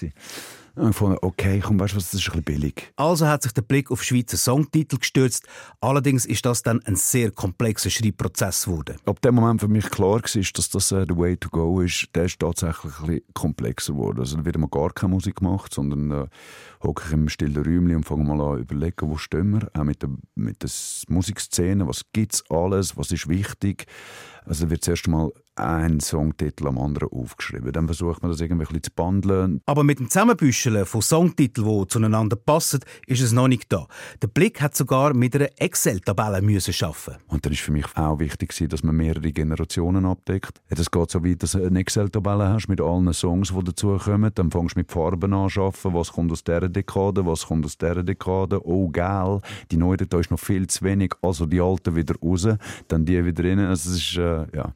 Und 0.77 0.91
ich 0.91 0.97
fand, 0.97 1.23
okay, 1.23 1.61
komm, 1.61 1.81
weißt 1.81 1.95
du 1.95 1.97
was, 1.97 2.11
das 2.11 2.21
ist 2.21 2.29
ein 2.29 2.43
bisschen 2.43 2.61
billig. 2.61 2.93
Also 2.97 3.27
hat 3.27 3.43
sich 3.43 3.53
der 3.53 3.63
Blick 3.63 3.91
auf 3.91 4.03
Schweizer 4.03 4.37
Songtitel 4.37 4.99
gestürzt. 4.99 5.47
Allerdings 5.81 6.27
ist 6.27 6.45
das 6.45 6.63
dann 6.63 6.83
ein 6.85 6.97
sehr 6.97 7.31
komplexer 7.31 7.89
Schreibprozess 7.89 8.65
geworden. 8.65 8.97
Ab 9.07 9.23
dem 9.23 9.37
Moment 9.37 9.61
für 9.61 9.69
mich 9.69 9.89
klar 9.89 10.17
war, 10.17 10.21
dass 10.21 10.71
das 10.71 10.93
äh, 10.93 11.07
der 11.07 11.17
Way 11.17 11.39
to 11.39 11.49
go 11.49 11.81
ist, 11.81 12.09
der 12.15 12.25
ist 12.25 12.39
tatsächlich 12.39 12.93
ein 13.01 13.07
bisschen 13.07 13.23
komplexer 13.33 13.95
geworden. 13.95 14.21
Also 14.21 14.37
dann 14.37 14.45
wird 14.45 14.59
mal 14.59 14.69
gar 14.69 14.93
keine 14.93 15.13
Musik 15.15 15.37
gemacht, 15.37 15.73
sondern 15.73 16.11
äh, 16.11 16.27
hocke 16.83 17.05
ich 17.07 17.13
im 17.13 17.31
stillen 17.31 17.57
Räumchen 17.57 17.97
und 17.97 18.05
fange 18.05 18.25
mal 18.25 18.41
an 18.41 18.61
überlegen, 18.61 19.09
wo 19.09 19.17
stehen 19.17 19.53
wir, 19.53 19.71
auch 19.73 19.85
mit 19.85 20.03
der, 20.03 20.11
mit 20.35 20.63
der 20.63 20.71
Musikszene, 21.09 21.89
was 21.89 22.03
gibt 22.13 22.35
es 22.35 22.45
alles, 22.51 22.99
was 22.99 23.11
ist 23.13 23.29
wichtig. 23.29 23.87
Also 24.45 24.69
wird 24.69 24.85
zuerst 24.85 25.09
mal 25.09 25.33
einen 25.57 26.01
Songtitel 26.01 26.69
am 26.69 26.79
anderen 26.79 27.09
aufgeschrieben. 27.11 27.73
Dann 27.73 27.87
versucht 27.87 28.23
man 28.23 28.31
das 28.31 28.41
irgendwie 28.41 28.65
ein 28.65 28.69
bisschen 28.69 28.83
zu 28.83 28.91
bundeln. 28.95 29.61
Aber 29.67 29.85
mit 29.85 29.99
dem 29.99 30.09
Zusammenbüscheln 30.09 30.87
von 30.87 31.03
Songtiteln, 31.03 31.67
die 31.67 31.89
zueinander 31.89 32.37
passen, 32.37 32.81
ist 33.07 33.23
es 33.23 33.33
noch 33.33 33.49
nicht 33.49 33.73
da. 33.73 33.87
Der 34.23 34.29
Blick 34.29 34.61
hat 34.61 34.77
sogar 34.77 35.15
mit 35.15 35.35
einer 35.35 35.49
Excel-Tabelle 35.57 36.43
müssen 36.43 36.73
schaffen. 36.73 37.17
Und 37.29 37.45
dann 37.45 37.53
ist 37.53 37.63
für 37.63 37.73
mich 37.73 37.87
auch 37.97 38.19
wichtig, 38.19 38.55
dass 38.69 38.83
man 38.83 38.97
mehrere 38.97 39.33
Generationen 39.33 40.05
abdeckt. 40.05 40.61
Es 40.69 40.91
geht 40.91 41.11
so 41.11 41.25
weit, 41.25 41.43
dass 41.43 41.53
du 41.53 41.65
eine 41.65 41.81
Excel-Tabelle 41.81 42.49
hast 42.49 42.69
mit 42.69 42.81
allen 42.81 43.13
Songs, 43.13 43.53
die 43.57 43.65
dazukommen. 43.65 44.31
Dann 44.35 44.51
fängst 44.51 44.77
du 44.77 44.81
mit 44.81 44.93
Farben 44.93 45.33
an 45.33 45.49
zu 45.49 45.63
arbeiten. 45.63 45.95
Was 45.95 46.13
kommt 46.13 46.33
aus 46.33 46.45
dieser 46.45 46.69
Dekade, 46.69 47.25
was 47.25 47.47
kommt 47.47 47.65
aus 47.65 47.79
dieser 47.79 48.03
Dekade. 48.03 48.67
Oh, 48.67 48.89
geil, 48.89 49.41
die 49.71 49.77
neue 49.77 49.97
da 49.97 50.19
ist 50.19 50.31
noch 50.31 50.41
viel 50.41 50.67
zu 50.67 50.85
wenig. 50.85 51.15
Also 51.23 51.47
die 51.47 51.61
alten 51.61 51.97
wieder 51.97 52.15
raus, 52.23 52.47
dann 52.89 53.05
die 53.05 53.25
wieder 53.25 53.45
rein. 53.45 53.61
Also 53.61 53.91
es 53.91 53.97
ist, 53.97 54.17
äh, 54.19 54.47
ja... 54.57 54.75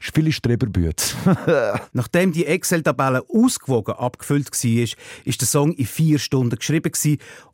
ist 0.00 0.14
viele 0.14 0.32
Streberbüte. 0.32 1.04
Nachdem 1.92 2.32
die 2.32 2.46
Excel-Tabelle 2.46 3.24
ausgewogen 3.28 3.94
abgefüllt 3.94 4.50
war, 4.50 4.88
ist 5.24 5.40
der 5.40 5.48
Song 5.48 5.72
in 5.72 5.86
vier 5.86 6.18
Stunden 6.18 6.56
geschrieben 6.56 6.92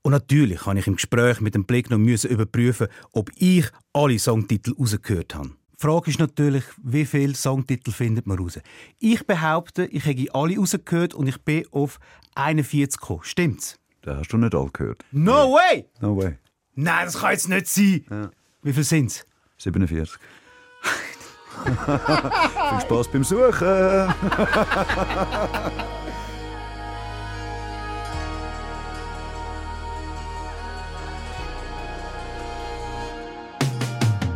und 0.03 0.13
natürlich 0.13 0.67
habe 0.67 0.79
ich 0.79 0.87
im 0.87 0.97
Gespräch 0.97 1.41
mit 1.41 1.55
dem 1.55 1.65
Blick 1.65 1.91
noch 1.91 1.99
müssen 1.99 2.31
überprüfen, 2.31 2.89
ob 3.13 3.31
ich 3.37 3.67
alle 3.93 4.19
Songtitel 4.19 4.75
rausgehört 4.79 5.35
habe. 5.35 5.51
Die 5.81 5.87
Frage 5.87 6.11
ist 6.11 6.21
natürlich, 6.21 6.65
wie 6.83 7.05
viele 7.05 7.35
Songtitel 7.35 7.91
findet 7.91 8.27
man 8.27 8.39
raus? 8.39 8.59
Ich 9.01 9.27
behaupte, 9.27 9.87
ich 9.87 10.07
habe 10.07 10.27
alle 10.33 10.57
rausgehört 10.57 11.15
und 11.15 11.27
ich 11.27 11.39
bin 11.43 11.67
auf 11.73 11.99
41 12.37 13.01
gekommen. 13.01 13.21
Stimmt's? 13.23 13.79
Da 14.03 14.17
hast 14.19 14.29
du 14.29 14.37
nicht 14.37 14.55
alle 14.55 14.71
gehört. 14.71 15.05
No 15.13 15.53
way! 15.53 15.87
No 16.01 16.17
way. 16.17 16.39
Nein, 16.75 17.07
das 17.07 17.19
kann 17.19 17.33
jetzt 17.33 17.49
nicht 17.49 17.67
sein. 17.67 18.31
Wie 18.63 18.73
viel 18.73 18.85
sind's? 18.85 19.27
47. 19.59 20.19
Viel 21.65 22.81
Spaß 22.81 23.09
beim 23.09 23.25
Suchen. 23.25 24.15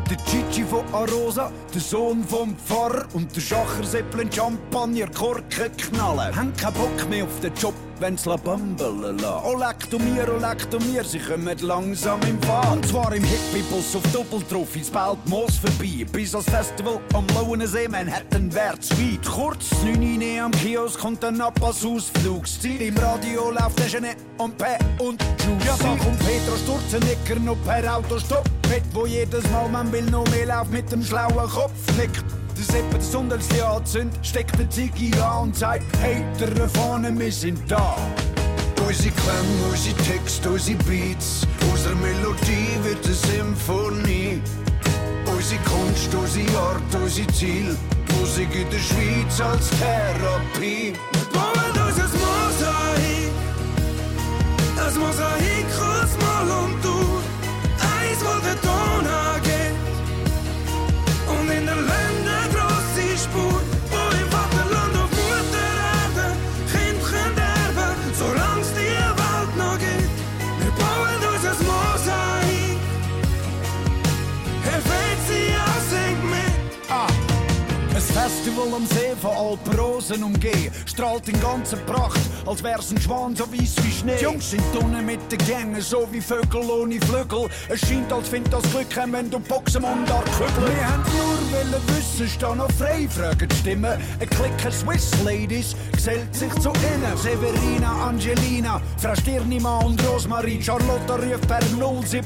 Der 0.08 0.16
Gigi 0.16 0.64
von 0.64 0.84
Arosa, 0.94 1.52
der 1.74 1.80
Sohn 1.82 2.24
vom 2.24 2.56
Pfarrer 2.56 3.04
und 3.12 3.36
der 3.36 3.42
Schacher 3.42 3.84
Seppeln 3.84 4.32
Champagner 4.32 5.06
Korken 5.08 5.76
knallen. 5.76 6.34
Haben 6.34 6.56
keinen 6.56 6.72
Bock 6.72 7.10
mehr 7.10 7.24
auf 7.24 7.40
den 7.40 7.52
Job, 7.52 7.74
wenn's 8.00 8.24
la 8.24 8.36
bambeln 8.36 9.18
la. 9.18 9.42
Oh 9.44 9.56
leck 9.56 9.88
du 9.90 9.98
mir, 9.98 10.26
oh 10.28 10.40
leck 10.40 10.70
du 10.70 10.78
mir, 10.80 11.04
sie 11.04 11.18
kommen 11.18 11.56
langsam 11.60 12.20
im 12.28 12.40
Fahren. 12.42 12.78
Und 12.78 12.86
zwar 12.86 13.12
im 13.14 13.24
Hippie-Bus 13.24 13.96
auf 13.96 14.02
Doppeltrophies, 14.12 14.90
bald 14.90 15.18
Moos 15.26 15.56
vorbei. 15.58 16.06
Bis 16.10 16.34
als 16.34 16.46
Festival 16.46 17.00
am 17.14 17.26
Lauensee, 17.34 17.88
Manhattan 17.88 18.52
wär's 18.54 18.90
weit. 18.92 19.24
Kurz, 19.24 19.70
9 19.84 20.20
Uhr 20.20 20.44
am 20.44 20.50
Kiosk 20.52 20.98
kommt 21.00 21.24
ein 21.24 21.36
Nappas 21.36 21.84
Ausflugsziel. 21.84 22.80
Im 22.82 22.96
Radio 22.98 23.50
läuft 23.50 23.78
der 23.78 23.86
Genet 23.86 24.16
und 24.38 24.56
P 24.58 24.64
und 24.98 25.22
Juicy. 25.44 25.66
Ja, 25.66 25.76
da 25.78 25.88
kommt 26.02 26.18
Petra 26.18 26.56
Sturzenegger 26.64 27.40
noch 27.40 27.56
per 27.64 27.96
Autostopp. 27.96 28.48
Mit 28.68 28.82
wo 28.92 29.06
jedes 29.06 29.48
Mal 29.50 29.68
man 29.68 29.90
will 29.92 30.04
noch 30.10 30.28
mehr 30.30 30.46
Lauf 30.46 30.68
mit 30.68 30.90
dem 30.92 31.02
schlauen 31.02 31.48
Kopf 31.48 31.72
nickt. 31.96 32.24
Der 32.58 32.64
Seppe 32.64 32.98
des 32.98 33.14
Hundertste 33.14 33.64
anzündet, 33.64 34.18
steckt 34.26 34.58
der 34.58 34.68
Ziggy 34.68 35.12
an 35.20 35.42
und 35.44 35.56
sagt, 35.56 35.84
hey, 36.00 36.24
der 36.40 36.68
vorne, 36.68 37.16
wir 37.16 37.30
sind 37.30 37.60
da. 37.70 37.96
Unsere 38.84 39.14
Klänge, 39.14 39.70
unsere 39.70 39.96
Texte, 39.98 40.50
unsere 40.50 40.76
Beats, 40.78 41.46
unsere 41.70 41.94
Melodie 41.94 42.76
wird 42.82 43.04
eine 43.04 43.14
Symphonie. 43.14 44.42
Unsere 45.26 45.60
Kunst, 45.62 46.12
unsere 46.12 46.58
Art, 46.58 46.82
unser 47.00 47.28
Ziel, 47.28 47.76
Musik 48.18 48.52
in 48.52 48.68
der 48.70 48.78
Schweiz 48.80 49.40
als 49.40 49.70
Therapie. 49.78 50.94
Wir 51.12 51.26
bauen 51.32 51.86
uns 51.86 52.00
ein 52.00 52.10
Mosaik, 52.18 53.30
ein 54.84 54.98
Mosaik 54.98 55.70
aus 55.78 56.10
Mal 56.18 56.50
und 56.64 56.87
Festival 78.58 78.74
am 78.74 78.86
See 78.86 79.14
von 79.20 79.30
Alprosen 79.30 80.24
umgehen, 80.24 80.72
strahlt 80.86 81.28
in 81.28 81.40
ganzer 81.40 81.76
Pracht, 81.76 82.20
als 82.46 82.62
wär's 82.62 82.90
ein 82.90 83.00
Schwan 83.00 83.36
so 83.36 83.44
weiss 83.52 83.76
wie 83.82 83.92
Schnee. 83.92 84.16
Die 84.18 84.24
Jungs 84.24 84.50
sind 84.50 84.76
unten 84.76 85.06
mit 85.06 85.20
den 85.30 85.38
Gängen, 85.38 85.80
so 85.80 86.08
wie 86.10 86.20
Vögel 86.20 86.68
ohne 86.68 87.00
Flügel. 87.00 87.48
Es 87.68 87.80
scheint, 87.80 88.12
als 88.12 88.28
find 88.28 88.52
das 88.52 88.62
Glück 88.70 88.86
wenn 89.12 89.30
du 89.30 89.38
Boxen 89.38 89.84
und 89.84 90.06
Kügel. 90.06 90.74
Wir 90.74 90.88
haben 90.88 91.04
nur 91.04 91.38
wollen 91.52 91.82
wissen, 91.88 92.28
da 92.40 92.54
noch 92.54 92.70
frei, 92.72 93.08
fragen 93.08 93.48
die 93.48 93.56
Stimmen. 93.56 94.00
Ein 94.20 94.30
Klicker 94.30 94.72
Swiss 94.72 95.10
Ladies 95.24 95.76
gesellt 95.92 96.34
sich 96.34 96.52
zu 96.54 96.70
ihnen. 96.70 97.16
Severina, 97.16 98.08
Angelina, 98.08 98.80
Frau 98.96 99.14
Stirnima 99.14 99.78
und 99.78 100.04
Rosmarin. 100.06 100.62
Charlotte 100.62 101.12
ruft 101.12 101.46
per 101.46 101.60
079 101.76 102.22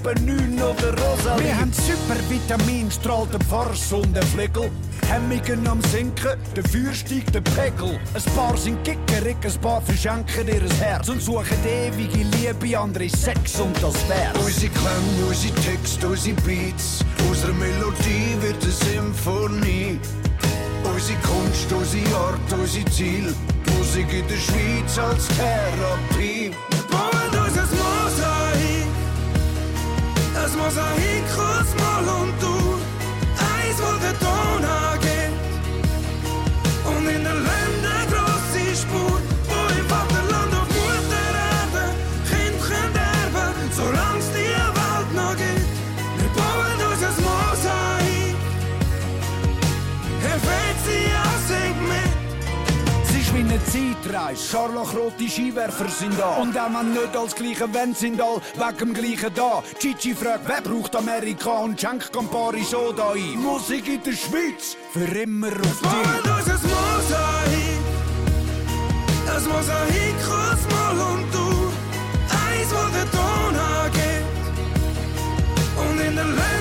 oder 0.57 1.03
Rosalie. 1.03 1.45
Wir 1.45 1.59
haben 1.59 1.73
super 1.73 2.19
Vitamin, 2.29 2.91
strahlt 2.91 3.33
der 3.33 3.41
Pfarrsohn 3.41 4.13
der 4.15 4.23
Flegel. 4.23 4.71
Hemmungen 5.13 5.67
am 5.67 5.79
Sinken, 5.83 6.39
Feuer 6.73 6.95
steigt 6.95 7.35
der 7.35 7.43
Pegel. 7.43 8.01
Ein 8.15 8.35
paar 8.35 8.57
sind 8.57 8.83
gickerig, 8.83 9.37
ein 9.45 9.61
paar 9.61 9.83
verschenken 9.83 10.49
ihr 10.49 10.63
Herz 10.81 11.07
und 11.11 11.21
suchen 11.21 11.59
ewige 11.67 12.25
Liebe, 12.39 12.79
andere 12.79 13.11
Sex 13.11 13.61
und 13.61 13.77
das 13.83 13.95
Vers. 14.05 14.35
Unsere 14.43 14.73
Klänge, 14.73 15.27
unsere 15.29 15.55
Texte, 15.57 16.09
unsere 16.09 16.41
Beats, 16.41 17.05
unsere 17.29 17.53
Melodie 17.53 18.37
wird 18.41 18.63
eine 18.63 18.73
Symphonie. 18.73 20.01
Unsere 20.83 21.19
Kunst, 21.19 21.71
unsere 21.71 22.17
Art, 22.17 22.53
unser 22.53 22.91
Ziel, 22.91 23.35
Musik 23.77 24.11
in 24.15 24.27
der 24.27 24.37
Schweiz 24.37 24.99
als 24.99 25.29
Therapie. 25.29 26.53
Wir 26.71 26.85
bauen 26.91 27.45
uns 27.45 27.59
ein 27.59 27.69
Mosaik, 27.77 28.87
ein 30.37 30.59
Mosaik 30.59 31.39
aus 31.39 31.82
Zeitreise. 54.23 54.51
Scharlachrote 54.51 55.29
Skiwerfer 55.29 55.89
sind 55.89 56.19
da. 56.19 56.37
Und 56.37 56.59
auch 56.59 56.69
man 56.69 56.93
nicht 56.93 57.17
als 57.17 57.35
gleiche 57.35 57.73
Wenn 57.73 57.95
sind 57.95 58.21
all 58.21 58.41
wegen 58.55 58.79
dem 58.79 58.95
gleichen 58.95 59.35
da. 59.35 59.63
Gigi 59.79 60.15
fragt, 60.15 60.47
wer 60.47 60.61
braucht 60.61 60.95
Amerika 60.97 61.51
und 61.51 61.81
schenkt 61.81 62.13
Campari 62.13 62.63
Soda 62.63 63.13
ein. 63.13 63.39
Musik 63.39 63.89
in 63.89 64.03
der 64.03 64.13
Schweiz, 64.13 64.77
für 64.93 65.05
immer 65.05 65.49
auf 65.49 65.81
dich. 65.81 66.25
Wir 66.25 66.35
uns 66.35 66.49
ein 66.49 66.71
Mosaik. 66.71 67.83
Ein 69.35 69.45
Mosaik 69.45 70.23
aus 70.29 70.63
Mal 70.71 70.99
und 71.13 71.35
du. 71.35 71.73
Eins, 72.31 72.71
wo 72.71 72.83
der 72.95 73.11
Ton 73.11 73.55
angeht. 73.57 74.25
Und 75.77 76.01
in 76.01 76.17
den 76.17 76.17
Ländern 76.17 76.52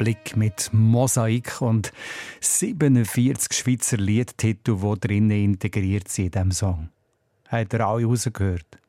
Der 0.00 0.04
Blick 0.06 0.34
mit 0.34 0.70
Mosaik 0.72 1.60
und 1.60 1.92
47 2.40 3.52
Schweizer 3.52 3.98
Liedtitel, 3.98 4.74
die 4.74 5.00
drinnen 5.00 5.30
integriert 5.30 6.08
sind 6.08 6.24
in 6.24 6.30
diesem 6.30 6.52
Song. 6.52 6.88
Habt 7.48 7.74
ihr 7.74 7.86
alle 7.86 8.06
rausgehört? 8.06 8.79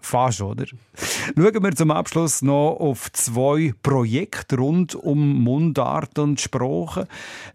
Fast, 0.00 0.40
oder? 0.40 0.64
Schauen 0.66 1.62
wir 1.62 1.76
zum 1.76 1.90
Abschluss 1.90 2.42
noch 2.42 2.76
auf 2.80 3.12
zwei 3.12 3.72
Projekte 3.82 4.56
rund 4.56 4.94
um 4.94 5.42
Mundart 5.44 6.18
und 6.18 6.40
Sprache. 6.40 7.06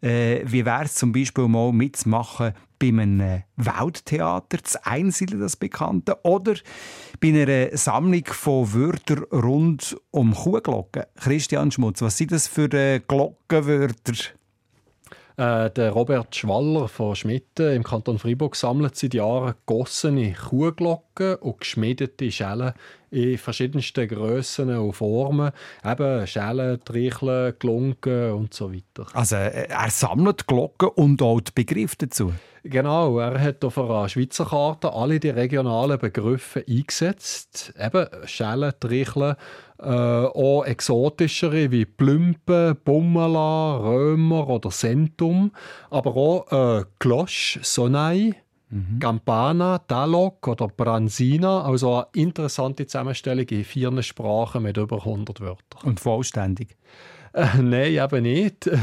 Äh, 0.01 0.41
wie 0.45 0.65
wäre 0.65 0.83
es 0.83 0.95
zum 0.95 1.11
Beispiel 1.11 1.47
mal 1.47 1.73
mitzumachen 1.73 2.53
bei 2.79 2.87
einem 2.87 3.43
Welttheater, 3.55 4.57
das 4.57 4.75
Einsiedeln, 4.77 5.41
das 5.41 5.55
Bekannte, 5.55 6.17
oder 6.23 6.55
bei 7.19 7.29
einer 7.29 7.75
Sammlung 7.75 8.25
von 8.25 8.73
Wörtern 8.73 9.23
rund 9.31 9.97
um 10.11 10.33
Kuhglocken? 10.33 11.03
Christian 11.15 11.71
Schmutz, 11.71 12.01
was 12.01 12.17
sind 12.17 12.31
das 12.31 12.47
für 12.47 12.71
äh, 12.73 12.99
Glockenwörter? 12.99 14.13
Äh, 15.38 15.69
der 15.71 15.91
Robert 15.91 16.33
Schwaller 16.33 16.88
von 16.88 17.15
Schmitten 17.15 17.73
im 17.73 17.83
Kanton 17.83 18.19
Freiburg 18.19 18.55
sammelt 18.55 18.95
seit 18.95 19.13
Jahren 19.13 19.55
gossene 19.65 20.33
Kuhglocken 20.33 21.36
und 21.36 21.59
geschmiedete 21.59 22.31
Schellen 22.31 22.73
in 23.11 23.38
verschiedensten 23.38 24.07
Grössen 24.07 24.77
und 24.77 24.93
Formen. 24.93 25.51
Eben 25.83 26.25
Schellen, 26.25 26.79
Tricheln, 26.86 27.53
Glunken 27.59 28.31
und 28.31 28.53
so 28.53 28.73
weiter. 28.73 29.07
Also 29.13 29.36
äh, 29.36 29.67
er 29.67 29.89
sammelt 29.89 30.47
Glocken 30.47 30.89
und 30.89 31.21
auch 31.21 31.41
die 31.41 31.51
Begriffe 31.53 31.97
dazu? 31.99 32.31
Genau, 32.63 33.19
er 33.19 33.39
hat 33.39 33.63
auf 33.63 33.77
einer 33.77 34.09
Schweizer 34.09 34.45
Karte 34.45 34.91
alle 34.91 35.19
die 35.19 35.29
regionalen 35.29 35.99
Begriffe 35.99 36.63
eingesetzt. 36.67 37.73
Eben 37.77 38.07
Schellen, 38.25 38.73
Tricheln, 38.79 39.36
äh, 39.86 40.25
auch 40.27 40.63
exotischere 40.63 41.71
wie 41.71 41.86
Plümpen, 41.86 42.75
Bummela, 42.83 43.77
Römer 43.77 44.47
oder 44.47 44.71
Sentum, 44.71 45.51
aber 45.89 46.15
auch 46.15 46.51
äh, 46.79 46.86
Glosch, 46.99 47.59
Sonai, 47.61 48.33
mhm. 48.69 48.99
Campana, 48.99 49.79
Dalok 49.88 50.47
oder 50.47 50.67
Branzina, 50.67 51.63
also 51.63 51.95
eine 51.95 52.07
interessante 52.13 52.88
Zusammenstellung 52.88 53.47
in 53.49 53.63
vier 53.63 54.01
Sprachen 54.01 54.63
mit 54.63 54.77
über 54.77 54.97
100 54.97 55.39
Wörtern. 55.41 55.81
Und 55.83 55.99
vollständig? 55.99 56.75
Äh, 57.36 57.61
nein, 57.61 57.93
eben 57.93 58.23
nicht. 58.23 58.69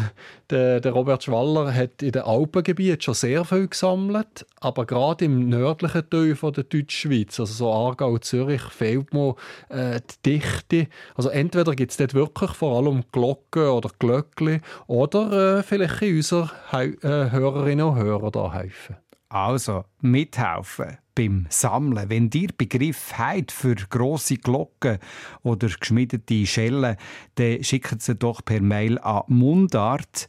Der, 0.50 0.80
der, 0.80 0.92
Robert 0.92 1.24
Schwaller 1.24 1.74
hat 1.74 2.02
in 2.02 2.12
den 2.12 2.20
Alpengebieten 2.20 3.00
schon 3.00 3.14
sehr 3.14 3.42
viel 3.46 3.68
gesammelt, 3.68 4.44
aber 4.60 4.84
gerade 4.84 5.24
im 5.24 5.48
nördlichen 5.48 6.10
Teil 6.10 6.36
von 6.36 6.52
der 6.52 6.64
Deutschschweiz, 6.64 7.40
also 7.40 7.54
so 7.54 7.72
Aargau, 7.72 8.18
Zürich, 8.18 8.60
fehlt 8.60 9.14
mir 9.14 9.34
äh, 9.70 10.02
die 10.26 10.32
Dichte. 10.32 10.88
Also 11.14 11.30
entweder 11.30 11.74
gibt 11.74 11.92
es 11.92 11.96
dort 11.96 12.12
wirklich 12.12 12.50
vor 12.50 12.76
allem 12.76 13.04
Glocken 13.12 13.68
oder 13.68 13.88
Glöckli 13.98 14.60
oder 14.88 15.60
äh, 15.60 15.62
vielleicht 15.62 16.02
in 16.02 16.16
unseren 16.16 16.50
äh, 16.70 17.30
Hörerinnen 17.30 17.86
und 17.86 17.96
Hörer 17.96 18.30
da 18.30 18.52
helfen. 18.52 18.96
Also, 19.30 19.86
mithelfen 20.02 20.98
beim 21.14 21.46
Sammeln. 21.48 22.08
Wenn 22.10 22.30
ihr 22.34 22.50
Begriff 22.56 23.12
habt 23.18 23.52
für 23.52 23.74
grosse 23.74 24.36
Glocken 24.36 24.98
oder 25.42 25.68
geschmiedete 25.68 26.46
Schellen, 26.46 26.96
dann 27.34 27.64
schickt 27.64 28.02
sie 28.02 28.14
doch 28.14 28.44
per 28.44 28.60
Mail 28.60 28.98
an 28.98 29.22
mundart.srf.ch. 29.28 30.28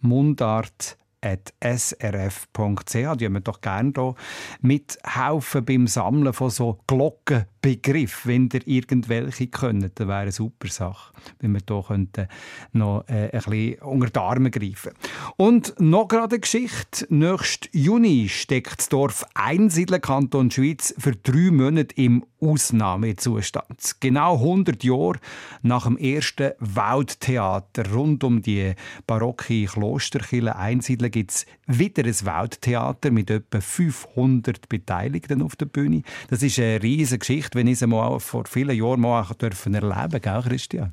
Mundart 0.00 0.96
srf.ch. 1.22 2.92
Die 2.92 3.24
haben 3.24 3.44
doch 3.44 3.60
gerne 3.60 3.92
hier 3.94 4.14
mithelfen 4.60 5.64
beim 5.64 5.86
Sammeln 5.86 6.32
von 6.32 6.50
so 6.50 6.80
Glockenbegriffen. 6.86 8.30
Wenn 8.30 8.48
ihr 8.52 8.66
irgendwelche 8.66 9.46
könnt, 9.46 9.98
dann 9.98 10.08
wäre 10.08 10.20
eine 10.20 10.32
super 10.32 10.68
Sache, 10.68 11.12
wenn 11.40 11.52
wir 11.52 11.60
hier 11.66 12.28
noch 12.72 13.04
äh, 13.08 13.30
ein 13.30 13.30
bisschen 13.30 13.78
unter 13.80 14.10
die 14.10 14.18
Arme 14.18 14.50
greifen 14.50 14.92
Und 15.36 15.74
noch 15.78 16.08
gerade 16.08 16.34
eine 16.34 16.40
Geschichte. 16.40 17.06
Nächsten 17.08 17.68
Juni 17.76 18.28
steckt 18.28 18.80
das 18.80 18.88
Dorf 18.88 19.24
Einsiedeln, 19.34 20.00
Kanton 20.00 20.50
Schweiz, 20.50 20.94
für 20.98 21.12
drei 21.12 21.50
Monate 21.50 21.94
im 21.96 22.24
Ausnahmezustand. 22.40 24.00
Genau 24.00 24.34
100 24.34 24.82
Jahre 24.82 25.18
nach 25.62 25.84
dem 25.84 25.96
ersten 25.96 26.52
Waldtheater 26.58 27.92
rund 27.92 28.24
um 28.24 28.42
die 28.42 28.74
barocke 29.06 29.66
Klosterkirche 29.66 30.56
Einsiedeln 30.56 31.11
gibt 31.12 31.30
es 31.30 31.46
wieder 31.66 32.04
ein 32.04 32.26
Welttheater 32.26 33.12
mit 33.12 33.30
etwa 33.30 33.60
500 33.60 34.68
Beteiligten 34.68 35.42
auf 35.42 35.54
der 35.54 35.66
Bühne. 35.66 36.02
Das 36.28 36.42
ist 36.42 36.58
eine 36.58 36.82
riesige 36.82 37.20
Geschichte, 37.20 37.58
wenn 37.58 37.68
ich 37.68 37.80
es 37.80 37.86
mal 37.86 38.18
vor 38.18 38.44
vielen 38.46 38.76
Jahren 38.76 39.00
mal 39.00 39.24
erleben 39.40 40.20
gell, 40.20 40.42
Christian? 40.42 40.92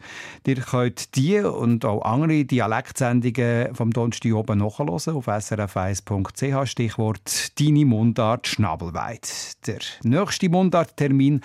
Ihr 0.45 0.55
könnt 0.55 1.15
die 1.15 1.39
und 1.39 1.85
auch 1.85 2.01
andere 2.01 2.43
Dialektsendungen 2.45 3.75
vom 3.75 3.91
Donnerstag 3.91 4.33
oben 4.33 4.59
nachhören 4.59 4.89
auf 4.89 5.27
srf1.ch. 5.27 6.67
Stichwort 6.67 7.59
«Deine 7.59 7.85
Mundart 7.85 8.47
Schnabelweit». 8.47 9.57
Der 9.67 9.79
nächste 10.03 10.49
Mundarttermin 10.49 11.41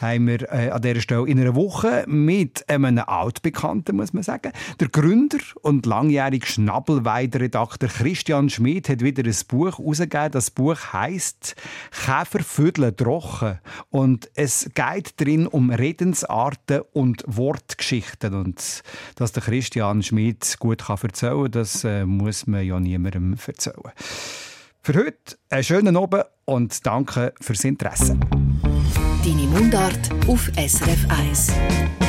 haben 0.00 0.26
wir 0.26 0.52
äh, 0.52 0.70
an 0.70 0.82
dieser 0.82 1.00
Stelle 1.00 1.28
in 1.28 1.40
einer 1.40 1.54
Woche 1.54 2.04
mit 2.06 2.68
einem 2.68 2.98
altbekannter, 3.26 3.92
muss 3.92 4.12
man 4.12 4.22
sagen. 4.22 4.52
Der 4.80 4.88
Gründer 4.88 5.38
und 5.62 5.86
langjährige 5.86 6.46
Schnabelweide-Redakteur 6.46 7.88
Christian 7.88 8.48
Schmid 8.48 8.88
hat 8.88 9.02
wieder 9.02 9.24
ein 9.24 9.36
Buch 9.48 9.78
herausgegeben. 9.78 10.30
Das 10.32 10.50
Buch 10.50 10.78
heißt 10.92 11.56
Käfervödel 11.90 12.92
trocken 12.92 13.58
und 13.90 14.30
es 14.34 14.70
geht 14.74 15.20
darin 15.20 15.46
um 15.46 15.70
Redensarten 15.70 16.82
und 16.92 17.24
Wortgeschichten 17.26 18.34
und 18.34 18.82
dass 19.16 19.32
der 19.32 19.42
Christian 19.42 20.02
Schmid 20.02 20.56
gut 20.58 20.84
kann 20.84 20.98
erzählen, 21.02 21.50
das 21.50 21.84
äh, 21.84 22.04
muss 22.04 22.46
man 22.46 22.64
ja 22.64 22.80
niemandem 22.80 23.36
erzählen. 23.46 23.92
Für 24.82 24.94
heute 24.94 25.36
einen 25.50 25.64
schönen 25.64 25.96
Abend 25.96 26.24
und 26.44 26.86
danke 26.86 27.34
fürs 27.40 27.64
Interesse. 27.64 28.16
Deine 29.24 29.42
Mundart 29.48 30.10
auf 30.28 30.48
SRF 30.56 31.10
1. 31.10 32.05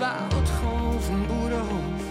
Gekommen, 0.00 0.96
auf 0.96 1.06
dem 1.08 1.28
Bauernhof. 1.28 2.02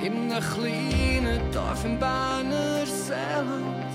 In 0.00 0.32
einem 0.32 0.42
kleinen 0.42 1.52
Dorf 1.52 1.84
im 1.84 1.96
Berner 1.96 2.84
Seeland. 2.84 3.86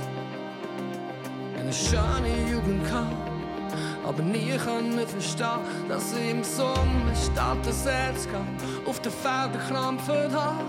Eine 1.60 1.74
schöne 1.74 2.50
Jugend 2.50 2.86
gehabt, 2.86 3.14
aber 4.08 4.24
nie 4.24 4.56
können 4.58 5.06
verstehen, 5.06 5.60
dass 5.90 6.16
ich 6.16 6.32
im 6.32 6.46
Sommer 6.46 7.14
statt 7.14 7.58
das 7.66 7.86
Herz 7.86 8.26
auf 8.86 9.02
den 9.02 9.12
Feldern 9.12 9.60
krampfen 9.68 10.34
habe. 10.34 10.64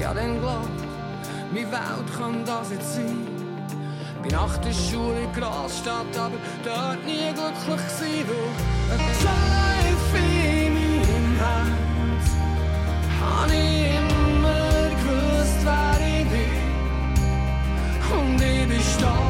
Ja, 0.00 0.14
dann 0.14 0.40
glaubt, 0.40 0.68
meine 1.52 1.72
Welt 1.72 2.16
kann 2.16 2.44
das 2.44 2.70
jetzt 2.70 2.94
sein. 2.94 3.39
Bin 4.22 4.32
nach 4.32 4.58
der 4.58 4.72
Schule 4.72 5.22
in 5.22 5.32
Großstadt, 5.32 6.16
aber 6.18 6.36
dort 6.62 7.04
nie 7.06 7.32
glücklich 7.32 7.86
gewesen, 7.88 8.28
weil 8.88 8.98
Zweifel 9.20 10.28
in 10.44 10.74
meinem 10.74 11.36
Herz 11.38 12.26
hab 13.20 13.48
ich 13.48 13.96
immer 13.96 14.90
gewusst, 15.00 15.60
wer 15.64 15.98
ich 16.06 16.26
bin. 16.28 16.52
Und 18.18 18.42
ich 18.42 18.68
bin 18.68 18.82
stolz 18.82 19.29